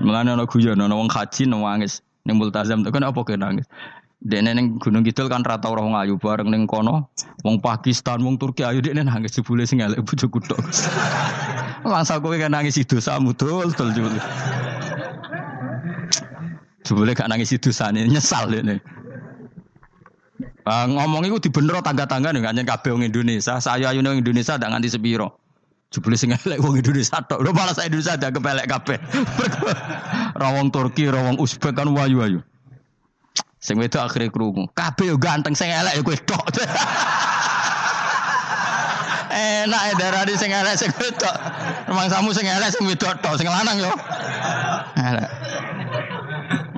Mulane 0.00 0.32
ana 0.32 0.48
guyon 0.48 0.80
ana 0.80 0.96
wong 0.96 1.12
haji 1.12 1.44
nangis 1.44 2.00
ning 2.24 2.40
multazam 2.40 2.80
tuh 2.80 2.88
kan 2.88 3.04
apa 3.04 3.20
kena 3.28 3.52
nangis. 3.52 3.68
Dene 4.24 4.56
ning 4.56 4.80
Gunung 4.80 5.04
Kidul 5.04 5.28
kan 5.28 5.44
rata 5.44 5.68
ora 5.68 5.84
ayu 6.00 6.16
bareng 6.16 6.48
ning 6.48 6.64
kono, 6.64 7.12
wong 7.44 7.60
Pakistan, 7.60 8.24
wong 8.24 8.40
Turki 8.40 8.64
ayu 8.64 8.80
dekne 8.80 9.04
nangis 9.04 9.36
jebule 9.36 9.68
sing 9.68 9.84
elek 9.84 10.00
bojoku 10.00 10.40
tok. 10.40 10.64
Langsung 11.84 12.24
kowe 12.24 12.36
kan 12.40 12.48
nangis 12.48 12.80
dosamu 12.88 13.36
dul 13.36 13.68
dul 13.68 13.92
jebule. 13.92 14.20
Jebule 16.88 17.12
gak 17.12 17.28
nangis 17.28 17.52
dosane 17.60 18.08
nyesal 18.08 18.48
dene. 18.48 18.80
Uh, 20.64 20.88
ngomong 20.88 21.28
itu 21.28 21.36
dibener 21.44 21.76
tangga-tangga 21.84 22.32
nih 22.32 22.40
kan 22.40 22.56
kabeh 22.56 22.96
wong 22.96 23.04
Indonesia. 23.04 23.60
Saya 23.60 23.92
ayu 23.92 24.00
ning 24.00 24.24
Indonesia 24.24 24.56
ndak 24.56 24.72
nganti 24.72 24.96
sepiro. 24.96 25.36
Jebule 25.92 26.16
sing 26.16 26.32
elek 26.32 26.56
wong 26.64 26.80
Indonesia 26.80 27.20
tok. 27.20 27.44
Lho 27.44 27.52
malah 27.52 27.76
saya 27.76 27.92
Indonesia 27.92 28.16
ada 28.16 28.32
kepelek 28.32 28.64
kabeh. 28.64 28.96
Rawong 30.40 30.72
Turki, 30.72 31.04
rawong 31.12 31.36
Uzbek 31.36 31.76
kan 31.76 31.92
wayu-wayu. 31.92 32.40
Sing 33.60 33.76
wedok 33.76 34.08
akhirnya 34.08 34.32
krungu. 34.32 34.64
Kabeh 34.72 35.12
yo 35.12 35.20
ganteng 35.20 35.52
sing 35.52 35.68
elek 35.68 36.00
kowe 36.00 36.16
tok. 36.16 36.44
Enak 39.34 39.82
ya 39.84 39.94
darani 40.00 40.34
sing 40.40 40.48
elek 40.48 40.80
sing 40.80 40.88
wedok. 40.96 41.36
Memang 41.92 42.08
samu 42.08 42.32
sing 42.32 42.48
elek 42.48 42.72
sing 42.72 42.88
wedok 42.88 43.20
tok, 43.20 43.36
sing 43.36 43.52
lanang 43.52 43.84
yo. 43.84 43.92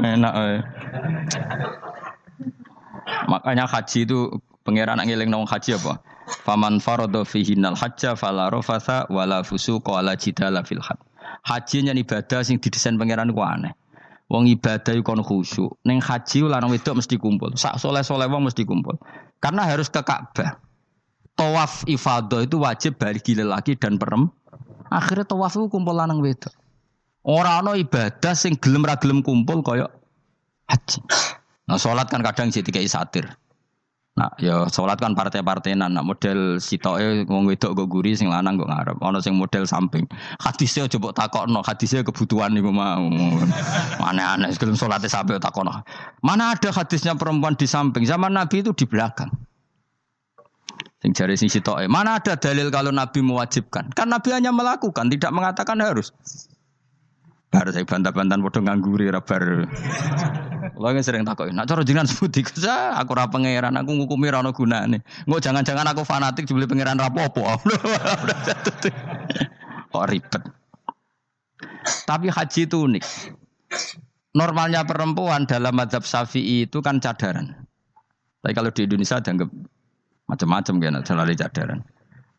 Enak 0.03 0.35
eh. 0.35 0.61
Makanya 3.07 3.71
haji 3.71 4.05
itu 4.05 4.43
pangeran 4.67 4.99
ngiling 4.99 5.31
nang 5.31 5.47
haji 5.47 5.79
apa? 5.79 6.03
Faman 6.27 6.83
farada 6.83 7.23
fihi 7.23 7.55
nal 7.55 7.79
hajja 7.79 8.19
fala 8.19 8.51
rafasa 8.51 9.07
wala 9.07 9.47
fusuqa 9.47 10.03
wala 10.03 10.19
jidala 10.19 10.67
fil 10.67 10.83
had. 10.83 10.99
Haji 11.47 11.87
nyen 11.87 12.03
ibadah 12.03 12.43
sing 12.43 12.59
didesain 12.59 12.99
pangeran 12.99 13.31
ku 13.31 13.47
aneh. 13.47 13.79
Wong 14.27 14.51
ibadah 14.51 14.99
kon 15.07 15.23
khusyuk. 15.23 15.79
Neng 15.87 16.03
haji 16.03 16.51
lanang 16.51 16.75
wedok 16.75 16.99
mesti 16.99 17.15
kumpul. 17.15 17.55
Sak 17.55 17.79
soleh-soleh 17.79 18.27
wong 18.27 18.51
mesti 18.51 18.67
kumpul. 18.67 18.99
Karena 19.39 19.71
harus 19.71 19.87
ke 19.87 20.03
Ka'bah. 20.03 20.59
Tawaf 21.39 21.87
ifadah 21.87 22.43
itu 22.43 22.59
wajib 22.59 22.99
bagi 22.99 23.39
lelaki 23.39 23.79
dan 23.79 24.03
perem. 24.03 24.35
Akhirnya 24.91 25.31
tawaf 25.31 25.55
itu 25.55 25.71
kumpul 25.71 25.95
lanang 25.95 26.19
wedok. 26.19 26.51
Orang 27.23 27.71
no 27.71 27.73
ibadah 27.79 28.35
sing 28.35 28.59
gelem 28.59 28.83
ra 28.83 28.99
gelem 28.99 29.23
kumpul 29.23 29.63
kaya 29.63 29.87
haji. 30.67 30.99
Nah 31.67 31.79
sholat 31.79 32.07
kan 32.07 32.23
kadang 32.23 32.55
sih 32.55 32.63
tiga 32.63 32.79
satir. 32.87 33.27
Nah, 34.17 34.33
ya 34.41 34.65
sholat 34.73 34.97
kan 34.97 35.13
partai-partainan. 35.13 35.93
Nah, 35.93 36.01
model 36.01 36.57
sitoke 36.57 37.29
wong 37.29 37.45
wedok 37.53 37.77
go 37.77 37.85
guri 37.85 38.17
sing 38.17 38.33
lanang 38.33 38.57
go 38.57 38.65
ngarep. 38.65 38.97
Ono 39.05 39.21
sing 39.21 39.37
model 39.37 39.69
samping. 39.69 40.09
Hadisnya 40.41 40.89
coba 40.89 41.13
takokno, 41.13 41.61
hadisnya 41.61 42.01
kebutuhan 42.01 42.57
niku 42.57 42.73
mau. 42.73 43.13
Aneh-aneh 44.01 44.57
sebelum 44.57 44.73
sholatnya 44.73 45.13
sampai 45.13 45.37
takokno. 45.37 45.85
Mana 46.25 46.57
ada 46.57 46.73
hadisnya 46.73 47.13
perempuan 47.13 47.61
di 47.61 47.69
samping? 47.69 48.09
Zaman 48.09 48.33
Nabi 48.33 48.65
itu 48.65 48.73
di 48.73 48.89
belakang. 48.89 49.29
Sing 51.05 51.13
jari 51.13 51.37
sing 51.37 51.53
sitoke. 51.53 51.85
Mana 51.85 52.17
ada 52.17 52.41
dalil 52.41 52.73
kalau 52.73 52.89
Nabi 52.89 53.21
mewajibkan? 53.21 53.93
Kan 53.93 54.09
Nabi 54.09 54.33
hanya 54.33 54.49
melakukan, 54.49 55.13
tidak 55.13 55.29
mengatakan 55.29 55.77
harus. 55.85 56.09
Bar 57.57 57.73
saya 57.73 57.89
bantah-bantahan 57.89 58.45
padha 58.45 58.61
ngangguri 58.61 59.09
ra 59.09 59.25
bar. 59.25 59.65
Kula 60.77 60.93
kan 60.93 61.01
sering 61.01 61.25
takoki, 61.25 61.57
nak 61.57 61.65
cara 61.65 61.81
jenengan 61.89 62.05
sebuti 62.05 62.45
sa 62.53 63.01
aku 63.01 63.17
ora 63.17 63.33
pangeran, 63.33 63.81
aku 63.81 63.97
ngukumi 63.97 64.29
ra 64.29 64.45
ono 64.45 64.53
gunane. 64.53 65.01
Engko 65.25 65.41
jangan-jangan 65.41 65.89
aku 65.89 66.05
fanatik 66.05 66.45
dibeli 66.45 66.69
pangeran 66.69 67.01
ra 67.01 67.09
apa 67.09 67.33
Kok 69.89 70.05
ribet. 70.13 70.43
Tapi 72.05 72.29
haji 72.29 72.61
itu 72.69 72.77
unik. 72.77 73.05
Normalnya 74.37 74.85
perempuan 74.85 75.49
dalam 75.49 75.73
mazhab 75.73 76.05
Syafi'i 76.05 76.69
itu 76.69 76.85
kan 76.85 77.01
cadaran. 77.01 77.57
Tapi 78.45 78.53
kalau 78.53 78.69
di 78.69 78.85
Indonesia 78.85 79.17
dianggap 79.17 79.49
macam-macam 80.29 80.75
kan, 80.77 81.01
selalu 81.09 81.33
cadaran. 81.41 81.81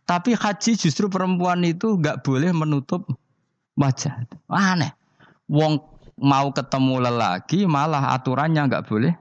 Tapi 0.06 0.38
haji 0.38 0.78
justru 0.78 1.10
perempuan 1.10 1.66
itu 1.66 1.98
nggak 1.98 2.22
boleh 2.22 2.54
menutup 2.54 3.10
wajah. 3.78 4.30
Aneh. 4.50 4.97
Wong 5.48 5.80
mau 6.20 6.52
ketemu 6.52 7.08
lelaki 7.08 7.64
malah 7.64 8.14
aturannya 8.16 8.68
nggak 8.68 8.86
boleh 8.88 9.14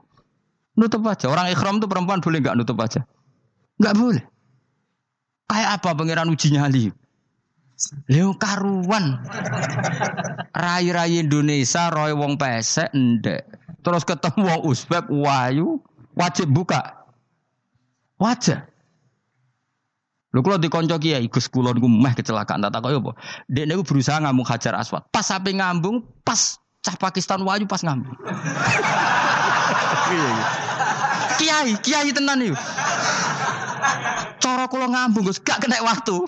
nutup 0.76 1.02
wajah. 1.02 1.32
Orang 1.32 1.48
ikhram 1.50 1.80
tuh 1.80 1.88
perempuan 1.88 2.20
boleh 2.20 2.38
nggak 2.44 2.56
nutup 2.60 2.76
wajah? 2.76 3.02
Nggak 3.80 3.96
boleh. 3.96 4.24
Kayak 5.48 5.70
apa 5.80 5.88
pangeran 5.96 6.30
uji 6.30 6.48
nyali? 6.54 6.92
Leo 8.08 8.36
karuan. 8.36 9.20
Rai-rai 10.52 11.20
Indonesia 11.20 11.92
roy 11.92 12.12
wong 12.12 12.40
pesek 12.40 12.92
ndek. 12.92 13.44
Terus 13.84 14.02
ketemu 14.04 14.42
wong 14.48 14.62
Uzbek 14.68 15.06
wayu 15.12 15.80
wajib 16.16 16.48
buka 16.52 17.04
wajah. 18.20 18.64
Lho 20.34 20.42
kula 20.42 20.58
dikonco 20.58 20.98
kiai 20.98 21.28
Gus 21.30 21.46
kula 21.46 21.70
niku 21.70 21.86
meh 21.86 22.14
kecelakaan 22.14 22.64
tak 22.66 22.72
takoki 22.74 22.98
apa. 22.98 23.12
Dek 23.46 23.64
niku 23.70 23.82
berusaha 23.86 24.18
ngambung 24.22 24.46
Hajar 24.46 24.74
Aswad. 24.74 25.06
Pas 25.14 25.22
sampe 25.22 25.54
ngambung, 25.54 26.02
pas 26.26 26.58
cah 26.82 26.96
Pakistan 26.98 27.42
waju 27.46 27.66
pas 27.66 27.82
ngambung. 27.86 28.16
kiai, 31.38 31.72
kiai 31.82 32.10
tenan 32.10 32.42
iki. 32.42 32.54
Cara 34.42 34.66
kula 34.66 34.90
ngambung 34.90 35.30
Gus 35.30 35.38
gak 35.38 35.62
kena 35.62 35.78
waktu. 35.82 36.16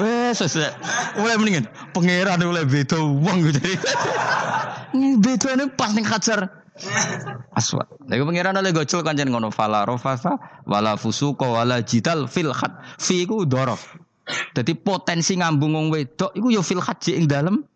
Wes, 0.00 0.40
wes. 0.40 0.56
Mulai 1.18 1.36
mendingan 1.36 1.66
pangeran 1.92 2.40
mulai 2.40 2.64
beda 2.64 2.96
wong 2.96 3.52
gitu. 3.52 3.60
Beda 5.20 5.50
nih 5.60 5.68
pas 5.76 5.92
ning 5.92 6.06
Hajar 6.08 6.59
Aswad. 7.52 7.88
Lagi 8.08 8.22
pengiran 8.24 8.56
oleh 8.56 8.72
gocul 8.72 9.04
kanjen 9.04 9.28
ngono 9.28 9.52
fala 9.52 9.84
rofasa 9.84 10.40
wala 10.64 10.96
fusuko 10.96 11.56
wala 11.56 11.84
jidal 11.84 12.26
fil 12.26 12.52
khat. 12.56 12.72
Fi 12.96 13.28
iku 13.28 13.44
dorof. 13.44 13.96
Jadi 14.54 14.78
potensi 14.78 15.34
ngambung 15.34 15.74
wong 15.74 15.86
wedok 15.90 16.30
iku 16.38 16.54
yo 16.54 16.62
fil 16.62 16.78
haji 16.78 17.18
ing 17.18 17.26
dalem. 17.26 17.66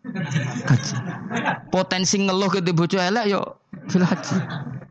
Potensi 1.69 2.15
ngeluh 2.23 2.47
ke 2.47 2.63
bojo 2.71 2.95
elek 2.95 3.25
yo 3.27 3.59
fil 3.91 4.07
haji. 4.07 4.35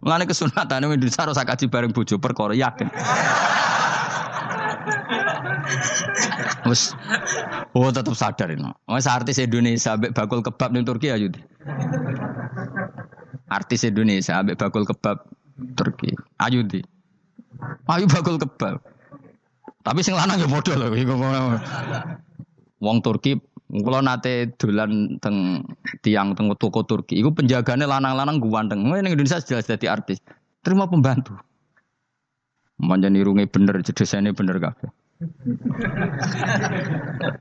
Mulane 0.05 0.29
kesunatan 0.29 0.85
wong 0.85 1.01
Indonesia 1.01 1.25
harus 1.25 1.41
kaji 1.41 1.65
bareng 1.73 1.93
bojo 1.97 2.21
perkara 2.21 2.53
yakin. 2.53 2.93
Wes, 6.69 6.93
oh 7.73 7.89
tetap 7.89 8.13
sadar 8.17 8.53
ini. 8.53 8.69
Wes 8.89 9.09
artis 9.09 9.41
Indonesia 9.41 9.97
bakul 9.97 10.45
kebab 10.45 10.73
ning 10.73 10.85
Turki 10.85 11.09
ayo 11.09 11.33
artis 13.49 13.85
Indonesia 13.85 14.41
ambek 14.41 14.57
bakul 14.61 14.85
kebab 14.89 15.25
Turki. 15.79 16.13
Ayu 16.43 16.67
di. 16.67 16.81
Ayu 17.89 18.09
bakul 18.11 18.41
kebab. 18.41 18.83
Tapi 19.85 20.01
sing 20.01 20.17
lanang 20.17 20.41
ya 20.41 20.49
bodoh 20.49 20.75
loh. 20.75 20.89
Wong 22.81 22.99
Turki 23.05 23.37
kalau 23.75 24.05
nate 24.05 24.55
dolan 24.55 25.19
teng 25.19 25.67
tiang 26.05 26.37
teng 26.39 26.53
toko 26.55 26.87
Turki, 26.87 27.19
itu 27.19 27.33
penjaganya 27.35 27.91
lanang-lanang 27.91 28.39
ganteng. 28.39 28.87
Ini 28.87 29.19
Indonesia 29.19 29.43
jelas 29.43 29.67
jadi 29.67 29.91
artis. 29.91 30.23
Terima 30.63 30.87
pembantu. 30.87 31.35
Manja 32.79 33.11
nirungi 33.11 33.51
bener, 33.51 33.83
jedesane 33.83 34.31
bener 34.31 34.63
kabeh. 34.63 34.91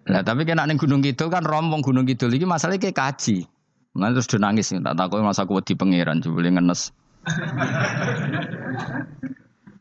Nah 0.07 0.21
tapi 0.21 0.41
kena 0.45 0.65
neng 0.65 0.77
Gunung 0.79 1.01
Kidul 1.01 1.29
kan 1.29 1.43
rombong 1.43 1.81
Gunung 1.81 2.05
Kidul 2.07 2.33
ini 2.33 2.45
masalahnya 2.47 2.89
kayak 2.89 2.97
kaji. 2.97 3.45
Nah 3.93 4.10
terus 4.10 4.25
dia 4.25 4.41
nangis, 4.41 4.73
tak 4.73 4.97
tahu 4.97 5.21
masa 5.21 5.45
aku 5.45 5.62
di 5.62 5.77
pangeran, 5.77 6.17
coba 6.17 6.41
ngenes. 6.49 6.89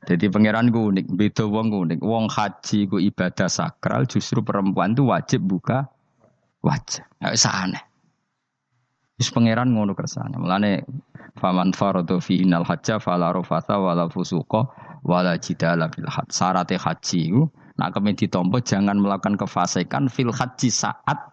Jadi 0.03 0.29
pangeran 0.29 0.68
gue 0.68 0.83
unik, 0.83 1.07
beda 1.16 1.48
wong 1.48 1.72
gue 1.72 1.81
unik. 1.88 2.01
Wong 2.05 2.29
haji 2.29 2.79
gue 2.90 3.01
ibadah 3.09 3.49
sakral, 3.49 4.05
justru 4.05 4.45
perempuan 4.45 4.93
tuh 4.93 5.09
wajib 5.09 5.47
buka 5.47 5.89
wajah. 6.61 7.09
Nggak 7.22 7.32
usah 7.39 7.55
aneh. 7.64 7.82
Terus 9.16 9.30
pangeran 9.30 9.70
ngono 9.70 9.95
kersane. 9.95 10.34
Mulane 10.36 10.82
faman 11.39 11.70
faradu 11.72 12.18
fi 12.18 12.43
innal 12.43 12.66
hajja 12.66 12.99
fala 12.99 13.30
rafata 13.30 13.78
wala 13.78 14.11
fusuqa 14.11 14.66
fil 15.07 16.09
had. 16.11 16.28
Haji 16.28 17.20
itu 17.30 17.43
nak 17.78 17.89
kemen 17.95 18.18
ditompo 18.18 18.59
jangan 18.61 18.99
melakukan 18.99 19.39
kefasikan 19.39 20.11
fil 20.11 20.34
haji 20.34 20.68
saat 20.68 21.32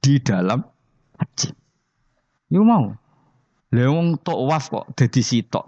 di 0.00 0.18
dalam 0.24 0.64
haji. 1.20 1.65
Yo 2.50 2.62
mau. 2.62 2.94
Lha 3.74 3.90
wong 3.90 4.22
tok 4.22 4.38
waf 4.46 4.70
kok 4.70 4.86
dadi 4.94 5.22
sitok. 5.22 5.66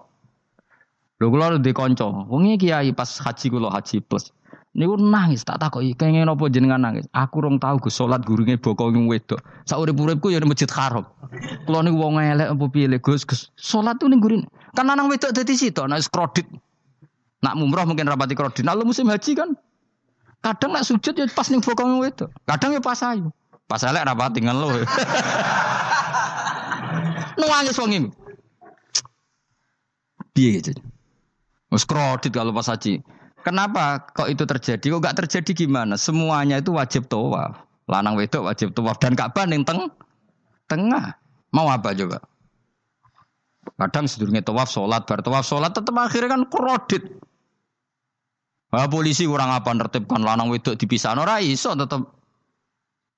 Lho 1.19 1.27
kula 1.35 1.59
ndek 1.59 1.75
kanca, 1.75 2.07
wong 2.07 2.55
kiai 2.59 2.95
pas 2.95 3.19
haji 3.19 3.51
kula 3.51 3.75
haji 3.75 3.99
plus. 4.07 4.31
Niku 4.79 4.95
nangis 4.95 5.43
tak 5.43 5.59
takoki 5.59 5.97
kenging 5.99 6.23
napa 6.23 6.47
jenengan 6.47 6.79
nangis. 6.79 7.11
Aku 7.11 7.43
rong 7.43 7.59
tau 7.59 7.83
Gus 7.83 7.99
salat 7.99 8.23
gurunge 8.23 8.55
bokong 8.63 9.11
wedok. 9.11 9.43
Sak 9.67 9.83
urip-uripku 9.83 10.31
ya 10.31 10.39
masjid 10.47 10.71
haram. 10.71 11.03
Kula 11.67 11.83
niku 11.83 11.99
wong 11.99 12.23
elek 12.23 12.55
apa 12.55 12.65
piye 12.71 12.87
Gus 13.03 13.27
Gus. 13.27 13.51
Salat 13.59 13.99
ning 14.07 14.23
gurine. 14.23 14.47
Kan 14.79 14.87
lanang 14.87 15.11
wedok 15.11 15.35
dadi 15.35 15.59
sitok 15.59 15.91
nek 15.91 16.07
kredit. 16.15 16.47
Nak 17.43 17.59
mumrah 17.59 17.83
mungkin 17.91 18.07
rapati 18.07 18.39
kredit. 18.39 18.63
Nah, 18.63 18.79
musim 18.79 19.11
haji 19.11 19.35
kan 19.35 19.59
kadang 20.39 20.71
nak 20.71 20.87
sujud 20.87 21.19
ya 21.19 21.27
pas 21.35 21.51
ning 21.51 21.59
bokong 21.59 21.99
wedok. 21.99 22.31
Kadang 22.47 22.79
ya 22.79 22.79
pas 22.79 23.03
ayu. 23.03 23.35
Pas 23.67 23.83
elek 23.83 24.07
rapati 24.07 24.47
ngelo. 24.47 24.71
Nangis 27.39 27.79
wong 27.79 27.91
iki. 27.93 28.09
Piye 30.35 30.63
gitu. 30.63 30.73
Wes 31.69 31.85
kredit 31.85 32.33
kalau 32.33 32.55
pas 32.55 32.69
haji. 32.71 33.03
Kenapa 33.43 34.03
kok 34.13 34.29
itu 34.29 34.45
terjadi? 34.45 34.87
Kok 34.93 35.01
gak 35.05 35.17
terjadi 35.25 35.67
gimana? 35.67 35.95
Semuanya 35.97 36.59
itu 36.61 36.75
wajib 36.75 37.07
tawaf. 37.07 37.65
Lanang 37.89 38.19
wedok 38.19 38.51
wajib 38.51 38.77
tawaf 38.77 39.01
dan 39.01 39.17
Ka'bah 39.17 39.49
ning 39.49 39.65
teng 39.65 39.89
tengah. 40.69 41.17
Mau 41.55 41.69
apa 41.73 41.97
coba? 41.97 42.21
Kadang 43.79 44.05
sedurunge 44.11 44.45
tawaf 44.45 44.69
salat, 44.69 45.07
bar 45.07 45.23
tawaf 45.25 45.45
salat 45.47 45.73
tetep 45.73 45.95
akhirnya 45.97 46.35
kan 46.35 46.43
kredit. 46.51 47.03
Ah 48.69 48.85
polisi 48.85 49.25
kurang 49.25 49.49
apa 49.49 49.73
nertibkan 49.73 50.21
lanang 50.21 50.53
wedok 50.53 50.77
dipisah 50.77 51.17
ora 51.17 51.41
iso 51.41 51.73
tetep 51.73 52.05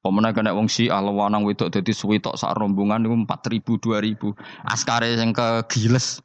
Pemenang 0.00 0.32
kena 0.32 0.56
wong 0.56 0.72
si 0.72 0.88
Allah 0.88 1.12
lanang 1.12 1.44
wedok 1.44 1.68
dadi 1.68 1.92
suwi 1.92 2.24
tok 2.24 2.40
sak 2.40 2.56
rombongan 2.56 3.04
niku 3.04 3.20
4000 3.28 4.16
2000. 4.16 4.32
Askare 4.64 5.12
sing 5.12 5.36
kegiles. 5.36 6.24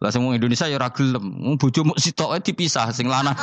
Lah 0.00 0.12
semua 0.12 0.32
Indonesia 0.36 0.64
ya 0.64 0.80
ora 0.80 0.88
gelem. 0.88 1.56
Bojo 1.60 1.80
muk 1.84 2.00
sitoke 2.00 2.40
dipisah 2.40 2.88
sing 2.96 3.12
lanang. 3.12 3.36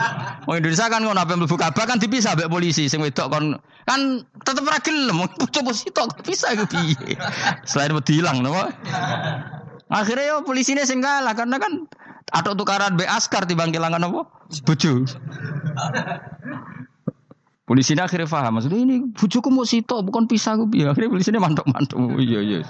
Wong 0.46 0.62
Indonesia 0.62 0.86
kan 0.86 1.02
ngono 1.02 1.18
ape 1.18 1.34
mlebu 1.34 1.58
Ka'bah 1.58 1.86
kan 1.86 1.98
dipisah 1.98 2.38
mbek 2.38 2.50
polisi 2.50 2.86
sing 2.86 3.02
wedok 3.02 3.30
kon 3.30 3.58
kan 3.90 4.22
tetep 4.46 4.62
ora 4.62 4.78
gelem. 4.82 5.18
Bojo 5.26 5.58
muk 5.66 5.74
sitok 5.74 6.22
dipisah 6.22 6.54
iku 6.54 6.66
piye? 6.70 7.18
Selain 7.70 7.90
wedi 7.90 8.22
ilang 8.22 8.42
napa? 8.42 8.70
Akhirnya 9.90 10.38
ya 10.38 10.46
polisinya 10.46 10.86
sing 10.86 11.02
kalah 11.02 11.34
karena 11.34 11.58
kan 11.58 11.90
atau 12.30 12.54
tukaran 12.54 12.94
be 12.94 13.02
askar 13.06 13.46
timbang 13.46 13.74
kelangan 13.74 14.06
apa? 14.06 14.26
Bojo. 14.62 15.02
Polisinya 17.70 18.10
akhirnya 18.10 18.26
paham 18.26 18.58
maksudnya 18.58 18.82
ini 18.82 19.14
bojoku 19.14 19.46
mau 19.54 19.62
sitok 19.62 20.02
bukan 20.02 20.26
pisah 20.26 20.58
gue 20.58 20.74
piye. 20.74 20.90
Akhirnya 20.90 21.06
polisinya 21.06 21.38
mantuk-mantuk. 21.38 21.94
Oh, 22.02 22.18
iya 22.18 22.42
iya. 22.42 22.66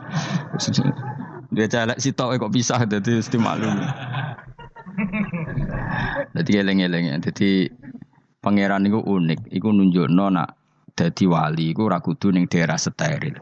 Dia 1.49 1.67
celek 1.73 1.97
sitok 1.97 2.37
kok 2.37 2.53
pisah 2.53 2.85
jadi 2.85 3.17
mesti 3.17 3.41
maklum. 3.41 3.81
Jadi 6.37 6.53
eleng-eleng 6.53 7.05
ya. 7.09 7.17
Jadi 7.17 7.73
pangeran 8.45 8.85
itu 8.85 9.01
unik. 9.01 9.49
Iku 9.49 9.73
nunjukno 9.73 10.37
nak 10.37 10.61
dadi 10.93 11.25
wali 11.25 11.73
iku 11.73 11.89
ora 11.89 12.05
kudu 12.05 12.37
ning 12.37 12.45
daerah 12.45 12.77
steril. 12.77 13.41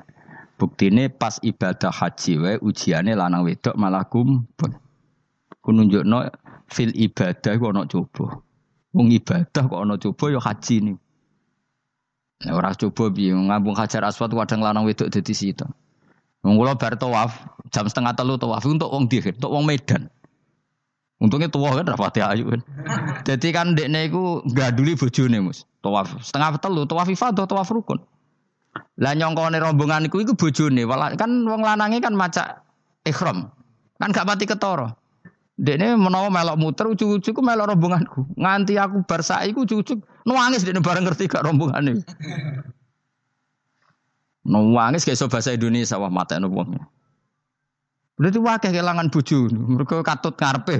Buktine 0.63 1.11
pas 1.11 1.43
ibadah 1.43 1.91
haji 1.91 2.33
wae 2.39 2.55
ujiane 2.63 3.19
lanang 3.19 3.43
wedok 3.43 3.75
malah 3.75 4.07
kumpul. 4.07 4.79
Ku 5.59 5.75
nunjukno 5.75 6.23
fil 6.71 6.95
ibadah 6.95 7.51
iku 7.51 7.75
ana 7.75 7.83
coba. 7.91 8.47
Wong 8.95 9.11
ibadah 9.11 9.67
kok 9.67 9.83
ana 9.83 9.99
coba 9.99 10.25
ya 10.31 10.39
haji 10.39 10.77
nih. 10.87 10.99
Nah, 12.39 12.55
ora 12.55 12.71
coba 12.71 13.11
piye 13.11 13.35
ngambung 13.35 13.75
hajar 13.75 14.07
aswad 14.07 14.31
kadang 14.31 14.63
lanang 14.63 14.87
wedok 14.87 15.11
dadi 15.11 15.35
sitok. 15.35 15.67
Wong 16.47 16.55
bar 16.79 16.95
tawaf 16.95 17.35
jam 17.75 17.91
setengah 17.91 18.15
telu 18.15 18.39
tawaf 18.39 18.63
untuk 18.63 18.87
wong 18.95 19.11
dihir, 19.11 19.35
untuk 19.35 19.51
wong 19.51 19.67
Medan. 19.67 20.07
Untungnya 21.19 21.51
tua 21.51 21.75
kan 21.75 21.83
rapati 21.83 22.23
ayu 22.23 22.47
kan. 22.47 22.63
Jadi 23.27 23.51
kan 23.51 23.75
dekne 23.75 24.07
iku 24.07 24.47
gaduli 24.55 24.95
bojone 24.95 25.43
Mus. 25.43 25.67
Tawaf 25.83 26.23
setengah 26.23 26.63
telu, 26.63 26.87
tawaf 26.87 27.11
ifadah, 27.11 27.43
tawaf 27.43 27.67
rukun. 27.75 27.99
Lah 29.03 29.19
nyongkone 29.19 29.59
rombongan 29.59 30.07
iku 30.07 30.23
iku 30.23 30.39
bojone, 30.39 30.87
kan 31.19 31.31
wong 31.43 31.67
lanange 31.67 31.99
kan 31.99 32.15
maca 32.15 32.63
ikhram. 33.03 33.51
Kan 33.99 34.15
gak 34.15 34.31
mati 34.31 34.47
ketara. 34.47 34.95
Dekne 35.59 35.99
menawa 35.99 36.31
melok 36.31 36.55
muter 36.55 36.87
ujuk-ujuk 36.87 37.43
melok 37.43 37.75
rombonganku. 37.75 38.23
Nganti 38.39 38.79
aku 38.79 39.03
bar 39.03 39.27
saiki 39.27 39.59
ujuk-ujuk 39.59 39.99
nangis 40.23 40.63
dekne 40.63 40.79
bareng 40.79 41.03
ngerti 41.03 41.27
gak 41.27 41.43
rombongane. 41.43 41.99
Nangis 44.47 45.03
kayak 45.03 45.19
so 45.19 45.27
bahasa 45.27 45.59
Indonesia 45.59 45.99
wah 45.99 46.09
mata 46.09 46.39
wong. 46.39 46.79
Berarti 48.19 48.39
wakil 48.43 48.75
kehilangan 48.75 49.15
bojo, 49.15 49.47
mereka 49.51 50.03
katut 50.03 50.35
ngarepe. 50.35 50.75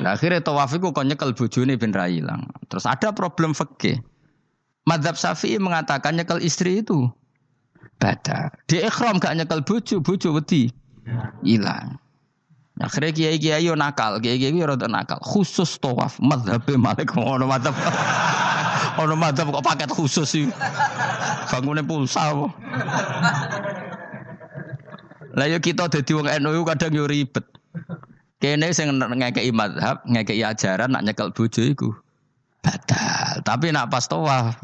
Nah, 0.00 0.16
akhirnya 0.16 0.40
tawaf 0.42 0.72
itu 0.72 0.88
kok 0.88 1.04
nyekel 1.04 1.36
bojone 1.36 1.76
ben 1.78 1.92
ra 1.92 2.08
ilang. 2.08 2.48
Terus 2.66 2.88
ada 2.88 3.12
problem 3.12 3.52
fikih. 3.52 4.00
Madzhab 4.88 5.14
Syafi'i 5.14 5.62
mengatakan 5.62 6.18
nyekel 6.18 6.42
istri 6.42 6.82
itu 6.82 7.06
bada. 8.02 8.50
Di 8.66 8.82
ikhram 8.82 9.22
gak 9.22 9.38
nyekel 9.38 9.62
bojo, 9.62 10.02
bojo 10.02 10.28
wedi 10.34 10.72
hilang. 11.46 11.91
Akhirnya 12.82 13.10
kiai 13.14 13.38
kiai 13.38 13.62
yo 13.62 13.78
nakal, 13.78 14.18
kiai 14.18 14.42
kiai 14.42 14.58
yo 14.58 14.66
rada 14.66 14.90
nakal. 14.90 15.22
Khusus 15.22 15.78
tawaf 15.78 16.18
madzhab 16.18 16.66
Malik 16.74 17.14
ngono 17.14 17.46
madzhab. 17.52 17.74
Ono 18.98 19.14
madzhab 19.14 19.48
kok 19.54 19.62
paket 19.62 19.90
khusus 19.94 20.26
sih. 20.26 20.50
Bangunnya 21.54 21.86
pulsa 21.86 22.34
apa. 22.34 22.46
Lah 25.32 25.46
yo 25.46 25.62
kita 25.62 25.86
dadi 25.86 26.12
wong 26.12 26.26
NU 26.42 26.62
kadang 26.66 26.92
yo 26.92 27.06
ribet. 27.06 27.46
Kene 28.42 28.74
sing 28.74 28.90
ngekeki 28.90 29.54
madzhab, 29.54 30.02
ngekeki 30.02 30.42
ajaran 30.42 30.90
nak 30.90 31.06
nyekel 31.06 31.30
bojo 31.30 31.62
iku 31.62 31.94
batal. 32.62 33.42
Tapi 33.46 33.70
nak 33.70 33.90
pas 33.90 34.10
tawaf 34.10 34.58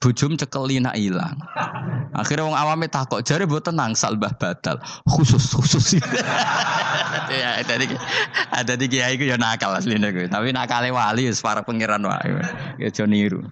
bojom 0.00 0.36
cekeli 0.36 0.80
nak 0.80 0.96
ilang. 0.96 1.36
Akhirnya 2.20 2.44
wong 2.44 2.52
awame 2.52 2.86
takok 2.92 3.24
jare 3.24 3.48
mbok 3.48 3.64
tenang 3.64 3.96
salbah 3.96 4.36
batal. 4.36 4.76
Khusus 5.08 5.56
khusus. 5.56 5.96
ya 7.32 7.64
tadi 7.64 7.88
ada 8.52 8.76
di 8.76 8.86
kiai 8.92 9.16
ku 9.16 9.24
ya 9.24 9.40
nakal 9.40 9.72
asline 9.72 10.04
ku. 10.12 10.28
Tapi 10.28 10.52
nakale 10.52 10.92
wali 10.92 11.32
wis 11.32 11.40
para 11.40 11.64
pangeran 11.64 12.04
wae. 12.04 12.28
Ya 12.76 12.92
aja 12.92 13.08
niru. 13.08 13.48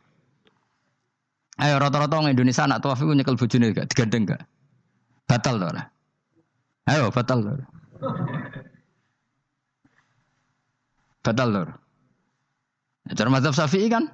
Ayo 1.59 1.81
rata-rata 1.81 2.21
wong 2.21 2.29
Indonesia 2.29 2.69
anak 2.69 2.85
tawaf 2.85 3.01
iku 3.03 3.17
nyekel 3.17 3.35
bojone 3.35 3.75
gak 3.75 3.89
digandeng 3.91 4.31
gak? 4.31 4.45
Batal 5.27 5.59
to 5.59 5.67
ora? 5.73 5.83
Ayo 6.87 7.09
batal 7.11 7.39
to. 7.43 7.53
Batal 11.25 11.49
to. 11.51 11.63
Cara 13.17 13.29
mazhab 13.33 13.57
Syafi'i 13.57 13.89
kan? 13.89 14.07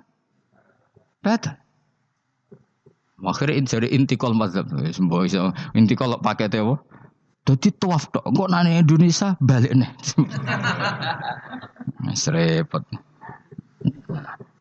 Batal. 1.21 1.64
Akhirnya 3.25 3.65
jadi 3.65 3.89
intikal 3.91 4.37
mazhab. 4.37 4.69
Sembuh 4.71 5.25
iso 5.25 5.51
intikal 5.73 6.21
pakai 6.21 6.53
tewo. 6.53 6.81
Jadi 7.45 7.77
tawaf 7.77 8.09
dok. 8.09 8.25
Kok 8.33 8.49
nanya 8.49 8.81
Indonesia 8.81 9.37
balik 9.37 9.77
nih. 9.77 9.91
Repot. 12.33 12.85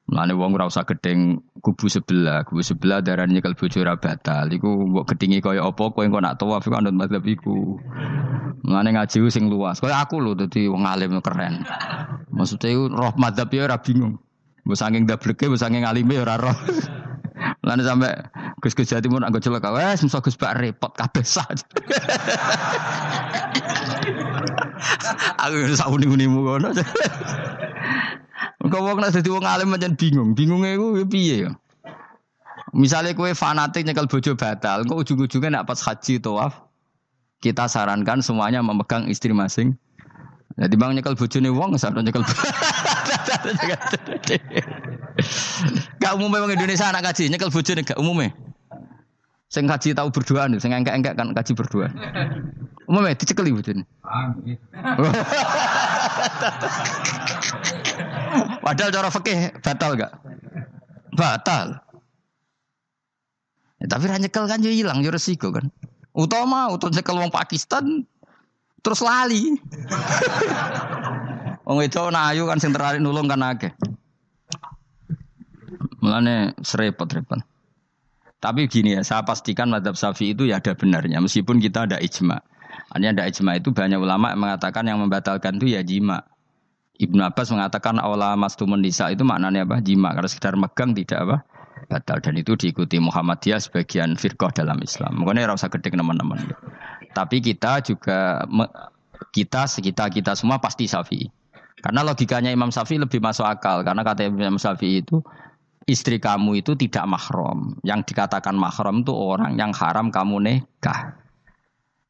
Mulane 0.03 0.35
wong 0.35 0.51
ora 0.59 0.67
usah 0.67 0.83
gedeng 0.83 1.41
kubu 1.63 1.87
sebelah, 1.87 2.43
kubu 2.43 2.59
sebelah 2.59 2.99
darahnya 2.99 3.39
kalau 3.39 3.55
bojo 3.55 3.79
ora 3.79 3.95
batal. 3.95 4.51
Iku 4.51 4.67
mbok 4.67 5.15
gedingi 5.15 5.39
kaya 5.39 5.63
apa 5.63 5.95
kowe 5.95 6.03
engko 6.03 6.19
nak 6.19 6.35
tawaf 6.35 6.67
iku 6.67 6.75
anut 6.75 6.91
mazhab 6.91 7.23
iku. 7.23 7.79
Mulane 8.67 8.99
ngaji 8.99 9.31
sing 9.31 9.47
luas. 9.47 9.79
Kaya 9.79 10.03
aku 10.03 10.19
lho 10.19 10.35
dadi 10.35 10.67
wong 10.67 10.83
alim 10.83 11.23
keren. 11.23 11.63
Maksudnya 12.35 12.75
roh 12.91 13.15
mazhab 13.15 13.47
ya 13.55 13.63
ora 13.63 13.79
bingung. 13.79 14.19
Mbok 14.67 14.75
saking 14.75 15.03
dableke, 15.07 15.47
mbok 15.47 15.59
saking 15.59 15.87
alime 15.87 16.19
ora 16.19 16.35
roh. 16.35 16.57
Mulane 17.63 17.83
sampe 17.87 18.11
Gus-gus 18.59 18.91
Jawa 18.91 18.99
Timur 18.99 19.23
anggo 19.23 19.39
celaka 19.39 19.71
wes 19.71 20.03
musa 20.03 20.19
Gus 20.19 20.35
Bak 20.35 20.59
repot 20.59 20.91
kabeh 20.91 21.23
sah. 21.23 21.47
Aku 25.39 25.55
sak 25.71 25.87
uni-unimu 25.87 26.43
ngono. 26.43 26.75
Kau 28.67 28.83
wong 28.83 28.99
nek 28.99 29.15
dadi 29.15 29.31
wong 29.31 29.47
alim 29.47 29.71
pancen 29.71 29.95
bingung. 29.95 30.35
Bingungnya 30.35 30.75
iku 30.75 31.07
piye 31.07 31.47
ya? 31.47 31.51
Misalnya 32.73 33.13
kue 33.15 33.31
fanatik 33.37 33.85
nyekel 33.85 34.09
bojo 34.09 34.33
batal, 34.33 34.81
kok 34.83 34.97
ujung-ujungnya 34.97 35.61
nak 35.61 35.69
pas 35.69 35.77
haji 35.77 36.17
tawaf, 36.17 36.57
kita 37.37 37.69
sarankan 37.69 38.25
semuanya 38.25 38.65
memegang 38.65 39.05
istri 39.13 39.29
masing. 39.29 39.77
Jadi 40.57 40.73
bang 40.73 40.97
nyekel 40.97 41.13
bojone 41.13 41.53
wong 41.53 41.77
sadar 41.77 42.01
nyekel. 42.01 42.25
Gak 46.01 46.13
umumnya 46.17 46.43
wong 46.43 46.51
Indonesia 46.53 46.89
anak 46.89 47.13
kaji 47.13 47.29
nyekel 47.29 47.53
bojone 47.53 47.81
gak 47.85 47.99
umumnya. 47.99 48.33
Sing 49.53 49.69
kaji 49.69 49.93
tahu 49.93 50.09
nih, 50.09 50.57
sing 50.57 50.73
engkek-engkek 50.73 51.13
kan 51.13 51.29
kaji 51.29 51.51
berdua. 51.53 51.87
Umumnya 52.89 53.13
dicekeli 53.13 53.53
bojone. 53.53 53.85
Padahal 58.65 58.89
cara 58.89 59.09
fikih 59.13 59.53
batal 59.61 59.91
gak? 59.93 60.11
Batal. 61.13 61.77
Ya, 63.77 63.85
tapi 63.91 64.07
ra 64.09 64.17
nyekel 64.17 64.47
kan 64.49 64.63
yo 64.63 64.71
hilang 64.71 65.05
yo 65.05 65.11
resiko 65.13 65.53
kan. 65.53 65.69
Utama 66.17 66.71
utama 66.73 66.95
nyekel 66.95 67.19
wong 67.19 67.29
Pakistan 67.29 68.07
terus 68.81 69.05
lali. 69.05 69.59
Wong 71.63 71.79
nak 71.79 72.35
ayu 72.35 72.43
kan 72.43 72.59
sing 72.59 72.75
tertarik 72.75 72.99
nulung 72.99 73.31
kan 73.31 73.39
akeh. 73.39 73.71
Mulane 76.03 76.51
serepot-repot. 76.59 77.39
Tapi 78.43 78.67
gini 78.67 78.99
ya, 78.99 79.07
saya 79.07 79.23
pastikan 79.23 79.71
madhab 79.71 79.95
syafi'i 79.95 80.35
itu 80.35 80.43
ya 80.51 80.59
ada 80.59 80.75
benarnya. 80.75 81.23
Meskipun 81.23 81.63
kita 81.63 81.87
ada 81.87 81.95
ijma. 82.03 82.43
Hanya 82.91 83.15
ada 83.15 83.23
ijma 83.31 83.55
itu 83.55 83.71
banyak 83.71 83.95
ulama 83.95 84.35
yang 84.35 84.43
mengatakan 84.43 84.83
yang 84.83 84.99
membatalkan 84.99 85.55
itu 85.63 85.71
ya 85.71 85.79
jima. 85.79 86.27
Ibnu 86.99 87.23
Abbas 87.23 87.55
mengatakan 87.55 88.03
awla 88.03 88.35
mastumun 88.35 88.83
nisa 88.83 89.07
itu 89.15 89.23
maknanya 89.23 89.63
apa? 89.63 89.79
Jima. 89.79 90.11
Karena 90.11 90.27
sekedar 90.27 90.59
megang 90.59 90.91
tidak 90.91 91.19
apa? 91.23 91.37
Batal. 91.87 92.19
Dan 92.19 92.35
itu 92.35 92.59
diikuti 92.59 92.99
Muhammadiyah 92.99 93.63
sebagian 93.63 94.19
firqah 94.19 94.51
dalam 94.51 94.75
Islam. 94.83 95.23
Makanya 95.23 95.55
rasa 95.55 95.71
gede 95.71 95.95
teman-teman. 95.95 96.43
Tapi 97.15 97.39
kita 97.39 97.79
juga 97.79 98.43
kita 99.31 99.71
sekitar 99.71 100.11
kita 100.11 100.35
semua 100.35 100.59
pasti 100.59 100.91
syafi'i. 100.91 101.42
Karena 101.83 101.99
logikanya 102.07 102.47
Imam 102.47 102.71
Syafi'i 102.71 102.95
lebih 102.95 103.19
masuk 103.19 103.43
akal. 103.43 103.83
Karena 103.83 104.07
kata 104.07 104.31
Imam 104.31 104.55
Syafi'i 104.55 105.03
itu 105.03 105.19
istri 105.83 106.15
kamu 106.15 106.63
itu 106.63 106.79
tidak 106.79 107.03
mahram. 107.11 107.75
Yang 107.83 108.15
dikatakan 108.15 108.55
mahram 108.55 109.03
itu 109.03 109.11
orang 109.11 109.59
yang 109.59 109.75
haram 109.75 110.07
kamu 110.07 110.39
nikah. 110.39 111.19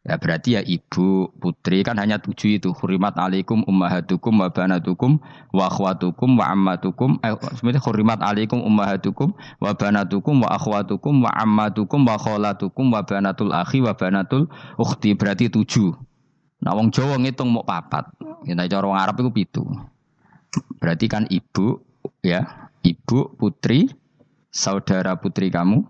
Ya 0.03 0.19
berarti 0.19 0.59
ya 0.59 0.61
ibu, 0.67 1.32
putri 1.39 1.80
kan 1.80 1.95
hanya 1.95 2.19
tujuh 2.19 2.59
itu. 2.59 2.76
Hurimat 2.76 3.15
alaikum 3.15 3.63
ummahatukum 3.63 4.45
wa 4.45 4.51
banatukum 4.51 5.17
wa 5.55 5.71
akhwatukum 5.71 6.30
wa 6.38 6.45
ammatukum. 6.51 7.24
Eh, 7.24 7.32
sebenarnya 7.55 7.82
hurimat 7.88 8.19
alaikum 8.19 8.59
ummahatukum 8.59 9.32
wa 9.63 9.71
banatukum 9.71 10.43
wa 10.43 10.53
akhwatukum 10.53 11.24
wa 11.24 11.32
ammatukum 11.32 12.03
wa 12.03 12.19
kholatukum 12.19 12.86
wa 12.91 12.99
banatul 13.07 13.55
akhi 13.55 13.80
wa 13.80 13.95
banatul 13.95 14.51
ukhti. 14.76 15.15
Berarti 15.15 15.47
tujuh. 15.47 16.12
Nah 16.64 16.72
wong 16.72 16.95
Jawa 16.95 17.20
ngitung 17.20 17.51
mau 17.51 17.68
papat. 17.68 18.07
Kita 18.47 18.64
cara 18.72 18.86
wong 18.88 18.99
Arab 18.99 19.20
itu 19.20 19.32
pitu. 19.36 19.64
Berarti 20.80 21.05
kan 21.11 21.28
ibu 21.28 21.84
ya 22.24 22.72
ibu, 22.84 23.32
putri, 23.36 23.88
saudara 24.51 25.18
putri 25.18 25.51
kamu, 25.51 25.84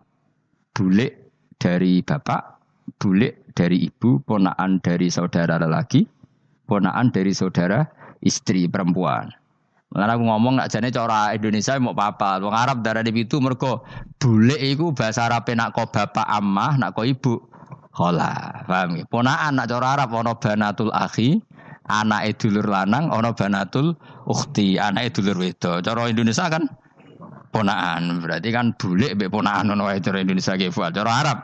bulik 0.74 1.34
dari 1.57 2.01
bapak, 2.01 2.61
bulik 3.01 3.53
dari 3.53 3.89
ibu, 3.89 4.21
ponaan 4.24 4.82
dari 4.82 5.09
saudara 5.09 5.57
lelaki, 5.61 6.05
ponaan 6.69 7.09
dari 7.13 7.34
saudara 7.34 7.86
istri 8.21 8.69
perempuan. 8.69 9.30
Karena 9.93 10.17
aku 10.17 10.26
ngomong 10.26 10.57
nak 10.57 10.74
jane 10.74 10.89
cara 10.89 11.38
Indonesia 11.38 11.78
mau 11.78 11.93
apa? 11.93 12.41
Wong 12.41 12.49
Arab 12.49 12.82
darah 12.82 13.05
di 13.05 13.13
itu 13.13 13.38
mergo 13.38 13.86
bulik 14.17 14.57
iku 14.57 14.89
bahasa 14.89 15.30
Arab 15.30 15.45
nak 15.53 15.69
kok 15.78 15.93
bapak 15.93 16.26
amah, 16.26 16.82
nak 16.82 16.97
kok 16.97 17.05
ibu 17.05 17.53
khola. 17.93 18.65
Paham 18.65 18.99
ya? 18.99 19.03
Ponaan 19.07 19.55
nak 19.55 19.69
cara 19.69 19.95
Arab 19.95 20.11
ana 20.17 20.33
banatul 20.35 20.91
akhi, 20.91 21.39
anak 21.87 22.35
dulur 22.41 22.65
lanang, 22.65 23.13
ana 23.13 23.31
banatul 23.31 23.95
ukhti, 24.25 24.81
anak 24.81 25.13
dulur 25.13 25.37
wedok. 25.37 25.85
Cara 25.85 26.09
Indonesia 26.09 26.49
kan 26.49 26.65
ponaan. 27.53 28.19
Berarti 28.19 28.49
kan 28.49 28.73
bulik 28.75 29.13
mbek 29.15 29.29
ponaan 29.29 29.69
ngono 29.69 29.87
wae 29.87 30.01
cara 30.01 30.19
Indonesia 30.19 30.57
ge 30.57 30.73
Cara 30.73 31.11
Arab 31.13 31.37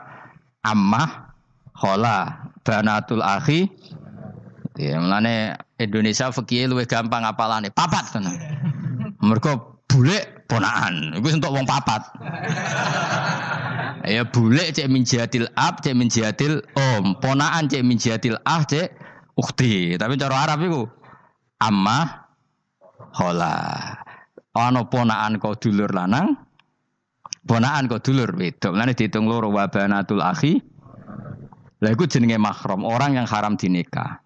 ammah 0.66 1.32
khola 1.72 2.50
banatul 2.66 3.22
akhi 3.24 3.70
Ya, 4.80 4.96
mulane 4.96 5.60
Indonesia 5.76 6.32
fikih 6.32 6.72
luwih 6.72 6.88
gampang 6.88 7.20
apalane 7.20 7.68
papat 7.68 8.16
tenan. 8.16 8.32
Mergo 9.20 9.82
bulik 9.84 10.48
ponaan. 10.48 11.20
Iku 11.20 11.36
untuk 11.36 11.52
wong 11.52 11.68
papat. 11.68 12.00
Ya 14.10 14.26
bulik 14.26 14.74
cek 14.74 14.90
minjatil 14.90 15.46
ab, 15.54 15.78
cek 15.80 15.94
minjatil 15.94 16.60
om. 16.74 17.14
Ponaan 17.22 17.70
cek 17.70 17.86
minjatil 17.86 18.34
ah, 18.42 18.66
cek 18.66 18.90
ukti. 19.38 19.94
Tapi 19.94 20.18
cara 20.18 20.50
Arab 20.50 20.58
iku 20.66 20.82
amma 21.62 22.28
hola 23.14 23.54
ana 24.50 24.82
ponaan 24.90 25.38
kok 25.38 25.62
dulur 25.62 25.94
lanang, 25.94 26.34
ponaan 27.46 27.86
kok 27.86 28.02
dulur 28.02 28.34
wedok. 28.34 28.74
Lan 28.74 28.90
dihitung 28.90 29.30
loro 29.30 29.48
wa 29.54 29.70
banatul 29.70 30.20
akhi. 30.20 30.58
Lah 31.80 31.90
iku 31.94 32.04
jenenge 32.04 32.36
mahram, 32.36 32.84
orang 32.84 33.16
yang 33.16 33.24
haram 33.24 33.56
dinikah. 33.56 34.20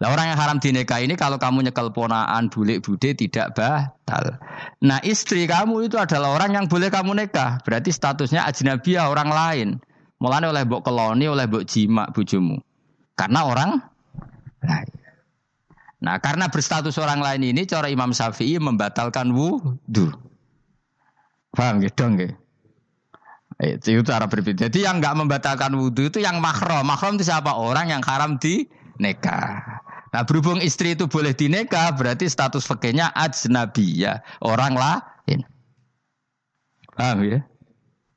Lah 0.00 0.16
orang 0.16 0.32
yang 0.32 0.38
haram 0.40 0.56
dinikah 0.56 1.04
ini 1.04 1.12
kalau 1.12 1.36
kamu 1.36 1.68
nyekel 1.68 1.92
ponaan 1.92 2.48
bulik 2.48 2.80
bude 2.80 3.12
tidak 3.12 3.52
batal. 3.52 4.40
Nah 4.80 4.96
istri 5.04 5.44
kamu 5.44 5.92
itu 5.92 6.00
adalah 6.00 6.40
orang 6.40 6.56
yang 6.56 6.66
boleh 6.72 6.88
kamu 6.88 7.12
nikah. 7.12 7.60
Berarti 7.60 7.92
statusnya 7.92 8.48
ajnabiyah 8.48 9.12
orang 9.12 9.28
lain. 9.28 9.68
Mulane 10.16 10.48
oleh 10.48 10.64
mbok 10.64 10.88
keloni, 10.88 11.28
oleh 11.28 11.44
mbok 11.44 11.68
jima 11.68 12.08
bojomu. 12.16 12.56
Karena 13.12 13.44
orang 13.44 13.76
lain. 14.64 15.00
Nah, 16.00 16.16
karena 16.16 16.48
berstatus 16.48 16.96
orang 16.96 17.20
lain 17.20 17.44
ini 17.44 17.68
cara 17.68 17.92
Imam 17.92 18.16
Syafi'i 18.16 18.56
membatalkan 18.56 19.36
wudhu. 19.36 20.08
Paham 21.52 21.84
gitu 21.84 22.08
dong 22.08 22.14
Itu 23.60 24.00
cara 24.08 24.24
berbeda. 24.24 24.72
Jadi 24.72 24.88
yang 24.88 25.04
nggak 25.04 25.12
membatalkan 25.20 25.76
wudhu 25.76 26.08
itu 26.08 26.24
yang 26.24 26.40
mahram. 26.40 26.88
Mahram 26.88 27.20
itu 27.20 27.28
siapa? 27.28 27.52
Orang 27.52 27.92
yang 27.92 28.00
haram 28.00 28.40
di 28.40 28.64
nikah. 28.96 29.84
Nah 30.10 30.26
berhubung 30.26 30.58
istri 30.58 30.98
itu 30.98 31.06
boleh 31.06 31.30
dineka, 31.30 31.94
berarti 31.94 32.26
status 32.26 32.66
fakirnya 32.66 33.14
ajnabiyah, 33.14 34.42
orang 34.42 34.74
lain. 34.74 35.46
Paham 36.98 37.22
ya? 37.22 37.40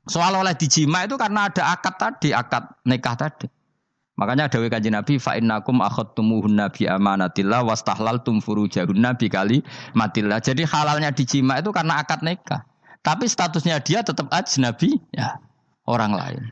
Soal 0.04 0.36
oleh 0.36 0.52
dijima 0.52 1.06
itu 1.08 1.16
karena 1.16 1.48
ada 1.48 1.72
akad 1.72 1.94
tadi, 1.96 2.34
akad 2.34 2.66
nikah 2.84 3.16
tadi. 3.16 3.46
Makanya 4.14 4.46
ada 4.46 4.58
kanjeng 4.70 4.94
Nabi 4.94 5.18
fa 5.18 5.34
innakum 5.34 5.82
akhadtumuhunna 5.82 6.70
bi 6.70 6.86
amanatillah 6.86 7.66
wastahlaltum 7.66 8.38
furujahunna 8.38 9.18
bi 9.18 9.26
kali 9.26 9.58
matillah. 9.96 10.38
Jadi 10.38 10.62
halalnya 10.62 11.10
dijima 11.10 11.58
itu 11.58 11.74
karena 11.74 11.98
akad 11.98 12.22
nikah. 12.22 12.62
Tapi 13.02 13.26
statusnya 13.26 13.82
dia 13.82 14.06
tetap 14.06 14.30
ajnabi 14.30 15.02
ya 15.10 15.42
orang 15.90 16.14
lain. 16.14 16.42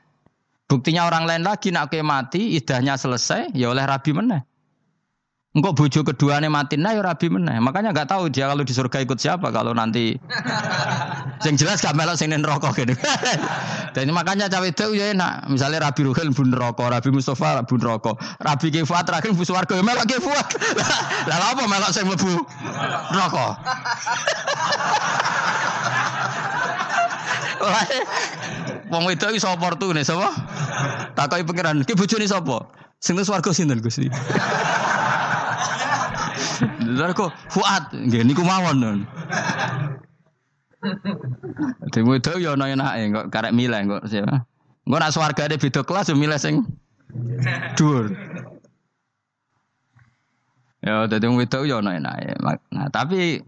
Buktinya 0.67 1.07
orang 1.07 1.29
lain 1.29 1.43
lagi 1.47 1.71
nak 1.71 1.93
mati 2.03 2.57
idahnya 2.57 2.99
selesai 2.99 3.55
ya 3.55 3.71
oleh 3.71 3.85
rabi 3.85 4.11
meneh. 4.11 4.43
Engkau 5.53 5.77
bojo 5.77 6.01
keduanya 6.01 6.49
mati 6.49 6.81
nah 6.81 6.97
ya 6.97 7.05
rabi 7.05 7.29
meneh. 7.29 7.61
Makanya 7.61 7.93
nggak 7.93 8.09
tahu 8.09 8.33
dia 8.33 8.49
kalau 8.49 8.65
di 8.65 8.73
surga 8.73 9.05
ikut 9.05 9.21
siapa 9.21 9.53
kalau 9.53 9.77
nanti. 9.77 10.17
Yang 11.45 11.67
jelas 11.67 11.83
gak 11.85 11.93
melok 11.99 12.17
sing 12.17 12.33
rokok 12.33 12.73
gitu. 12.73 12.95
Dan 13.95 14.15
makanya 14.17 14.49
cawe 14.49 14.65
itu 14.65 14.97
ya 14.97 15.13
enak. 15.13 15.51
Misalnya 15.51 15.91
Rabi 15.91 16.07
Ruhel 16.09 16.31
bun 16.33 16.55
rokok, 16.55 16.87
Rabi 16.87 17.11
Mustafa 17.13 17.67
bun 17.67 17.83
rokok, 17.83 18.17
Rabi 18.41 18.71
Kifat 18.71 19.11
terakhir 19.11 19.35
bus 19.35 19.51
warga 19.51 19.75
ya 19.77 19.85
melok 19.85 20.07
Kifat. 20.07 20.47
Lah 21.29 21.53
apa 21.53 21.63
melok 21.67 21.91
sing 21.93 22.07
mlebu 22.09 22.33
rokok? 23.13 23.53
Wong 28.89 29.05
itu 29.11 29.27
iso 29.37 29.53
oportune 29.53 30.01
sapa? 30.01 30.33
Takoki 31.13 31.45
pangeran, 31.45 31.85
ki 31.85 31.93
bojone 31.99 32.25
sapa? 32.25 32.71
Sing 33.03 33.19
swarga 33.19 33.51
sinten 33.51 33.83
Gusti? 33.83 34.07
Lha 36.83 37.13
kok 37.15 37.31
Fuad 37.51 37.91
nggih 37.93 38.23
niku 38.27 38.43
mawon. 38.47 39.07
Dhewe 41.95 42.19
wedok 42.19 42.43
ya 42.43 42.59
ana 42.59 42.71
enake 42.71 43.11
kok 43.15 43.27
karek 43.31 43.55
milih 43.55 43.81
kok 43.87 44.03
siapa. 44.11 44.47
Engko 44.83 44.97
nak 44.99 45.13
swargane 45.15 45.55
beda 45.59 45.81
kelas 45.87 46.11
yo 46.11 46.19
milih 46.19 46.39
sing 46.39 46.67
dhuwur. 47.79 48.11
Ya 50.83 51.07
dadi 51.07 51.31
wong 51.31 51.39
wedok 51.39 51.67
yo 51.71 51.79
ana 51.79 51.99
enake. 51.99 52.35
Nah, 52.75 52.91
tapi 52.91 53.39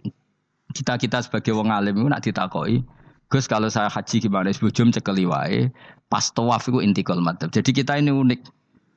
kita-kita 0.74 1.22
sebagai 1.26 1.54
wong 1.54 1.70
alim 1.70 1.98
itu 1.98 2.06
nak 2.10 2.22
ditakoki, 2.22 2.82
Gus 3.30 3.50
kalau 3.50 3.70
saya 3.70 3.90
haji 3.90 4.22
gimana? 4.22 4.50
Sebujum 4.54 4.94
cekeli 4.94 5.26
wae, 5.26 5.70
pas 6.06 6.30
tawaf 6.30 6.70
itu 6.70 6.78
intikal 6.82 7.18
madhab. 7.18 7.50
Jadi 7.50 7.70
kita 7.74 7.98
ini 7.98 8.14
unik. 8.14 8.40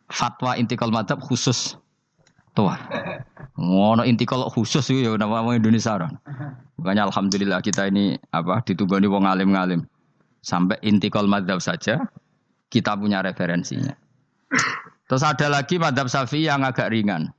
Fatwa 0.08 0.56
intikal 0.56 0.88
madhab 0.94 1.20
khusus 1.20 1.76
tawaf. 2.56 2.80
Ngono 3.58 4.06
intikal 4.06 4.46
khusus 4.54 4.86
itu 4.94 5.02
ya 5.02 5.18
nama 5.18 5.42
Indonesia 5.58 5.98
orang. 5.98 6.14
Makanya 6.78 7.10
alhamdulillah 7.10 7.66
kita 7.66 7.90
ini 7.90 8.14
apa 8.30 8.62
ditugani 8.62 9.10
wong 9.10 9.26
alim-ngalim. 9.26 9.82
Sampai 10.46 10.78
intikal 10.86 11.26
madhab 11.26 11.58
saja 11.58 12.06
kita 12.70 12.94
punya 12.94 13.26
referensinya. 13.26 13.98
Terus 15.10 15.26
ada 15.26 15.50
lagi 15.50 15.82
madhab 15.82 16.06
syafi'i 16.06 16.46
yang 16.46 16.62
agak 16.62 16.94
ringan. 16.94 17.34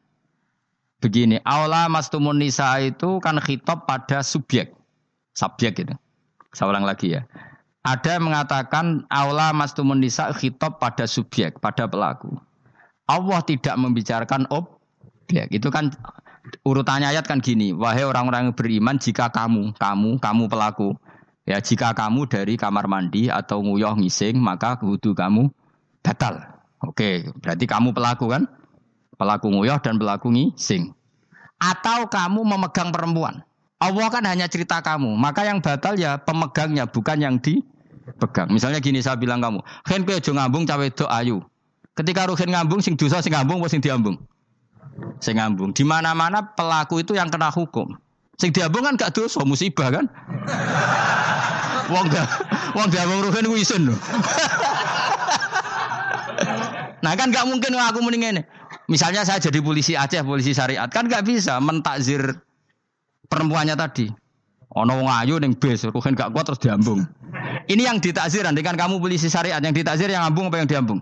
Begini, 0.98 1.38
aula 1.46 1.86
mastumun 1.86 2.42
nisa 2.42 2.74
itu 2.82 3.22
kan 3.22 3.38
khitab 3.38 3.86
pada 3.86 4.18
subjek. 4.18 4.74
Subjek 5.38 5.86
itu. 5.86 5.94
Saya 6.50 6.74
ulang 6.74 6.82
lagi 6.82 7.14
ya. 7.14 7.22
Ada 7.86 8.18
yang 8.18 8.34
mengatakan 8.34 9.06
aula 9.06 9.54
mastumun 9.54 10.02
nisa 10.02 10.34
khitab 10.34 10.82
pada 10.82 11.06
subjek, 11.06 11.62
pada 11.62 11.86
pelaku. 11.86 12.34
Allah 13.06 13.38
tidak 13.46 13.78
membicarakan 13.78 14.50
ob 14.50 14.77
Ya, 15.28 15.44
itu 15.52 15.68
kan 15.68 15.92
urutannya 16.64 17.12
ayat 17.12 17.28
kan 17.28 17.44
gini, 17.44 17.76
wahai 17.76 18.04
orang-orang 18.08 18.48
yang 18.48 18.56
beriman 18.56 18.96
jika 18.96 19.28
kamu, 19.28 19.76
kamu, 19.76 20.16
kamu 20.16 20.44
pelaku, 20.48 20.96
ya 21.44 21.60
jika 21.60 21.92
kamu 21.92 22.24
dari 22.28 22.56
kamar 22.56 22.88
mandi 22.88 23.28
atau 23.28 23.60
nguyah 23.60 23.92
ngising 23.96 24.40
maka 24.40 24.80
wudhu 24.80 25.12
kamu 25.12 25.52
batal. 26.00 26.40
Oke, 26.80 27.28
berarti 27.44 27.64
kamu 27.68 27.92
pelaku 27.92 28.32
kan? 28.32 28.48
Pelaku 29.18 29.50
nguyah 29.52 29.82
dan 29.82 29.98
pelaku 30.00 30.32
ngising. 30.32 30.94
atau 31.58 32.06
kamu 32.06 32.46
memegang 32.46 32.94
perempuan. 32.94 33.42
Allah 33.82 34.06
kan 34.14 34.22
hanya 34.26 34.46
cerita 34.46 34.78
kamu, 34.78 35.14
maka 35.18 35.42
yang 35.42 35.58
batal 35.58 35.98
ya 35.98 36.18
pemegangnya 36.18 36.86
bukan 36.86 37.18
yang 37.18 37.34
dipegang. 37.42 38.50
Misalnya 38.50 38.78
gini 38.78 39.02
saya 39.02 39.18
bilang 39.18 39.42
kamu, 39.42 39.58
"Hen 39.86 40.06
kowe 40.06 40.18
ngambung 40.18 40.66
cawe 40.66 40.86
do 40.90 41.06
ayu." 41.10 41.42
Ketika 41.98 42.30
Ruhin 42.30 42.54
ngambung 42.54 42.78
sing 42.78 42.94
dosa 42.94 43.18
sing 43.18 43.34
ngambung 43.34 43.58
apa 43.58 43.70
sing 43.70 43.82
diambung? 43.82 44.22
Sing 45.22 45.38
ngambung. 45.38 45.74
Di 45.74 45.82
mana-mana 45.86 46.42
pelaku 46.54 47.02
itu 47.02 47.14
yang 47.14 47.30
kena 47.30 47.50
hukum. 47.50 47.94
Sing 48.38 48.54
diambung 48.54 48.86
kan 48.86 48.94
gak 48.94 49.14
dosa, 49.14 49.42
musibah 49.42 49.90
kan? 49.90 50.06
Wong 51.92 52.06
gak 52.12 52.28
wong 52.76 52.88
diambung 52.92 53.24
Ruhin 53.24 53.48
ku 53.48 53.56
isin 53.56 53.88
lho. 53.88 53.96
Nah 56.98 57.14
kan 57.14 57.30
gak 57.30 57.46
mungkin 57.46 57.78
aku 57.78 58.02
mending 58.02 58.26
ini. 58.26 58.42
Misalnya 58.90 59.22
saya 59.22 59.38
jadi 59.38 59.62
polisi 59.62 59.94
Aceh, 59.94 60.18
polisi 60.26 60.50
syariat, 60.50 60.90
kan 60.90 61.06
gak 61.06 61.22
bisa 61.22 61.62
mentakzir 61.62 62.42
perempuannya 63.30 63.78
tadi. 63.78 64.10
Ono 64.74 64.92
wong 64.98 65.06
ayu 65.06 65.38
ning 65.38 65.54
bis, 65.54 65.86
ruhen 65.86 66.18
gak 66.18 66.34
kuat 66.34 66.50
terus 66.50 66.58
diambung. 66.58 67.06
Ini 67.70 67.86
yang 67.86 68.02
ditakzir, 68.02 68.42
nanti 68.42 68.66
kan 68.66 68.74
kamu 68.74 68.98
polisi 68.98 69.30
syariat 69.30 69.62
yang 69.62 69.70
ditakzir 69.70 70.10
yang 70.10 70.26
ngambung 70.26 70.50
apa 70.50 70.58
yang 70.58 70.68
diambung? 70.68 70.98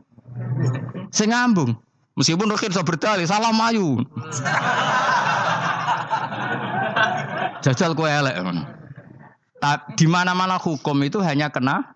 Saya 1.15 1.33
ngambung. 1.33 1.73
Meskipun 2.17 2.49
ruhen 2.49 2.73
so 2.73 2.81
berdali, 2.81 3.29
salam 3.29 3.61
ayu. 3.61 4.01
Jajal 7.61 7.93
kue 7.93 8.09
elek. 8.09 8.41
Di 10.01 10.07
mana-mana 10.09 10.57
hukum 10.57 10.97
itu 11.05 11.21
hanya 11.21 11.53
kena 11.53 11.93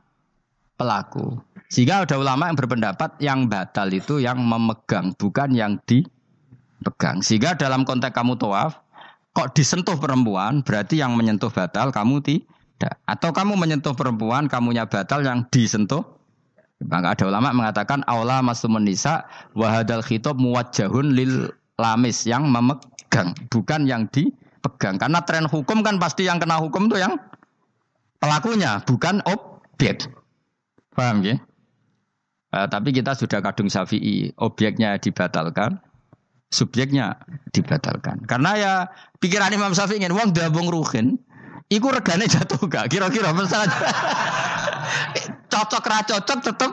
pelaku. 0.77 1.41
Sehingga 1.73 2.05
ada 2.05 2.21
ulama 2.21 2.53
yang 2.53 2.59
berpendapat 2.59 3.17
yang 3.23 3.49
batal 3.49 3.89
itu 3.95 4.21
yang 4.21 4.43
memegang, 4.45 5.17
bukan 5.17 5.57
yang 5.57 5.81
dipegang. 5.89 7.25
Sehingga 7.25 7.57
dalam 7.57 7.89
konteks 7.89 8.13
kamu 8.13 8.37
tawaf, 8.37 8.77
kok 9.33 9.57
disentuh 9.57 9.97
perempuan, 9.97 10.61
berarti 10.61 11.01
yang 11.01 11.17
menyentuh 11.17 11.49
batal 11.49 11.95
kamu 11.95 12.21
tidak. 12.21 13.01
Atau 13.09 13.33
kamu 13.33 13.57
menyentuh 13.57 13.97
perempuan, 13.97 14.53
kamunya 14.53 14.85
batal 14.85 15.25
yang 15.25 15.49
disentuh. 15.49 16.20
Maka 16.81 17.13
ada 17.13 17.25
ulama 17.29 17.53
mengatakan 17.53 18.01
aula 18.09 18.41
masumun 18.41 18.89
nisa 18.89 19.29
wahadal 19.53 20.01
khitab 20.01 20.41
muwajjahun 20.41 21.13
lil 21.13 21.53
lamis 21.77 22.25
yang 22.25 22.49
memegang, 22.49 23.37
bukan 23.53 23.85
yang 23.85 24.09
dipegang. 24.09 24.97
Karena 24.97 25.21
tren 25.25 25.45
hukum 25.45 25.85
kan 25.85 26.01
pasti 26.01 26.25
yang 26.25 26.41
kena 26.41 26.57
hukum 26.57 26.89
itu 26.89 26.97
yang 26.97 27.21
pelakunya, 28.17 28.81
bukan 28.85 29.21
objek. 29.29 30.09
Paham 30.97 31.21
ya? 31.21 31.37
Uh, 32.51 32.67
tapi 32.67 32.91
kita 32.91 33.15
sudah 33.15 33.45
kadung 33.45 33.71
syafi'i, 33.71 34.35
objeknya 34.41 34.99
dibatalkan, 34.99 35.79
subjeknya 36.51 37.15
dibatalkan. 37.55 38.27
Karena 38.27 38.51
ya 38.59 38.73
pikiran 39.23 39.55
Imam 39.55 39.71
Syafi'i 39.71 40.03
ingin 40.03 40.17
uang 40.17 40.35
dabung 40.35 40.67
ruhin, 40.67 41.17
iku 41.71 41.87
regane 41.95 42.27
jatuh 42.27 42.61
gak? 42.67 42.91
Kira-kira 42.91 43.31
misalnya 43.31 43.71
cocok 45.47 45.85
ra 45.87 45.99
cocok 46.03 46.39
tetap 46.43 46.73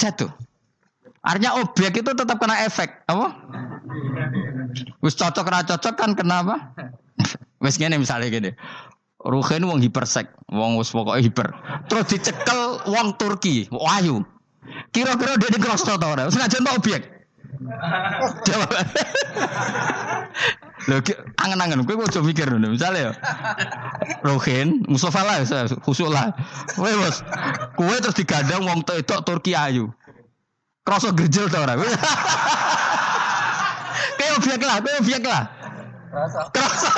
jatuh. 0.00 0.32
Artinya 1.20 1.60
objek 1.60 2.00
itu 2.00 2.10
tetap 2.16 2.40
kena 2.40 2.64
efek, 2.64 3.04
apa? 3.04 3.36
Wis 5.04 5.12
cocok 5.14 5.46
ra 5.46 5.60
cocok 5.62 5.94
kan 5.94 6.16
kenapa? 6.16 6.72
Wis 7.60 7.76
ngene 7.76 8.00
misalnya 8.00 8.32
gini. 8.32 8.50
Ruhin 9.18 9.66
wong 9.66 9.82
hipersek, 9.82 10.30
wong 10.48 10.78
wis 10.78 10.94
pokoke 10.94 11.20
hiper. 11.20 11.50
Terus 11.90 12.06
dicekel 12.06 12.80
wong 12.86 13.18
Turki, 13.18 13.66
wahyu. 13.68 14.22
Kira-kira 14.94 15.34
dia 15.36 15.50
di 15.50 15.58
cross 15.58 15.82
to 15.82 15.92
ora? 15.98 16.30
Senajan 16.30 16.64
objek. 16.70 17.17
Jawab. 18.48 18.70
Lho 20.88 21.04
angen-angen 21.36 21.84
kowe 21.84 22.00
aja 22.00 22.20
mikir 22.24 22.48
ngono. 22.48 22.72
Misale 22.72 23.10
ya. 23.10 23.12
Rohin, 24.24 24.88
Mustafa 24.88 25.20
lah 25.20 25.44
khusuk 25.84 26.08
lah. 26.08 26.32
Kowe 26.72 26.88
bos. 26.88 27.20
Kowe 27.76 27.94
terus 28.00 28.16
digandang 28.16 28.64
wong 28.64 28.80
itu 28.88 29.16
Turki 29.20 29.52
ayu. 29.52 29.92
Kroso 30.88 31.12
gerjel 31.12 31.52
to 31.52 31.58
ora? 31.60 31.76
Kayak 34.18 34.32
objek 34.40 34.58
lah, 34.64 34.80
kayak 34.80 34.98
objek 35.04 35.22
lah. 35.22 35.42
Kroso. 36.50 36.90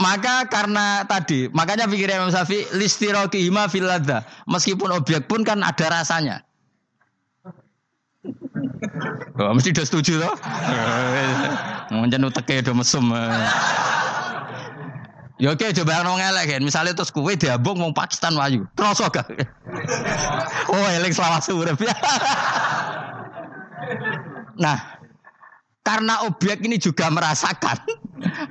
Maka 0.00 0.48
karena 0.48 1.04
tadi, 1.04 1.52
makanya 1.52 1.84
pikirnya 1.84 2.24
Imam 2.24 2.32
Syafi'i 2.32 2.64
listiroki 2.72 3.44
hima 3.44 3.68
filada. 3.68 4.24
Meskipun 4.48 4.96
objek 4.96 5.28
pun 5.28 5.44
kan 5.44 5.60
ada 5.60 5.86
rasanya. 5.92 6.40
Oh, 9.36 9.52
mesti 9.52 9.76
udah 9.76 9.84
setuju 9.84 10.24
loh. 10.24 10.34
Mungkin 11.92 12.24
uteke 12.24 12.64
udah 12.64 12.74
mesum. 12.76 13.12
Ya 15.40 15.56
oke 15.56 15.72
coba 15.72 16.04
nong 16.04 16.20
elek 16.20 16.52
kan. 16.52 16.60
Misalnya 16.60 16.92
terus 16.92 17.08
kue 17.08 17.32
diabung 17.32 17.80
mau 17.80 17.92
Pakistan 17.96 18.36
wayu. 18.36 18.68
Terus 18.76 19.00
gak? 19.08 19.24
Oh 20.72 20.86
elek 20.96 21.16
selama 21.16 21.40
sore. 21.42 21.72
nah, 24.60 25.00
karena 25.82 26.22
objek 26.28 26.62
ini 26.62 26.78
juga 26.78 27.08
merasakan, 27.10 27.80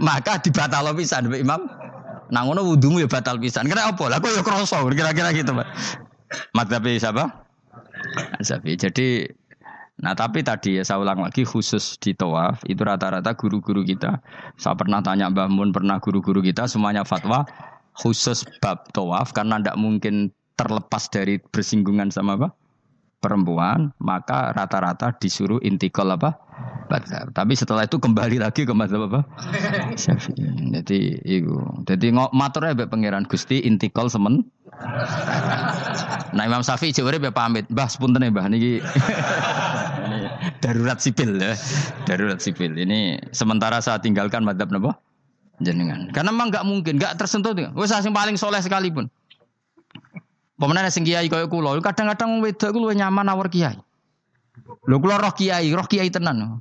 maka 0.01 0.41
dibatal 0.41 0.91
pisan 0.95 1.29
Mbak 1.29 1.41
Imam. 1.41 1.61
Nah 2.29 2.45
ngono 2.45 2.61
wudumu 2.61 3.01
ya 3.01 3.09
batal 3.09 3.41
pisan. 3.41 3.65
Kira 3.65 3.89
apa? 3.89 4.05
Lah 4.05 4.21
kok 4.21 4.29
ya 4.29 4.41
kroso 4.45 4.77
kira-kira 4.93 5.33
gitu, 5.33 5.49
Pak. 5.53 5.67
Madzhab 6.53 6.85
siapa? 6.85 7.25
Sapi. 8.45 8.77
Jadi 8.77 9.25
Nah 9.99 10.15
tapi 10.15 10.39
tadi 10.39 10.79
ya 10.79 10.83
saya 10.87 11.03
ulang 11.03 11.19
lagi 11.19 11.43
khusus 11.43 11.99
di 11.99 12.15
tawaf 12.15 12.63
itu 12.71 12.79
rata-rata 12.79 13.35
guru-guru 13.35 13.83
kita. 13.83 14.23
Saya 14.55 14.75
pernah 14.79 15.03
tanya 15.03 15.27
Mbah 15.27 15.51
Mun, 15.51 15.75
pernah 15.75 15.99
guru-guru 15.99 16.39
kita 16.39 16.71
semuanya 16.71 17.03
fatwa 17.03 17.43
khusus 17.99 18.47
bab 18.63 18.87
tawaf 18.95 19.35
karena 19.35 19.59
tidak 19.59 19.75
mungkin 19.75 20.31
terlepas 20.55 21.11
dari 21.11 21.35
bersinggungan 21.51 22.15
sama 22.15 22.39
apa 22.39 22.55
perempuan, 23.19 23.91
maka 23.99 24.55
rata-rata 24.55 25.11
disuruh 25.19 25.59
intikal 25.59 26.07
apa 26.07 26.39
Madhab. 26.89 27.29
Tapi 27.37 27.53
setelah 27.53 27.85
itu 27.85 28.01
kembali 28.01 28.41
lagi 28.41 28.65
ke 28.65 28.73
madhab 28.73 29.05
apa? 29.05 29.21
Syafi'i. 29.93 30.41
Jadi 30.75 31.21
itu. 31.21 31.53
Jadi 31.85 32.09
matur 32.11 32.65
ya 32.65 32.73
pangeran 32.73 33.29
Gusti 33.29 33.61
intikal 33.61 34.09
semen. 34.09 34.49
Nah 36.33 36.43
Imam 36.49 36.65
Syafi'i 36.65 36.89
jawabnya 36.89 37.29
be 37.29 37.31
pamit. 37.31 37.69
Mbah 37.69 37.85
sepunten 37.85 38.25
ya 38.25 38.33
mbah 38.33 38.49
niki. 38.49 38.81
darurat 40.65 40.97
sipil 40.97 41.37
ya. 41.37 41.53
Darurat 42.09 42.41
sipil. 42.41 42.73
Ini 42.73 43.21
sementara 43.37 43.77
saya 43.85 44.01
tinggalkan 44.01 44.41
madhab 44.41 44.73
napa? 44.73 44.97
Jenengan. 45.61 46.09
Karena 46.09 46.33
memang 46.33 46.49
nggak 46.49 46.65
mungkin, 46.65 46.97
nggak 46.97 47.21
tersentuh. 47.21 47.53
Wes 47.77 47.93
sing 47.93 48.15
paling 48.15 48.33
soleh 48.33 48.63
sekalipun. 48.65 49.11
Pemenang 50.59 50.91
sing 50.91 51.07
kiai 51.07 51.31
kaya 51.31 51.47
kula, 51.47 51.79
kadang-kadang 51.79 52.43
wedok 52.43 52.75
ku 52.75 52.83
luwih 52.83 52.97
nyaman 52.97 53.31
awar 53.31 53.47
kiai. 53.47 53.79
Lho 54.89 54.97
kula 54.99 55.15
roh 55.15 55.31
kiai, 55.31 55.71
roh 55.71 55.87
kiai 55.87 56.11
tenan. 56.11 56.59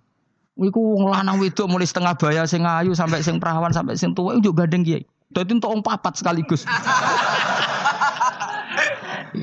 Iku 0.58 0.98
wong 0.98 1.14
lanang 1.14 1.38
wedok 1.38 1.70
mulai 1.70 1.86
setengah 1.86 2.18
baya 2.18 2.42
sing 2.42 2.66
ayu 2.66 2.90
sampai 2.90 3.22
sing 3.22 3.38
perawan 3.38 3.70
sampai 3.70 3.94
sing 3.94 4.10
tua 4.10 4.34
itu 4.34 4.50
gandeng 4.50 4.82
kiai. 4.82 5.06
Dadi 5.30 5.54
entuk 5.54 5.70
wong 5.70 5.86
papat 5.86 6.18
sekaligus. 6.18 6.66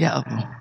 ya 0.03 0.19
apa? 0.19 0.59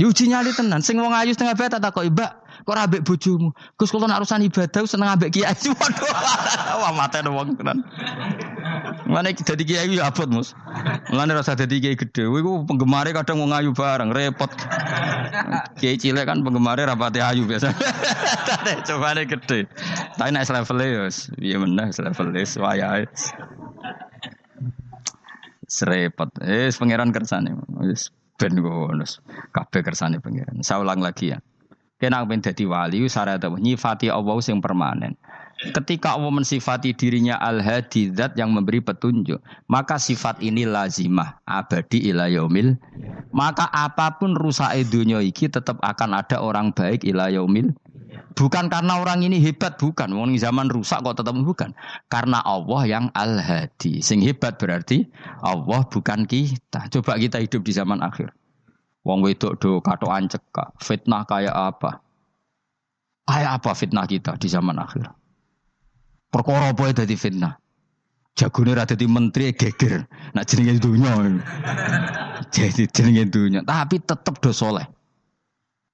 Yuji 0.00 0.32
nyali 0.32 0.48
tenan, 0.56 0.80
sing 0.80 0.96
wong 0.96 1.12
ayu 1.12 1.36
setengah 1.36 1.60
baya 1.60 1.76
tak 1.76 1.84
takoki, 1.84 2.08
"Mbak, 2.08 2.32
kok 2.64 2.72
ora 2.72 2.88
ambek 2.88 3.04
bojomu?" 3.04 3.52
Gus 3.76 3.92
kula 3.92 4.08
nak 4.08 4.24
urusan 4.24 4.48
ibadah 4.48 4.80
seneng 4.88 5.12
ambek 5.12 5.36
kiai. 5.36 5.52
Waduh. 5.76 6.08
Wah 6.80 6.92
mate 6.96 7.20
wong 7.28 7.52
tenan. 7.60 7.84
Mana 9.08 9.32
dadi 9.32 9.64
kiai 9.64 9.96
abot, 10.00 10.28
Mus. 10.28 10.56
Mulane 11.12 11.32
rasa 11.36 11.56
dadi 11.56 11.80
kiai 11.80 11.96
gede. 11.96 12.24
Iku 12.24 12.64
penggemare 12.68 13.12
kadang 13.12 13.40
mau 13.40 13.48
ngayu 13.52 13.72
bareng, 13.72 14.10
repot. 14.12 14.50
Kiai 15.80 15.96
cilik 16.00 16.24
kan 16.24 16.40
penggemare 16.40 16.84
rapati 16.88 17.20
ayu 17.20 17.44
biasa. 17.44 17.72
Coba 18.88 19.16
nih 19.16 19.28
gede. 19.28 19.68
Tapi 20.16 20.30
naik 20.30 20.50
level 20.50 20.78
ya, 20.80 21.08
iya 21.40 21.56
meneh 21.60 21.88
level 21.92 22.26
wis 22.32 22.56
wayahe. 22.56 23.04
Serepot. 25.68 26.30
Eh, 26.44 26.70
pangeran 26.72 27.10
kersane. 27.10 27.56
Wis 27.80 28.12
ben 28.36 28.56
ngono. 28.56 29.04
Kabeh 29.52 29.80
kersane 29.80 30.20
pangeran. 30.20 30.60
Saya 30.60 30.84
ulang 30.84 31.00
lagi 31.00 31.32
ya. 31.32 31.38
Kena 31.98 32.26
pengen 32.26 32.44
dadi 32.44 32.66
wali 32.68 33.06
syarat 33.06 33.40
nyifati 33.40 34.10
Allah 34.10 34.36
sing 34.42 34.58
permanen. 34.60 35.16
Ketika 35.72 36.18
Allah 36.18 36.28
mensifati 36.28 36.92
dirinya 36.92 37.40
al-hadi 37.40 38.12
zat 38.12 38.36
yang 38.36 38.52
memberi 38.52 38.84
petunjuk, 38.84 39.40
maka 39.70 39.96
sifat 39.96 40.42
ini 40.44 40.68
lazimah 40.68 41.40
abadi 41.48 42.10
ila 42.12 42.28
yaumil. 42.28 42.76
Maka 43.32 43.70
apa 43.72 44.20
pun 44.20 44.36
rusak 44.36 44.74
dunia 44.92 45.24
iki 45.24 45.48
tetap 45.48 45.80
akan 45.80 46.20
ada 46.20 46.42
orang 46.42 46.74
baik 46.74 47.06
ila 47.08 47.32
yaumil. 47.32 47.72
Bukan 48.34 48.66
karena 48.66 48.98
orang 48.98 49.22
ini 49.22 49.38
hebat, 49.38 49.78
bukan. 49.78 50.10
Wong 50.10 50.34
zaman 50.34 50.66
rusak 50.66 51.06
kok 51.06 51.22
tetap 51.22 51.38
bukan. 51.38 51.70
Karena 52.10 52.42
Allah 52.42 52.82
yang 52.82 53.06
al-hadi. 53.14 54.02
Sing 54.02 54.18
hebat 54.26 54.58
berarti 54.58 55.06
Allah 55.38 55.86
bukan 55.86 56.26
kita. 56.26 56.90
Coba 56.90 57.14
kita 57.14 57.38
hidup 57.38 57.62
di 57.62 57.70
zaman 57.70 58.02
akhir. 58.02 58.34
Wong 59.06 59.22
wedok 59.22 59.62
do 59.62 59.78
katokan 59.78 60.26
cekak. 60.26 60.74
Fitnah 60.82 61.22
kayak 61.30 61.54
apa? 61.54 62.02
Kayak 63.30 63.62
apa 63.62 63.70
fitnah 63.78 64.06
kita 64.10 64.34
di 64.34 64.50
zaman 64.50 64.82
akhir? 64.82 65.23
Perkara 66.34 66.74
apa 66.74 66.90
dadi 66.90 67.14
fitnah? 67.14 67.54
Jagone 68.34 68.74
ra 68.74 68.82
dadi 68.82 69.06
menteri 69.06 69.54
geger. 69.54 70.02
Nak 70.34 70.44
jenenge 70.50 70.82
dunya. 70.82 71.14
Jadi 72.50 72.90
jenenge 72.90 73.30
dunya, 73.30 73.62
tapi 73.62 74.02
tetep 74.02 74.42
do 74.42 74.50
soleh. 74.50 74.82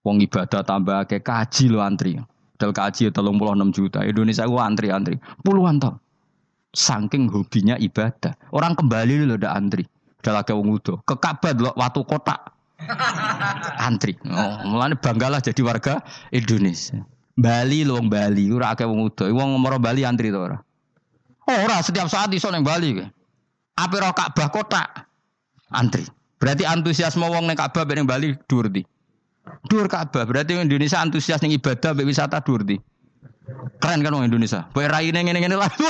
Wong 0.01 0.25
ibadah 0.25 0.65
tambah 0.65 1.05
ke 1.05 1.21
kaji 1.21 1.69
lo 1.69 1.85
antri. 1.85 2.17
Dal 2.57 2.73
kaji 2.73 3.13
36 3.13 3.77
juta. 3.77 4.01
Indonesia 4.01 4.49
gua 4.49 4.65
antri-antri 4.65 5.21
puluhan 5.45 5.77
tahun. 5.77 6.01
Saking 6.73 7.29
hobinya 7.29 7.77
ibadah. 7.77 8.33
Orang 8.57 8.81
kembali 8.81 9.29
lo 9.29 9.37
udah 9.37 9.53
antri. 9.53 9.85
Udah 10.25 10.41
lagi 10.41 10.57
wong 10.57 10.81
udo. 10.81 11.05
Ke 11.05 11.21
Ka'bah 11.21 11.53
lo 11.53 11.77
waktu 11.77 12.01
kotak. 12.09 12.41
antri. 13.77 14.17
Oh, 14.25 14.65
mulane 14.65 14.97
banggalah 14.97 15.45
jadi 15.45 15.61
warga 15.61 16.01
Indonesia. 16.33 17.05
Bali 17.39 17.87
lo 17.87 17.99
wong 17.99 18.11
Bali, 18.11 18.51
ora 18.51 18.75
akeh 18.75 18.87
wong 18.87 19.11
udo. 19.11 19.25
Wong 19.31 19.55
ngomoro 19.57 19.79
Bali 19.79 20.03
antri 20.03 20.31
to 20.31 20.41
ora? 20.41 20.59
Oh, 21.47 21.59
ora 21.67 21.83
setiap 21.83 22.11
saat 22.11 22.31
iso 22.35 22.51
ning 22.51 22.63
Bali. 22.67 23.01
Ape 23.81 23.97
ro 23.97 24.13
Ka'bah 24.13 24.51
kotak 24.53 25.07
antri. 25.73 26.05
Berarti 26.41 26.65
antusiasme 26.67 27.25
wong 27.27 27.47
ning 27.47 27.57
Ka'bah 27.57 27.87
ning 27.91 28.07
Bali 28.07 28.35
dhuwur 28.47 28.69
di. 28.69 28.85
Dhuwur 29.71 29.89
Ka'bah 29.89 30.27
berarti 30.29 30.59
Indonesia 30.59 31.01
antusias 31.01 31.41
ning 31.41 31.55
ibadah 31.57 31.95
mbek 31.97 32.07
wisata 32.07 32.43
dhuwur 32.45 32.63
di. 32.67 32.77
Keren 33.81 34.05
kan 34.05 34.13
wong 34.15 34.29
Indonesia. 34.29 34.69
Kowe 34.71 34.87
raine 34.87 35.17
ngene-ngene 35.25 35.57
lah. 35.59 35.71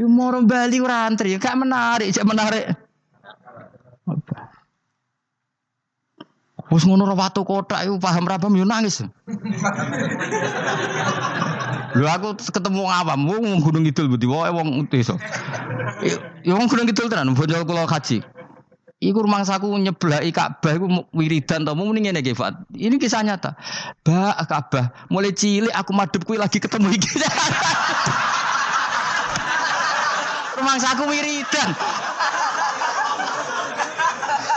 Yo 0.00 0.08
moro 0.10 0.42
Bali 0.44 0.80
ora 0.80 1.06
antri, 1.06 1.36
gak 1.38 1.56
menarik, 1.56 2.12
cek 2.12 2.26
menarik. 2.26 2.85
Wes 6.66 6.82
ngono 6.82 7.06
ora 7.06 7.14
watu 7.14 7.46
kotak 7.46 7.86
iku 7.86 8.02
paham 8.02 8.26
ra 8.26 8.42
paham 8.42 8.58
yo 8.58 8.66
nangis. 8.66 9.06
Lho 11.96 12.06
aku 12.10 12.34
ketemu 12.36 12.82
awam, 12.90 13.20
wong 13.30 13.62
Gunung 13.62 13.86
Kidul 13.86 14.10
budi 14.10 14.26
wae 14.26 14.50
wong 14.50 14.90
desa. 14.90 15.14
Ya 16.42 16.52
wong 16.58 16.66
Gunung 16.66 16.90
Kidul 16.90 17.06
tenan, 17.06 17.38
bojo 17.38 17.62
kula 17.62 17.86
kaji. 17.86 18.20
Iku 18.96 19.28
rumangsaku 19.28 19.76
nyeblaki 19.76 20.32
Ka'bah 20.32 20.72
iku 20.72 20.88
wiridan 21.12 21.68
to 21.68 21.76
muni 21.76 22.00
ngene 22.08 22.24
iki 22.24 22.32
Fat. 22.32 22.64
Ini 22.72 22.96
kisah 22.96 23.20
nyata. 23.20 23.52
Ba 24.00 24.32
Ka'bah, 24.48 25.06
mulai 25.12 25.36
cilik 25.36 25.68
aku 25.70 25.92
madhep 25.92 26.24
kuwi 26.24 26.40
lagi 26.40 26.56
ketemu 26.56 26.96
iki. 26.96 27.20
rumangsaku 30.56 31.04
wiridan. 31.12 31.70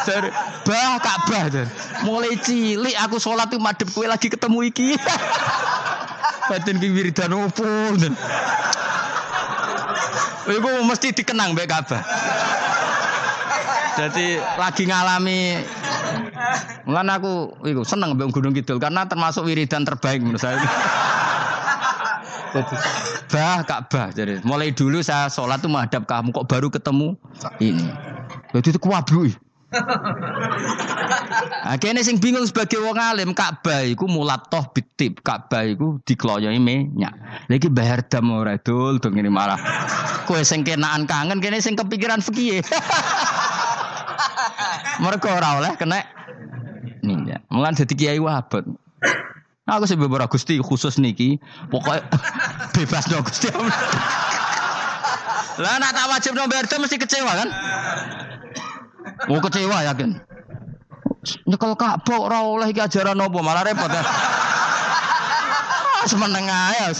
Dari 0.09 0.29
bah 0.65 0.97
Ka'bah 0.97 1.45
dan 1.53 1.69
mulai 2.01 2.33
cilik 2.41 2.97
aku 2.97 3.21
sholat 3.21 3.53
tuh 3.53 3.61
madep 3.61 3.85
kue 3.93 4.09
lagi 4.09 4.25
ketemu 4.25 4.73
iki. 4.73 4.97
Batin 6.49 6.81
ki 6.81 6.89
wiridan 6.89 7.37
opo. 7.37 7.93
Iku 10.49 10.69
mesti 10.81 11.13
dikenang 11.13 11.53
mbek 11.53 11.69
Ka'bah. 11.69 12.01
Jadi 14.01 14.41
lagi 14.57 14.83
ngalami 14.87 15.61
Mulan 16.89 17.05
aku 17.13 17.53
iku 17.69 17.85
seneng 17.85 18.17
mbek 18.17 18.33
Gunung 18.33 18.57
Kidul 18.57 18.81
karena 18.81 19.05
termasuk 19.05 19.45
wiridan 19.45 19.85
terbaik 19.85 20.25
menurut 20.25 20.41
saya. 20.41 20.57
Jadi, 22.49 22.75
bah 23.29 23.61
Ka'bah. 23.61 24.09
Jadi 24.09 24.41
mulai 24.41 24.73
dulu 24.73 25.05
saya 25.05 25.29
sholat 25.29 25.61
tuh 25.61 25.69
menghadap 25.69 26.09
kamu 26.09 26.33
kok 26.33 26.49
baru 26.49 26.73
ketemu 26.73 27.13
ini. 27.61 27.93
Jadi 28.57 28.73
itu 28.73 28.81
kuablui. 28.81 29.37
Akhirnya 31.61 32.01
sing 32.01 32.17
bingung 32.17 32.41
sebagai 32.49 32.81
wong 32.81 32.97
alim 32.97 33.37
Ka'bah 33.37 33.85
iku 33.85 34.09
mulatoh 34.09 34.65
bitip 34.73 35.21
Ka'bah 35.21 35.69
iku 35.69 36.01
dikloyoi 36.01 36.57
minyak. 36.57 37.13
Lagi 37.45 37.69
bayar 37.69 38.01
dam 38.09 38.33
ora 38.33 38.57
dul 38.57 38.97
dong 38.97 39.21
ini 39.21 39.29
malah. 39.29 39.61
Kue 40.25 40.41
sing 40.41 40.65
kenaan 40.65 41.05
kangen 41.05 41.37
kene 41.37 41.61
sing 41.61 41.77
kepikiran 41.77 42.25
fikih. 42.25 42.65
Mereka 45.05 45.29
ora 45.29 45.61
oleh 45.61 45.77
kena 45.77 46.01
minyak. 47.05 47.45
Mulan 47.53 47.77
dadi 47.77 47.93
kiai 47.93 48.17
wabot. 48.17 48.65
Aku 49.69 49.85
sih 49.85 49.93
beberapa 49.93 50.25
gusti 50.25 50.57
khusus 50.57 50.97
niki, 50.97 51.37
pokoknya 51.69 52.01
bebas 52.73 53.05
dong 53.05 53.21
gusti. 53.21 53.53
Lah 55.61 55.77
nak 55.77 55.93
tak 55.93 56.09
wajib 56.09 56.33
no 56.33 56.49
bayar 56.49 56.65
mesti 56.65 56.97
kecewa 56.97 57.37
kan? 57.37 57.49
Mau 59.27 59.41
kecewa 59.43 59.83
yakin. 59.83 60.15
Nyekel 61.43 61.75
Ka'bah 61.75 62.19
ora 62.19 62.39
oleh 62.47 62.71
iki 62.71 62.79
ajaran 62.79 63.19
apa 63.19 63.39
malah 63.43 63.67
repot 63.67 63.91
ya. 63.91 64.03
Semeneng 66.07 66.47
ae. 66.47 66.95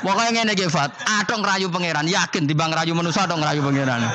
Pokoke 0.00 0.30
ngene 0.32 0.56
iki 0.56 0.70
Fat, 0.70 0.92
atok 1.04 1.42
ngerayu 1.42 1.68
pangeran, 1.68 2.06
yakin 2.06 2.46
timbang 2.46 2.70
ngerayu 2.72 2.94
manusa 2.96 3.28
atok 3.28 3.42
ngerayu 3.42 3.60
pangeran. 3.60 4.06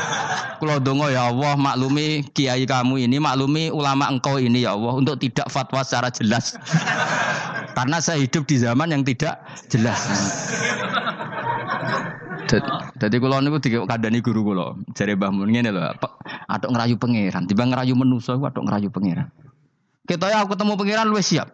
Kula 0.58 0.78
donga 0.78 1.10
ya 1.10 1.30
Allah 1.30 1.58
maklumi 1.58 2.26
kiai 2.34 2.66
kamu 2.70 3.10
ini, 3.10 3.18
maklumi 3.18 3.74
ulama 3.74 4.10
engkau 4.10 4.38
ini 4.38 4.64
ya 4.66 4.78
Allah 4.78 4.98
untuk 4.98 5.18
tidak 5.18 5.50
fatwa 5.50 5.82
secara 5.82 6.14
jelas. 6.14 6.58
Karena 7.74 7.98
saya 7.98 8.22
hidup 8.22 8.46
di 8.46 8.62
zaman 8.62 8.94
yang 8.94 9.02
tidak 9.02 9.42
jelas. 9.70 10.00
Jadi 13.00 13.16
kalau 13.22 13.40
niku 13.40 13.58
dikandani 13.64 14.20
guru 14.20 14.42
kula, 14.52 14.76
jare 14.92 15.16
Mbah 15.16 15.32
Mun 15.32 15.48
lho, 15.54 15.82
atok 16.52 16.70
ngerayu 16.76 16.96
pangeran, 17.00 17.48
tiba 17.48 17.64
ngerayu 17.64 17.96
manusa 17.96 18.36
iku 18.36 18.52
atok 18.52 18.68
ngerayu 18.68 18.92
pangeran. 18.92 19.32
Kita 20.04 20.28
ya 20.28 20.44
aku 20.44 20.58
ketemu 20.58 20.74
pangeran 20.76 21.08
luwih 21.08 21.24
siap. 21.24 21.48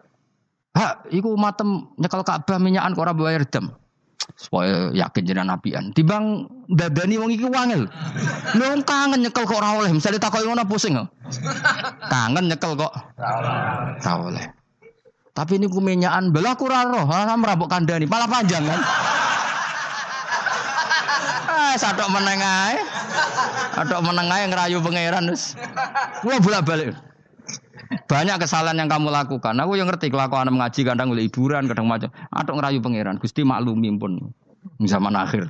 Hak, 0.74 1.10
iku 1.14 1.38
matem 1.38 1.90
nyekel 1.98 2.22
Ka'bah 2.26 2.58
minyakan 2.58 2.94
kok 2.98 3.04
ora 3.06 3.14
bayar 3.14 3.46
dam. 3.46 3.70
Supaya 4.36 4.92
yakin 4.92 5.24
jenengan 5.24 5.56
nabian. 5.56 5.94
Timbang 5.96 6.44
dadani 6.68 7.16
wong 7.16 7.30
iki 7.32 7.46
wangil. 7.48 7.86
Lho 8.58 8.66
kangen 8.82 9.22
nyekel 9.22 9.46
kok 9.46 9.58
ora 9.58 9.78
oleh, 9.78 9.90
misale 9.94 10.18
takoki 10.18 10.44
ngono 10.46 10.66
pusing. 10.66 10.98
Kangen 12.10 12.50
nyekel 12.50 12.74
kok 12.74 12.92
ora 13.18 14.12
oleh. 14.18 14.44
Tapi 15.32 15.62
ini 15.62 15.70
ku 15.70 15.78
minyakan 15.78 16.34
belah 16.34 16.58
kurang 16.58 16.90
roh, 16.90 17.06
merabuk 17.38 17.70
kandani, 17.70 18.10
malah 18.10 18.26
panjang 18.26 18.66
kan. 18.66 18.82
Sadok 21.78 22.08
meneng 22.10 22.40
ae. 22.40 22.76
Sadok 23.74 24.00
meneng 24.04 24.28
ae 24.30 24.44
ngerayu 24.48 24.78
pangeran 24.82 25.30
wis. 25.30 25.58
Kula 26.22 26.38
bolak-balik. 26.40 26.94
Banyak 28.08 28.36
kesalahan 28.40 28.76
yang 28.76 28.90
kamu 28.92 29.08
lakukan. 29.08 29.56
Aku 29.60 29.76
yang 29.76 29.88
ngerti 29.88 30.12
kelakuan 30.12 30.48
mengaji 30.52 30.84
kadang 30.84 31.12
oleh 31.12 31.24
hiburan, 31.28 31.68
kadang 31.68 31.88
macam. 31.88 32.12
Adok 32.32 32.54
ngerayu 32.60 32.78
pangeran. 32.84 33.16
Gusti 33.16 33.44
maklumi 33.44 33.92
pun 33.96 34.32
zaman 34.84 35.16
akhir. 35.16 35.48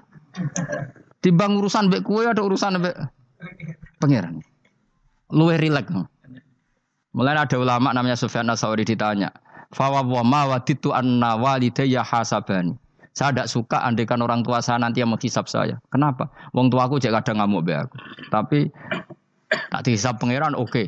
Timbang 1.18 1.58
urusan 1.58 1.90
mbek 1.90 2.06
kue 2.06 2.26
ada 2.26 2.38
urusan 2.38 2.78
mbek 2.78 2.94
pangeran. 3.98 4.38
Luwe 5.34 5.58
rilek. 5.58 5.90
Mulai 7.12 7.34
ada 7.34 7.56
ulama 7.58 7.90
namanya 7.90 8.14
Sufyan 8.14 8.46
Sauri 8.54 8.86
ditanya, 8.86 9.34
"Fa 9.74 9.90
wa 9.90 10.22
ma 10.22 10.46
waditu 10.46 10.94
anna 10.94 11.34
walidayya 11.34 12.06
hasabani." 12.06 12.78
Saya 13.18 13.34
tidak 13.34 13.50
suka 13.50 13.82
andaikan 13.82 14.22
orang 14.22 14.46
tua 14.46 14.62
saya 14.62 14.78
nanti 14.78 15.02
yang 15.02 15.10
menghisap 15.10 15.50
saya. 15.50 15.82
Kenapa? 15.90 16.30
Wong 16.54 16.70
tua 16.70 16.86
aku 16.86 17.02
jadi 17.02 17.18
kadang 17.18 17.42
ngamuk 17.42 17.66
be 17.66 17.74
aku. 17.74 17.98
Tapi 18.30 18.70
tak 19.74 19.82
dihisap 19.82 20.22
pangeran 20.22 20.54
oke. 20.54 20.70
Okay. 20.70 20.86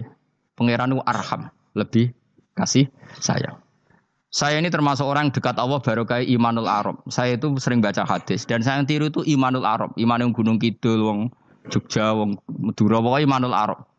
Pangeran 0.54 0.94
arham, 1.02 1.50
lebih 1.74 2.14
kasih 2.54 2.86
sayang. 3.18 3.58
Saya 4.30 4.62
ini 4.62 4.70
termasuk 4.70 5.02
orang 5.10 5.34
dekat 5.34 5.58
Allah 5.58 5.82
baru 5.82 6.06
kayak 6.06 6.30
Imanul 6.30 6.70
Arab. 6.70 7.02
Saya 7.10 7.34
itu 7.34 7.50
sering 7.58 7.82
baca 7.82 8.06
hadis 8.06 8.46
dan 8.46 8.62
saya 8.62 8.78
yang 8.78 8.86
tiru 8.86 9.10
itu 9.10 9.26
Imanul 9.26 9.66
Arab. 9.66 9.90
Iman 9.98 10.22
yang 10.22 10.30
Gunung 10.30 10.62
Kidul, 10.62 11.02
wong 11.02 11.34
Jogja, 11.66 12.14
wong 12.14 12.38
Madura, 12.46 13.02
pokoknya 13.02 13.26
Imanul 13.26 13.58
Arab. 13.58 13.90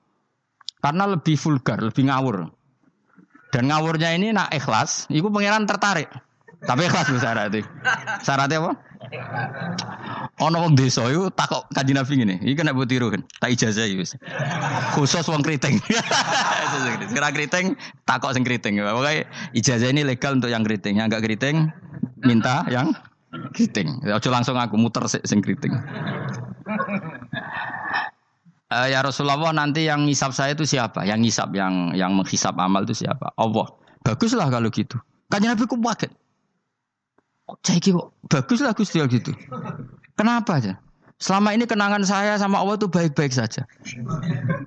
Karena 0.80 1.04
lebih 1.12 1.36
vulgar, 1.36 1.84
lebih 1.84 2.08
ngawur. 2.08 2.48
Dan 3.52 3.68
ngawurnya 3.68 4.16
ini 4.16 4.32
nak 4.32 4.56
ikhlas, 4.56 5.12
itu 5.12 5.28
pangeran 5.28 5.68
tertarik. 5.68 6.08
Tapi 6.62 6.86
ikhlas 6.86 7.10
bu 7.10 7.18
syaratnya. 7.18 7.66
Syaratnya 8.22 8.58
apa? 8.62 8.72
Ono 10.46 10.58
wong 10.62 10.78
desa 10.78 11.06
iku 11.10 11.34
takok 11.34 11.66
Kanjeng 11.74 11.98
Nabi 11.98 12.14
ngene. 12.22 12.36
Iki 12.42 12.54
kena 12.54 12.74
mbok 12.74 12.86
tiru 12.86 13.10
kan. 13.10 13.26
Tak 13.42 13.50
ijazah 13.58 13.90
iki 13.90 13.98
wis. 13.98 14.14
Khusus 14.94 15.26
wong 15.26 15.42
kriting. 15.42 15.82
Kira 17.14 17.30
kriting 17.34 17.74
takok 18.06 18.38
sing 18.38 18.46
kriting. 18.46 18.78
Pokoke 18.78 19.26
ijazah 19.58 19.90
ini 19.90 20.06
legal 20.06 20.38
untuk 20.38 20.54
yang 20.54 20.62
kriting. 20.62 21.02
Yang 21.02 21.08
enggak 21.14 21.24
kriting 21.26 21.56
minta 22.22 22.66
yang 22.70 22.94
kriting. 23.58 23.98
Ojo 24.06 24.30
langsung 24.30 24.58
aku 24.58 24.78
muter 24.78 25.06
sing 25.10 25.42
kriting. 25.42 25.74
Uh, 28.72 28.88
ya 28.88 29.04
Rasulullah 29.04 29.52
nanti 29.52 29.84
yang 29.90 30.08
ngisap 30.08 30.32
saya 30.32 30.56
itu 30.56 30.64
siapa? 30.64 31.04
Yang 31.04 31.28
ngisap, 31.28 31.50
yang 31.58 31.92
yang 31.92 32.16
menghisap 32.16 32.56
amal 32.56 32.88
itu 32.88 33.04
siapa? 33.04 33.36
Allah. 33.36 33.68
Baguslah 34.06 34.48
kalau 34.48 34.72
gitu. 34.72 34.96
Kanjeng 35.28 35.52
Nabi 35.52 35.68
kok 35.68 35.76
kaget. 35.76 36.12
Cek 37.60 37.92
kok 37.92 38.08
bagus 38.32 38.60
lah 38.64 38.72
Gusti 38.72 39.04
gitu. 39.04 39.36
Kenapa 40.16 40.64
aja? 40.64 40.80
Selama 41.22 41.54
ini 41.54 41.70
kenangan 41.70 42.02
saya 42.02 42.34
sama 42.42 42.58
Allah 42.58 42.82
itu 42.82 42.90
baik-baik 42.90 43.30
saja. 43.30 43.62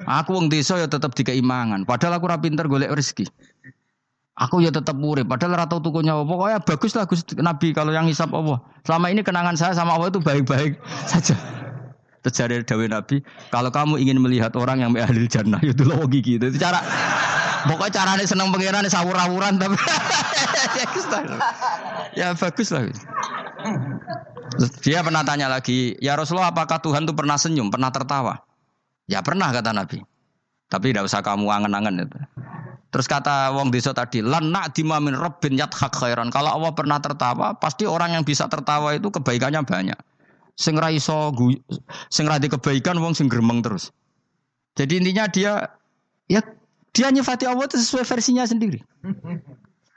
Aku 0.06 0.38
wong 0.38 0.46
desa 0.46 0.78
ya 0.78 0.86
tetap 0.86 1.10
dikeimangan. 1.18 1.82
Padahal 1.82 2.22
aku 2.22 2.30
ora 2.30 2.38
pinter 2.38 2.70
golek 2.70 2.94
rezeki. 2.94 3.26
Aku 4.38 4.62
ya 4.62 4.70
tetap 4.70 4.94
murid. 4.94 5.26
Padahal 5.26 5.58
ora 5.58 5.66
tau 5.66 5.82
tuku 5.82 6.06
nyawa. 6.06 6.22
Pokoknya 6.22 6.58
bagus 6.62 6.94
lah 6.94 7.10
Gus 7.10 7.26
Nabi 7.34 7.74
kalau 7.74 7.90
yang 7.90 8.06
hisap 8.06 8.30
Allah. 8.30 8.62
Selama 8.86 9.10
ini 9.10 9.26
kenangan 9.26 9.58
saya 9.58 9.74
sama 9.74 9.98
Allah 9.98 10.14
itu 10.14 10.22
baik-baik 10.22 10.78
saja. 11.10 11.34
Terjadi 12.22 12.64
Dawe 12.64 12.86
Nabi, 12.88 13.20
kalau 13.52 13.68
kamu 13.68 14.00
ingin 14.00 14.16
melihat 14.16 14.56
orang 14.56 14.80
yang 14.80 14.96
ahli 14.96 15.28
jannah, 15.28 15.60
itu 15.60 15.84
loh 15.84 16.08
gigi. 16.08 16.40
Itu 16.40 16.56
cara 16.56 16.80
Pokoknya 17.64 18.04
caranya 18.04 18.24
seneng 18.28 18.52
pengiran 18.52 18.84
sawur-awuran 18.84 19.56
tapi 19.56 19.72
ya 22.18 22.36
bagus 22.36 22.68
lah. 22.72 22.84
Dia 24.84 25.00
pernah 25.00 25.24
tanya 25.24 25.48
lagi, 25.48 25.96
ya 25.98 26.14
Rasulullah 26.14 26.52
apakah 26.52 26.78
Tuhan 26.78 27.08
itu 27.08 27.16
pernah 27.16 27.40
senyum, 27.40 27.72
pernah 27.72 27.90
tertawa? 27.90 28.44
Ya 29.08 29.24
pernah 29.24 29.50
kata 29.50 29.72
Nabi. 29.72 30.04
Tapi 30.68 30.92
tidak 30.92 31.08
usah 31.08 31.24
kamu 31.24 31.48
angen-angen 31.48 32.06
itu. 32.06 32.18
Terus 32.94 33.10
kata 33.10 33.50
Wong 33.50 33.74
Desa 33.74 33.90
tadi, 33.90 34.22
lana 34.22 34.70
dimamin 34.70 35.18
Rabbin 35.18 35.58
yathak 35.58 35.98
khairan. 35.98 36.30
Kalau 36.30 36.54
Allah 36.54 36.70
pernah 36.70 37.02
tertawa, 37.02 37.58
pasti 37.58 37.90
orang 37.90 38.14
yang 38.14 38.22
bisa 38.22 38.46
tertawa 38.46 38.94
itu 38.94 39.10
kebaikannya 39.10 39.66
banyak. 39.66 39.98
Sing 40.54 40.78
ra 40.78 40.94
iso 40.94 41.34
sing 42.14 42.30
ra 42.30 42.38
kebaikan 42.38 43.02
wong 43.02 43.18
sing 43.18 43.26
gremeng 43.26 43.66
terus. 43.66 43.90
Jadi 44.78 45.02
intinya 45.02 45.26
dia 45.26 45.74
ya 46.30 46.38
dia 46.94 47.10
nyifati 47.10 47.44
Allah 47.44 47.66
itu 47.66 47.76
sesuai 47.76 48.06
versinya 48.06 48.46
sendiri. 48.46 48.78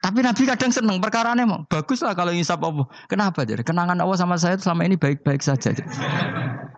Tapi 0.02 0.20
Nabi 0.22 0.44
kadang 0.46 0.74
seneng 0.74 0.98
perkara 0.98 1.38
mau 1.46 1.66
bagus 1.70 2.02
lah 2.02 2.18
kalau 2.18 2.34
ngisap 2.34 2.58
Allah. 2.62 2.86
Kenapa 3.06 3.46
jadi 3.46 3.62
kenangan 3.62 3.98
Allah 4.02 4.18
sama 4.18 4.38
saya 4.38 4.58
selama 4.58 4.86
ini 4.86 4.98
baik-baik 4.98 5.46
saja. 5.46 5.78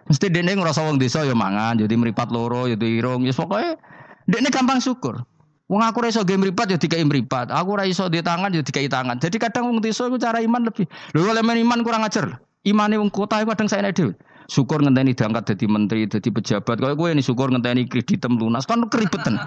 Mesti 0.10 0.28
dene 0.28 0.58
ngerasa 0.58 0.84
wong 0.84 0.98
desa 0.98 1.22
ya 1.24 1.38
mangan, 1.38 1.78
jadi 1.78 1.94
meripat 1.94 2.34
loro, 2.34 2.66
jadi 2.66 2.82
irung, 3.00 3.24
ya 3.24 3.32
pokoknya 3.32 3.78
dene 4.26 4.50
gampang 4.50 4.82
syukur. 4.82 5.24
Wong 5.70 5.86
aku 5.86 6.02
raiso 6.02 6.26
game 6.26 6.50
meripat 6.50 6.74
ya 6.74 6.78
dikai 6.82 7.06
meripat. 7.06 7.54
Aku 7.54 7.78
raiso 7.78 8.10
di 8.10 8.26
tangan 8.26 8.50
ya 8.50 8.66
dikai 8.66 8.90
tangan. 8.90 9.22
Jadi 9.22 9.38
kadang 9.38 9.70
wong 9.70 9.86
desa 9.86 10.10
itu 10.10 10.18
cara 10.18 10.42
iman 10.42 10.66
lebih. 10.66 10.90
Lho 11.14 11.30
kalau 11.30 11.46
iman 11.46 11.80
kurang 11.86 12.02
ajar. 12.02 12.42
Imane 12.66 12.98
wong 12.98 13.14
kota 13.14 13.38
itu 13.40 13.48
kadang 13.54 13.70
saya 13.70 13.94
dhewe. 13.94 14.18
Syukur 14.50 14.82
ngenteni 14.82 15.14
diangkat 15.14 15.54
jadi 15.54 15.66
menteri, 15.70 16.10
jadi 16.10 16.26
pejabat. 16.26 16.82
Kalau 16.82 16.98
gue 16.98 17.10
ini 17.14 17.22
syukur 17.22 17.54
ngenteni 17.54 17.86
kreditem 17.86 18.34
lunas 18.34 18.66
kan 18.66 18.82
keribetan. 18.90 19.38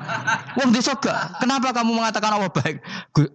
Wong 0.55 0.71
desa 0.71 0.95
gak. 0.95 1.43
Kenapa 1.43 1.75
kamu 1.75 1.99
mengatakan 1.99 2.39
Allah 2.39 2.47
baik? 2.55 2.79
Gue, 3.11 3.27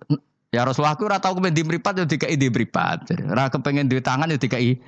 ya 0.55 0.63
Rasulullah 0.63 0.95
aku 0.95 1.11
ora 1.11 1.19
tau 1.19 1.35
kepen 1.35 1.51
di 1.51 1.67
mripat 1.67 1.99
ya 1.99 2.05
dikai 2.07 2.39
di 2.39 2.47
mripat. 2.47 3.11
Ora 3.27 3.51
kepengen 3.51 3.91
duit 3.91 4.07
tangan 4.07 4.31
ya 4.31 4.39
dikai. 4.39 4.79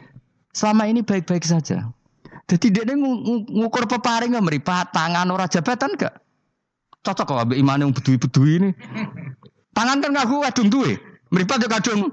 Selama 0.56 0.88
ini 0.88 1.04
baik-baik 1.04 1.44
saja. 1.44 1.92
Jadi 2.48 2.68
dia 2.72 2.88
ngukur 2.96 3.84
peparing 3.86 4.34
nggak 4.34 4.48
meripat 4.48 4.96
tangan 4.96 5.28
ora 5.36 5.52
jabatan 5.52 6.00
gak? 6.00 6.16
Cocok 7.04 7.26
kok 7.28 7.40
ambek 7.44 7.60
imane 7.60 7.92
wong 7.92 7.96
bedui-bedui 7.96 8.52
ini. 8.56 8.70
Tangan 9.76 10.00
kan 10.00 10.12
ngaku 10.16 10.48
kadung 10.48 10.72
duwe. 10.72 10.96
Meripat 11.28 11.60
ya 11.60 11.68
kadung. 11.68 12.08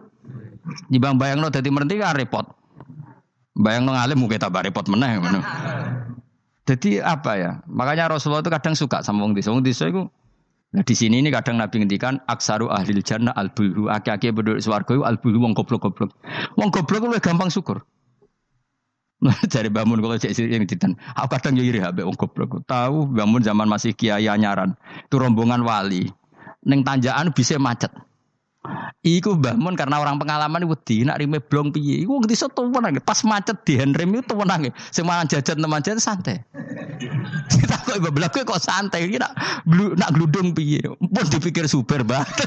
Dibang 0.90 1.22
bayangno 1.22 1.54
dadi 1.54 1.70
merenti 1.70 2.02
kan 2.02 2.18
repot. 2.18 2.65
Bayang 3.56 3.88
nong 3.88 3.96
alim 3.96 4.20
mungkin 4.20 4.36
tambah 4.36 4.60
repot 4.60 4.84
meneh. 4.92 5.16
Jadi 6.68 7.00
apa 7.00 7.32
ya? 7.40 7.50
Makanya 7.64 8.12
Rasulullah 8.12 8.44
itu 8.44 8.52
kadang 8.52 8.74
suka 8.76 9.00
sama 9.00 9.24
wong 9.24 9.32
desa. 9.32 9.54
Wong 9.54 9.64
desa 9.64 9.88
itu 9.88 10.04
Nah 10.76 10.82
di 10.84 10.92
sini 10.92 11.24
ini 11.24 11.32
kadang 11.32 11.56
Nabi 11.56 11.80
ngendikan 11.80 12.20
aksaru 12.28 12.68
ahli 12.68 13.00
jannah 13.00 13.32
al 13.32 13.54
bulhu 13.54 13.88
aki-aki 13.88 14.34
penduduk 14.34 14.60
swarga 14.60 14.92
itu 14.92 15.04
al 15.08 15.16
bulhu 15.16 15.40
wong 15.40 15.56
goblok-goblok. 15.56 16.12
Wong 16.58 16.68
goblok 16.68 17.06
lu 17.06 17.16
gampang 17.16 17.48
syukur. 17.48 17.86
Nah, 19.16 19.32
cari 19.52 19.72
bangun 19.72 20.04
kalau 20.04 20.20
cek 20.20 20.36
yang 20.36 20.68
ditan. 20.68 20.98
Aku 21.16 21.32
kadang 21.32 21.56
iri 21.56 21.80
habe 21.80 22.04
wong 22.04 22.18
goblok. 22.18 22.60
Tahu 22.68 23.08
bangun 23.08 23.40
zaman 23.40 23.70
masih 23.70 23.96
kiai 23.96 24.28
anyaran. 24.28 24.76
Itu 25.08 25.16
rombongan 25.16 25.64
wali. 25.64 26.12
Neng 26.66 26.84
tanjakan 26.84 27.32
bisa 27.32 27.56
macet. 27.56 27.94
Iku 29.06 29.38
bangun 29.38 29.74
karena 29.78 30.02
orang 30.02 30.18
pengalaman 30.18 30.66
wedi 30.66 31.06
nak 31.06 31.22
rime 31.22 31.38
blong 31.38 31.70
piye. 31.70 32.02
Iku 32.02 32.18
ngerti 32.22 32.36
soto 32.36 32.66
menang. 32.66 32.98
Pas 33.02 33.22
macet 33.22 33.62
di 33.62 33.78
handrem 33.78 34.14
itu 34.18 34.34
menang. 34.34 34.70
Semua 34.90 35.22
jajan 35.26 35.62
teman 35.62 35.80
jajan 35.82 36.02
santai. 36.02 36.42
Kita 37.52 37.76
kok 37.86 37.96
ibu 38.02 38.10
belakang 38.10 38.44
kok 38.44 38.58
santai. 38.58 39.06
Ini 39.06 39.22
nak 39.22 39.32
nak 39.96 40.10
gludung 40.14 40.52
piye. 40.52 40.82
Pun 40.86 41.26
dipikir 41.30 41.70
super 41.70 42.02
banget. 42.02 42.46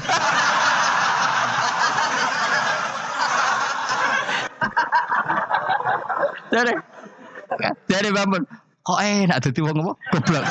Jadi, 6.50 6.74
jadi 7.86 8.08
bangun. 8.10 8.42
Kok 8.82 8.98
enak 8.98 9.38
jadi 9.38 9.60
wong 9.62 9.86
apa? 9.86 9.92
Goblok. 10.10 10.44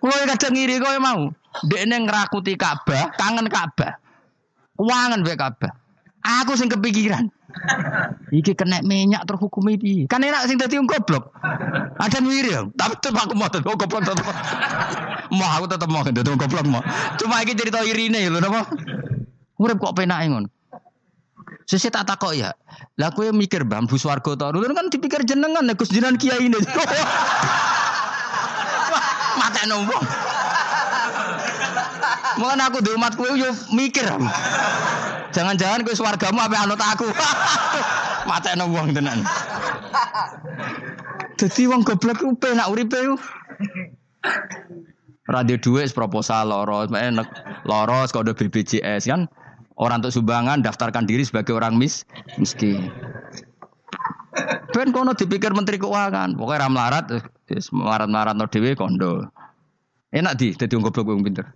Kulo 0.00 0.14
kadang 0.24 0.52
ngiri 0.56 0.76
kowe 0.80 0.96
mau. 1.02 1.20
Dekne 1.64 2.04
ngerakuti 2.04 2.60
Ka'bah, 2.60 3.16
kangen 3.16 3.48
Ka'bah. 3.48 3.96
Wangen 4.76 5.24
be 5.24 5.32
Ka'bah. 5.32 5.72
Aku 6.20 6.58
sing 6.58 6.68
kepikiran. 6.68 7.32
Iki 8.34 8.58
kena 8.58 8.84
minyak 8.84 9.24
terhukumi 9.24 9.80
piye? 9.80 10.04
Kan 10.10 10.20
enak 10.20 10.44
sing 10.50 10.60
dadi 10.60 10.76
goblok. 10.76 11.32
Ada 11.96 12.20
ya, 12.20 12.68
tapi 12.76 12.94
tetep 13.00 13.16
aku 13.16 13.32
mau 13.32 13.48
tetep 13.48 13.64
goblok. 13.64 14.04
Mau 15.32 15.48
aku 15.56 15.66
tetep 15.70 15.88
mau 15.88 16.04
dadi 16.04 16.26
goblok 16.26 16.66
mau. 16.68 16.82
Cuma 17.16 17.40
iki 17.40 17.56
cerita 17.56 17.80
irine 17.86 18.28
lho 18.28 18.42
napa? 18.42 18.68
Urip 19.56 19.80
kok 19.80 19.96
penake 19.96 20.28
ngono. 20.28 20.48
Sesi 21.66 21.90
tak 21.90 22.06
takok 22.06 22.36
ya. 22.36 22.54
Lah 23.00 23.10
kowe 23.10 23.26
mikir 23.34 23.66
bambu 23.66 23.98
swarga 23.98 24.38
to. 24.38 24.46
kan 24.52 24.86
dipikir 24.92 25.26
jenengan 25.26 25.66
Gus 25.74 25.90
jenengan 25.90 26.14
kiai 26.20 26.46
ini. 26.46 26.58
Mata 29.40 29.62
nombong. 29.66 30.25
Mungkin 32.36 32.60
aku 32.60 32.78
di 32.84 32.90
umatku 32.92 33.24
yo 33.36 33.50
mikir. 33.72 34.04
Jangan-jangan 35.32 35.84
kowe 35.84 35.96
swargamu 35.96 36.40
apa 36.40 36.56
anut 36.64 36.80
aku. 36.80 37.08
Mata 38.30 38.52
nombong 38.56 38.92
tenan. 38.92 39.24
Jadi 41.36 41.68
wong 41.68 41.84
goblok 41.84 42.20
ku 42.20 42.36
penak 42.36 42.68
uripe 42.68 42.96
ku. 42.96 43.16
Radio 45.26 45.58
duit 45.58 45.90
proposal 45.90 46.54
loros, 46.54 46.92
enak 46.94 47.26
loros 47.66 48.14
kode 48.14 48.30
BPJS 48.36 49.10
kan 49.10 49.26
orang 49.74 50.00
untuk 50.00 50.14
sumbangan 50.14 50.62
daftarkan 50.62 51.04
diri 51.04 51.26
sebagai 51.26 51.58
orang 51.58 51.74
mis 51.74 52.06
miskin. 52.38 52.88
Ben 54.70 54.92
kono 54.92 55.16
dipikir 55.16 55.50
menteri 55.56 55.80
keuangan, 55.80 56.36
pokoknya 56.36 56.68
ram 56.68 56.74
larat, 56.76 57.04
melarat 57.72 58.08
melarat 58.08 58.34
no 58.36 58.46
dewi 58.46 58.76
kondo. 58.76 59.24
Enak 60.14 60.38
di, 60.38 60.54
jadi 60.54 60.70
wong 60.78 60.86
goblok 60.86 61.10
wong 61.10 61.26
pinter. 61.26 61.50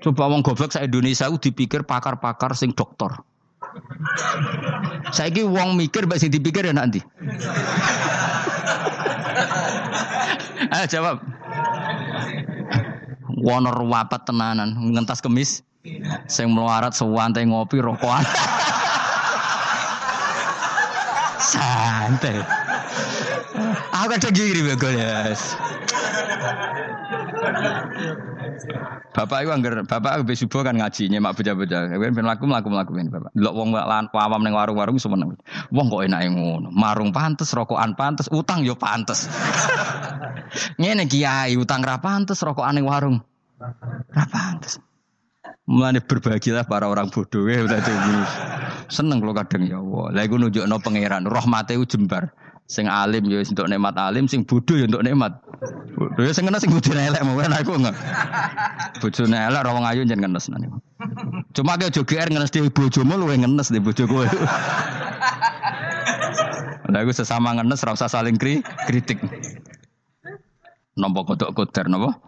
Coba 0.00 0.24
wong 0.32 0.40
goblok 0.40 0.72
saya 0.72 0.88
Indonesia 0.88 1.28
dipikir 1.28 1.84
pakar-pakar 1.84 2.56
sing 2.56 2.72
dokter. 2.72 3.12
Saya 5.12 5.28
wong 5.44 5.76
mikir 5.76 6.08
mbak 6.08 6.16
sing 6.16 6.32
dipikir 6.32 6.64
ya 6.64 6.72
nanti. 6.72 7.04
Ayo 10.72 10.86
jawab. 10.88 11.20
Wonor 13.38 13.76
wapat 13.84 14.24
tenanan, 14.24 14.72
ngentas 14.96 15.20
kemis. 15.20 15.60
Sing 16.26 16.50
melarat 16.56 16.96
sewantai 16.96 17.44
ngopi 17.44 17.84
rokokan. 17.84 18.24
Santai. 21.52 22.42
Aku 23.98 24.14
ada 24.14 24.30
giri 24.30 24.62
ya. 24.62 25.34
Bapak 29.10 29.42
itu 29.42 29.50
anggar, 29.50 29.82
bapak 29.82 30.22
itu 30.22 30.46
subuh 30.46 30.62
kan 30.62 30.78
ngaji 30.78 31.10
mak 31.18 31.34
bocah-bocah. 31.34 31.80
Kan 31.90 32.12
ben 32.14 32.26
laku 32.26 32.44
mlaku 32.46 32.68
mlaku 32.70 32.90
ben 32.94 33.10
bapak. 33.10 33.34
Delok 33.34 33.54
wong 33.58 33.68
awam 33.74 34.40
ning 34.46 34.54
warung-warung 34.54 35.02
semeneng. 35.02 35.34
Wong 35.74 35.86
kok 35.90 36.06
enak 36.06 36.30
ngono. 36.30 36.70
Marung 36.70 37.10
pantes, 37.10 37.50
rokokan 37.50 37.98
pantes, 37.98 38.30
utang 38.30 38.62
yo 38.62 38.78
pantes. 38.78 39.26
Ngene 40.80 41.10
kiai 41.10 41.58
utang 41.58 41.82
ra 41.82 41.98
pantes, 41.98 42.38
rokokan 42.38 42.78
ning 42.78 42.86
warung. 42.86 43.18
Ra 44.14 44.24
pantes. 44.30 44.78
Mulane 45.68 46.00
berbahagialah 46.00 46.64
para 46.64 46.88
orang 46.88 47.12
bodoh 47.12 47.44
ya 47.44 47.60
udah 47.60 47.76
Seneng 48.88 49.20
kalau 49.20 49.34
kadang 49.36 49.68
ya 49.68 49.82
Allah. 49.82 50.06
Lah 50.16 50.22
iku 50.24 50.40
nunjukno 50.40 50.80
pangeran, 50.80 51.28
rahmate 51.28 51.76
jembar. 51.84 52.32
Sing 52.68 52.84
alim 52.84 53.24
ya 53.32 53.40
untuk 53.40 53.64
nikmat 53.64 53.96
alim, 53.96 54.28
sing 54.28 54.44
bodoh 54.44 54.76
ya 54.76 54.84
untuk 54.84 55.00
nikmat. 55.00 55.40
Bodoh 55.96 56.20
ya 56.20 56.36
sing 56.36 56.44
kena 56.44 56.60
sing 56.60 56.68
bodoh 56.68 56.92
elek 56.92 57.24
mau 57.24 57.40
kan 57.40 57.56
aku 57.56 57.80
enggak. 57.80 57.96
Bojone 59.00 59.38
elek 59.40 59.60
ora 59.64 59.72
wong 59.72 59.88
ayu 59.88 60.04
jen 60.04 60.20
ngenes 60.20 60.52
nane. 60.52 60.68
Cuma 61.56 61.80
ke 61.80 61.88
GR 61.88 62.28
ngenes 62.28 62.52
di 62.52 62.60
bojomu 62.68 63.16
luwe 63.16 63.40
ngenes 63.40 63.72
di 63.72 63.80
bojo 63.80 64.04
kowe. 64.04 64.28
Lah 66.92 67.00
aku 67.00 67.12
sesama 67.16 67.56
ngenes 67.56 67.80
ora 67.88 67.96
usah 67.96 68.12
saling 68.12 68.36
kri 68.36 68.60
kritik. 68.84 69.16
Nampa 70.92 71.24
kodok 71.24 71.56
koder 71.56 71.88
napa? 71.88 72.20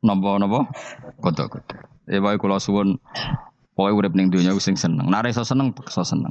Nampa 0.00 0.40
napa? 0.40 0.72
Kodok. 1.20 1.68
Ya 2.08 2.24
bae 2.24 2.40
kula 2.40 2.56
suwun 2.64 2.96
Pokoke 3.82 3.98
urip 3.98 4.14
ning 4.14 4.30
donya 4.30 4.54
sing 4.62 4.78
seneng. 4.78 5.10
Nek 5.10 5.34
iso 5.34 5.42
seneng, 5.42 5.74
iso 5.74 6.06
seneng. 6.06 6.30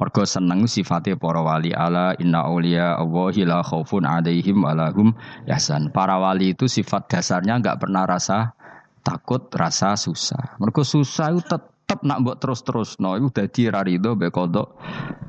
Mergo 0.00 0.24
seneng 0.24 0.64
sifate 0.64 1.12
para 1.20 1.44
wali 1.44 1.76
ala 1.76 2.16
inna 2.16 2.40
auliya 2.48 2.96
Allahi 2.96 3.44
la 3.44 3.60
khaufun 3.60 4.08
alaihim 4.08 4.64
walahum 4.64 5.12
yahzan. 5.44 5.92
Para 5.92 6.16
wali 6.16 6.56
itu 6.56 6.64
sifat 6.64 7.12
dasarnya 7.12 7.60
enggak 7.60 7.84
pernah 7.84 8.08
rasa 8.08 8.56
takut, 9.04 9.44
rasa 9.52 9.92
susah. 10.00 10.56
Mergo 10.56 10.88
susah 10.88 11.36
itu 11.36 11.44
tetep 11.44 12.00
nak 12.00 12.24
mbok 12.24 12.40
terus-terus 12.40 12.96
no 12.96 13.12
iku 13.20 13.28
dadi 13.28 13.68
ra 13.68 13.84
rido 13.84 14.16
mbek 14.16 14.32
kodok. 14.32 14.80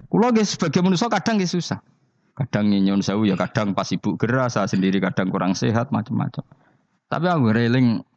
Kula 0.07 0.31
nggih 0.31 0.47
sebagai 0.47 0.79
manusia 0.79 1.11
kadang 1.11 1.35
nggih 1.35 1.51
susah. 1.51 1.83
Kadang 2.31 2.71
nyinyon 2.71 3.03
sewu 3.03 3.27
ya 3.27 3.35
kadang 3.35 3.75
pas 3.75 3.91
ibu 3.91 4.15
gerah, 4.15 4.47
saya 4.47 4.71
sendiri 4.71 5.03
kadang 5.03 5.27
kurang 5.27 5.51
sehat 5.51 5.91
macam-macam. 5.91 6.47
Tapi 7.11 7.27
aku 7.27 7.51
reling 7.51 8.07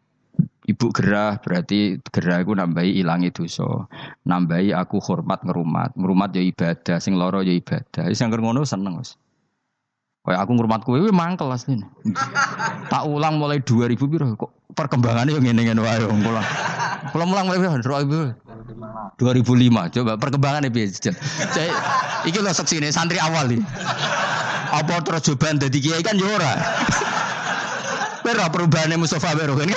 Ibu 0.70 0.86
gerah 0.94 1.40
berarti 1.42 1.98
gerah 2.14 2.46
aku 2.46 2.54
nambahi 2.54 3.02
ilangi 3.02 3.34
dosa. 3.34 3.90
Nambahi 4.22 4.70
aku 4.70 5.02
hormat 5.02 5.42
ngerumat. 5.42 5.98
Ngerumat 5.98 6.30
ya 6.30 6.42
ibadah, 6.46 7.02
sing 7.02 7.18
loro 7.18 7.42
ya 7.42 7.50
ibadah. 7.50 8.06
Wis 8.06 8.22
yang 8.22 8.30
ngono 8.30 8.62
seneng 8.62 8.94
wis. 9.02 9.18
Kayak 10.20 10.46
aku 10.46 10.52
ngurmat 10.52 10.84
kowe 10.84 11.00
mangkel 11.10 11.48
asline. 11.48 11.88
tak 12.92 13.08
ulang 13.08 13.40
mulai 13.40 13.56
2000 13.64 13.96
piro 13.96 14.28
kok 14.36 14.52
perkembangannya 14.76 15.32
yang 15.32 15.44
ngene-ngene 15.48 15.80
wae 15.80 16.04
wong 16.04 16.20
kula. 16.20 16.42
Kula 17.10 17.24
mulang 17.24 17.48
mulai 17.48 17.80
2000. 17.80 18.36
2005 19.16 19.96
coba 19.96 20.12
perkembangannya 20.20 20.70
piye 20.70 20.92
Cek 20.92 21.16
iki 22.28 22.38
lho 22.38 22.52
seksine 22.52 22.92
santri 22.92 23.16
awal 23.16 23.48
iki. 23.48 23.64
Apa 24.70 25.00
terus 25.02 25.24
coba 25.24 25.56
dadi 25.56 25.80
kiai 25.80 26.04
kan 26.04 26.14
ya 26.20 26.28
ora. 26.28 26.52
Pero 28.20 28.44
perubahannya 28.52 29.00
Mustafa 29.00 29.32
Bero 29.32 29.56
kan. 29.56 29.72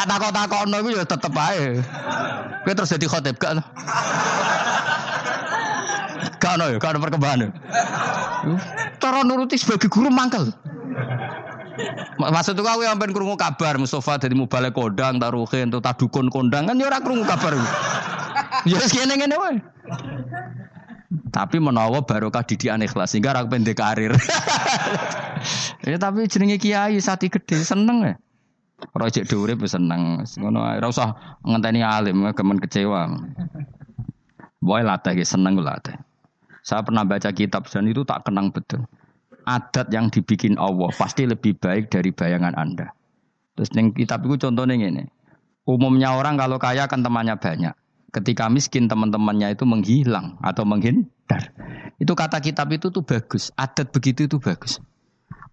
Tak 0.00 0.16
takut 0.16 0.32
takut 0.32 0.64
no 0.64 0.80
ya 0.88 1.04
tetep 1.04 1.32
aja. 1.36 1.84
Gue 2.64 2.72
terus 2.72 2.92
jadi 2.96 3.04
khotib 3.04 3.36
gak 3.36 3.60
lo? 3.60 3.62
Gak 6.40 6.54
no 6.56 6.64
ya, 6.72 6.76
gak 6.80 6.96
ada 6.96 6.98
perkembangan. 7.04 7.52
Cara 8.96 9.20
nuruti 9.28 9.60
sebagai 9.60 9.92
guru 9.92 10.08
mangkel. 10.08 10.48
Maksud 12.16 12.56
itu 12.56 12.62
kau 12.64 12.80
yang 12.80 12.96
pengen 13.00 13.16
kurungu 13.16 13.36
kabar 13.36 13.76
Mustafa 13.80 14.20
dari 14.20 14.36
balik 14.36 14.76
kodang, 14.76 15.20
taruhin, 15.20 15.72
tuh 15.72 15.80
tadukun 15.80 16.28
kondang 16.28 16.68
kan 16.68 16.76
ya 16.80 16.88
orang 16.88 17.04
kurungu 17.04 17.24
kabar. 17.28 17.56
Ya 18.64 18.80
segini 18.80 19.20
gini 19.20 19.36
wae. 19.36 19.60
Tapi 21.32 21.56
menawa 21.60 22.04
barokah 22.04 22.44
didikan 22.44 22.80
ikhlas 22.84 23.12
sehingga 23.12 23.36
rak 23.36 23.52
pendek 23.52 23.76
karir. 23.76 24.16
ya 25.88 25.96
tapi 25.96 26.28
jenenge 26.28 26.60
kiai 26.60 26.96
sati 27.00 27.28
gede 27.28 27.60
seneng 27.60 28.04
ya. 28.04 28.14
Ora 28.96 29.12
cek 29.12 29.28
dhuwure 29.28 29.54
seneng. 29.68 30.24
Ngono 30.24 30.64
ae 30.64 30.80
ora 30.80 30.88
usah 30.88 31.38
ngenteni 31.44 31.84
alim 31.84 32.32
kemen 32.32 32.58
kecewa. 32.58 33.06
Boy 34.60 34.84
latih 34.84 35.16
seneng 35.24 35.60
latih. 35.60 35.96
Saya 36.60 36.84
pernah 36.84 37.08
baca 37.08 37.32
kitab 37.32 37.64
dan 37.68 37.88
itu 37.88 38.04
tak 38.04 38.28
kenang 38.28 38.52
betul. 38.52 38.84
Adat 39.48 39.88
yang 39.88 40.12
dibikin 40.12 40.60
Allah 40.60 40.92
pasti 40.92 41.24
lebih 41.24 41.56
baik 41.56 41.88
dari 41.88 42.12
bayangan 42.12 42.52
Anda. 42.52 42.92
Terus 43.56 43.72
neng 43.72 43.96
kitab 43.96 44.20
itu 44.28 44.36
contohnya 44.36 44.76
ini. 44.76 45.08
Umumnya 45.64 46.12
orang 46.16 46.36
kalau 46.36 46.60
kaya 46.60 46.84
kan 46.84 47.00
temannya 47.00 47.40
banyak. 47.40 47.74
Ketika 48.10 48.50
miskin 48.50 48.90
teman-temannya 48.90 49.54
itu 49.54 49.64
menghilang 49.64 50.36
atau 50.42 50.66
menghindar. 50.66 51.54
Itu 51.96 52.12
kata 52.12 52.42
kitab 52.42 52.68
itu 52.74 52.90
tuh 52.90 53.06
bagus. 53.06 53.54
Adat 53.54 53.94
begitu 53.94 54.26
itu 54.26 54.36
bagus. 54.42 54.82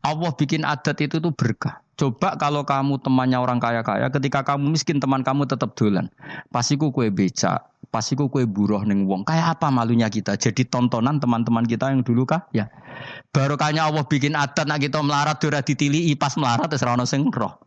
Allah 0.06 0.32
bikin 0.36 0.64
adat 0.66 0.98
itu 1.02 1.18
tuh 1.18 1.34
berkah. 1.34 1.82
Coba 1.98 2.38
kalau 2.38 2.62
kamu 2.62 3.02
temannya 3.02 3.42
orang 3.42 3.58
kaya-kaya, 3.58 4.14
ketika 4.14 4.46
kamu 4.46 4.70
miskin 4.70 5.02
teman 5.02 5.26
kamu 5.26 5.50
tetap 5.50 5.74
dolan. 5.74 6.06
Pasiku 6.54 6.94
kue 6.94 7.10
beca, 7.10 7.58
pasiku 7.90 8.30
kue 8.30 8.46
buruh 8.46 8.86
neng 8.86 9.10
wong. 9.10 9.26
Kayak 9.26 9.58
apa 9.58 9.74
malunya 9.74 10.06
kita? 10.06 10.38
Jadi 10.38 10.70
tontonan 10.70 11.18
teman-teman 11.18 11.66
kita 11.66 11.90
yang 11.90 12.06
dulu 12.06 12.30
kah? 12.30 12.46
Ya. 12.54 12.70
Barokahnya 13.34 13.90
Allah 13.90 14.06
bikin 14.06 14.38
adat 14.38 14.70
nak 14.70 14.78
kita 14.78 15.02
melarat 15.02 15.42
dora 15.42 15.66
ditili 15.66 16.14
pas 16.14 16.38
melarat 16.38 16.70
terus 16.70 16.86
rano 16.86 17.02
sing 17.10 17.26
roh. 17.34 17.58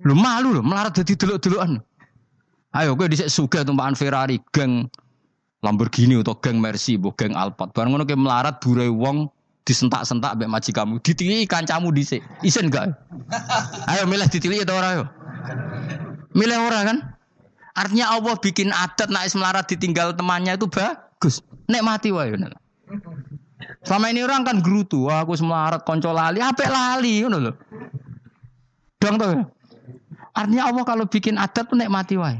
Lu 0.00 0.16
malu 0.16 0.56
lu 0.56 0.64
melarat 0.64 0.96
jadi 0.96 1.12
dulu-duluan. 1.20 1.76
Ayo 2.74 2.98
gue 2.98 3.06
dhisik 3.06 3.30
sugih 3.30 3.62
tumpakan 3.62 3.94
Ferrari, 3.94 4.40
geng 4.50 4.90
Lamborghini 5.62 6.18
atau 6.20 6.36
geng 6.40 6.58
Mercy, 6.58 6.98
bu 6.98 7.12
geng 7.14 7.36
Alphard. 7.36 7.70
Barang 7.76 7.94
ngono 7.94 8.04
ke 8.08 8.16
melarat 8.18 8.58
burai 8.64 8.90
wong 8.90 9.30
disentak-sentak 9.64 10.36
mbek 10.36 10.48
maji 10.52 10.70
kamu, 10.76 11.00
ditili 11.00 11.48
kancamu 11.48 11.88
dhisik. 11.88 12.20
Isen 12.44 12.68
gak? 12.68 12.92
Ayo 13.90 14.04
milih 14.04 14.28
ditili 14.28 14.60
atau 14.60 14.76
ora 14.76 14.88
ayo? 14.92 15.04
Milih 16.36 16.60
ora 16.60 16.80
kan? 16.84 16.98
Artinya 17.74 18.14
Allah 18.14 18.36
bikin 18.38 18.70
adat 18.70 19.10
nak 19.10 19.26
melarat 19.34 19.66
ditinggal 19.66 20.14
temannya 20.14 20.54
itu 20.54 20.68
bagus. 20.70 21.42
Nek 21.66 21.82
mati 21.82 22.14
wae 22.14 22.30
Selama 23.84 24.12
ini 24.12 24.20
orang 24.24 24.44
kan 24.44 24.56
gerutu, 24.60 25.08
wah 25.08 25.24
aku 25.24 25.36
melarat 25.40 25.82
konco 25.88 26.12
lali, 26.12 26.40
apa 26.40 26.68
lali 26.68 27.24
ngono 27.24 27.50
lho. 27.50 27.52
Dong 29.00 29.16
tuh. 29.16 29.44
Artinya 30.36 30.70
Allah 30.70 30.84
kalau 30.84 31.04
bikin 31.08 31.40
adat 31.40 31.68
nek 31.72 31.90
mati 31.90 32.14
wae. 32.20 32.38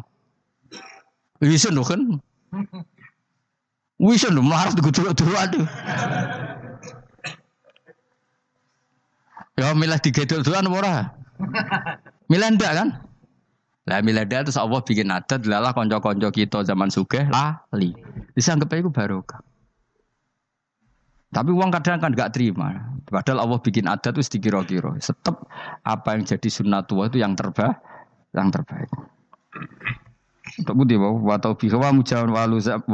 Bisa 1.40 1.72
lho 1.72 1.82
kan? 1.82 2.20
Bisa 3.98 4.28
lho 4.30 4.40
melarat 4.44 4.76
dulu 4.76 5.34
aduh. 5.34 5.66
Ya 9.54 9.70
milah 9.70 10.02
digedol 10.02 10.42
doan 10.42 10.66
ora? 10.66 11.14
Milah 12.30 12.50
ndak 12.56 12.72
kan? 12.74 12.88
Lah 13.86 14.00
milah 14.00 14.26
ndak 14.26 14.50
terus 14.50 14.58
Allah 14.58 14.80
bikin 14.82 15.12
adat 15.12 15.46
lalah 15.46 15.76
konco-konco 15.76 16.32
kita 16.34 16.66
zaman 16.66 16.90
sugih 16.90 17.28
lali. 17.30 17.94
Bisa 18.34 18.56
anggap 18.56 18.74
itu 18.74 18.90
barokah. 18.90 19.44
Tapi 21.34 21.50
uang 21.50 21.74
kadang 21.74 21.98
kan 21.98 22.14
gak 22.14 22.38
terima. 22.38 22.94
Padahal 23.10 23.42
Allah 23.42 23.58
bikin 23.58 23.90
adat 23.90 24.14
itu 24.14 24.38
dikira-kira. 24.38 24.94
Tetap 25.02 25.50
apa 25.82 26.14
yang 26.14 26.22
jadi 26.22 26.46
sunnatullah 26.46 27.10
itu 27.10 27.18
yang 27.18 27.34
terbaik, 27.34 27.74
yang 28.30 28.54
terbaik. 28.54 28.86
Untuk 30.62 30.74
budi 30.78 30.94
bahwa 30.94 31.34
wa 31.34 31.36
taufiq 31.42 31.74
wa 31.74 31.90
mujawan 31.90 32.30
wa 32.30 32.46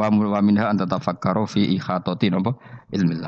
wa 0.09 0.41
minha 0.41 0.73
an 0.73 0.81
tatafakkaru 0.81 1.45
fi 1.45 1.77
ikhatatin 1.77 2.41
apa 2.41 2.57
ilmi 2.97 3.21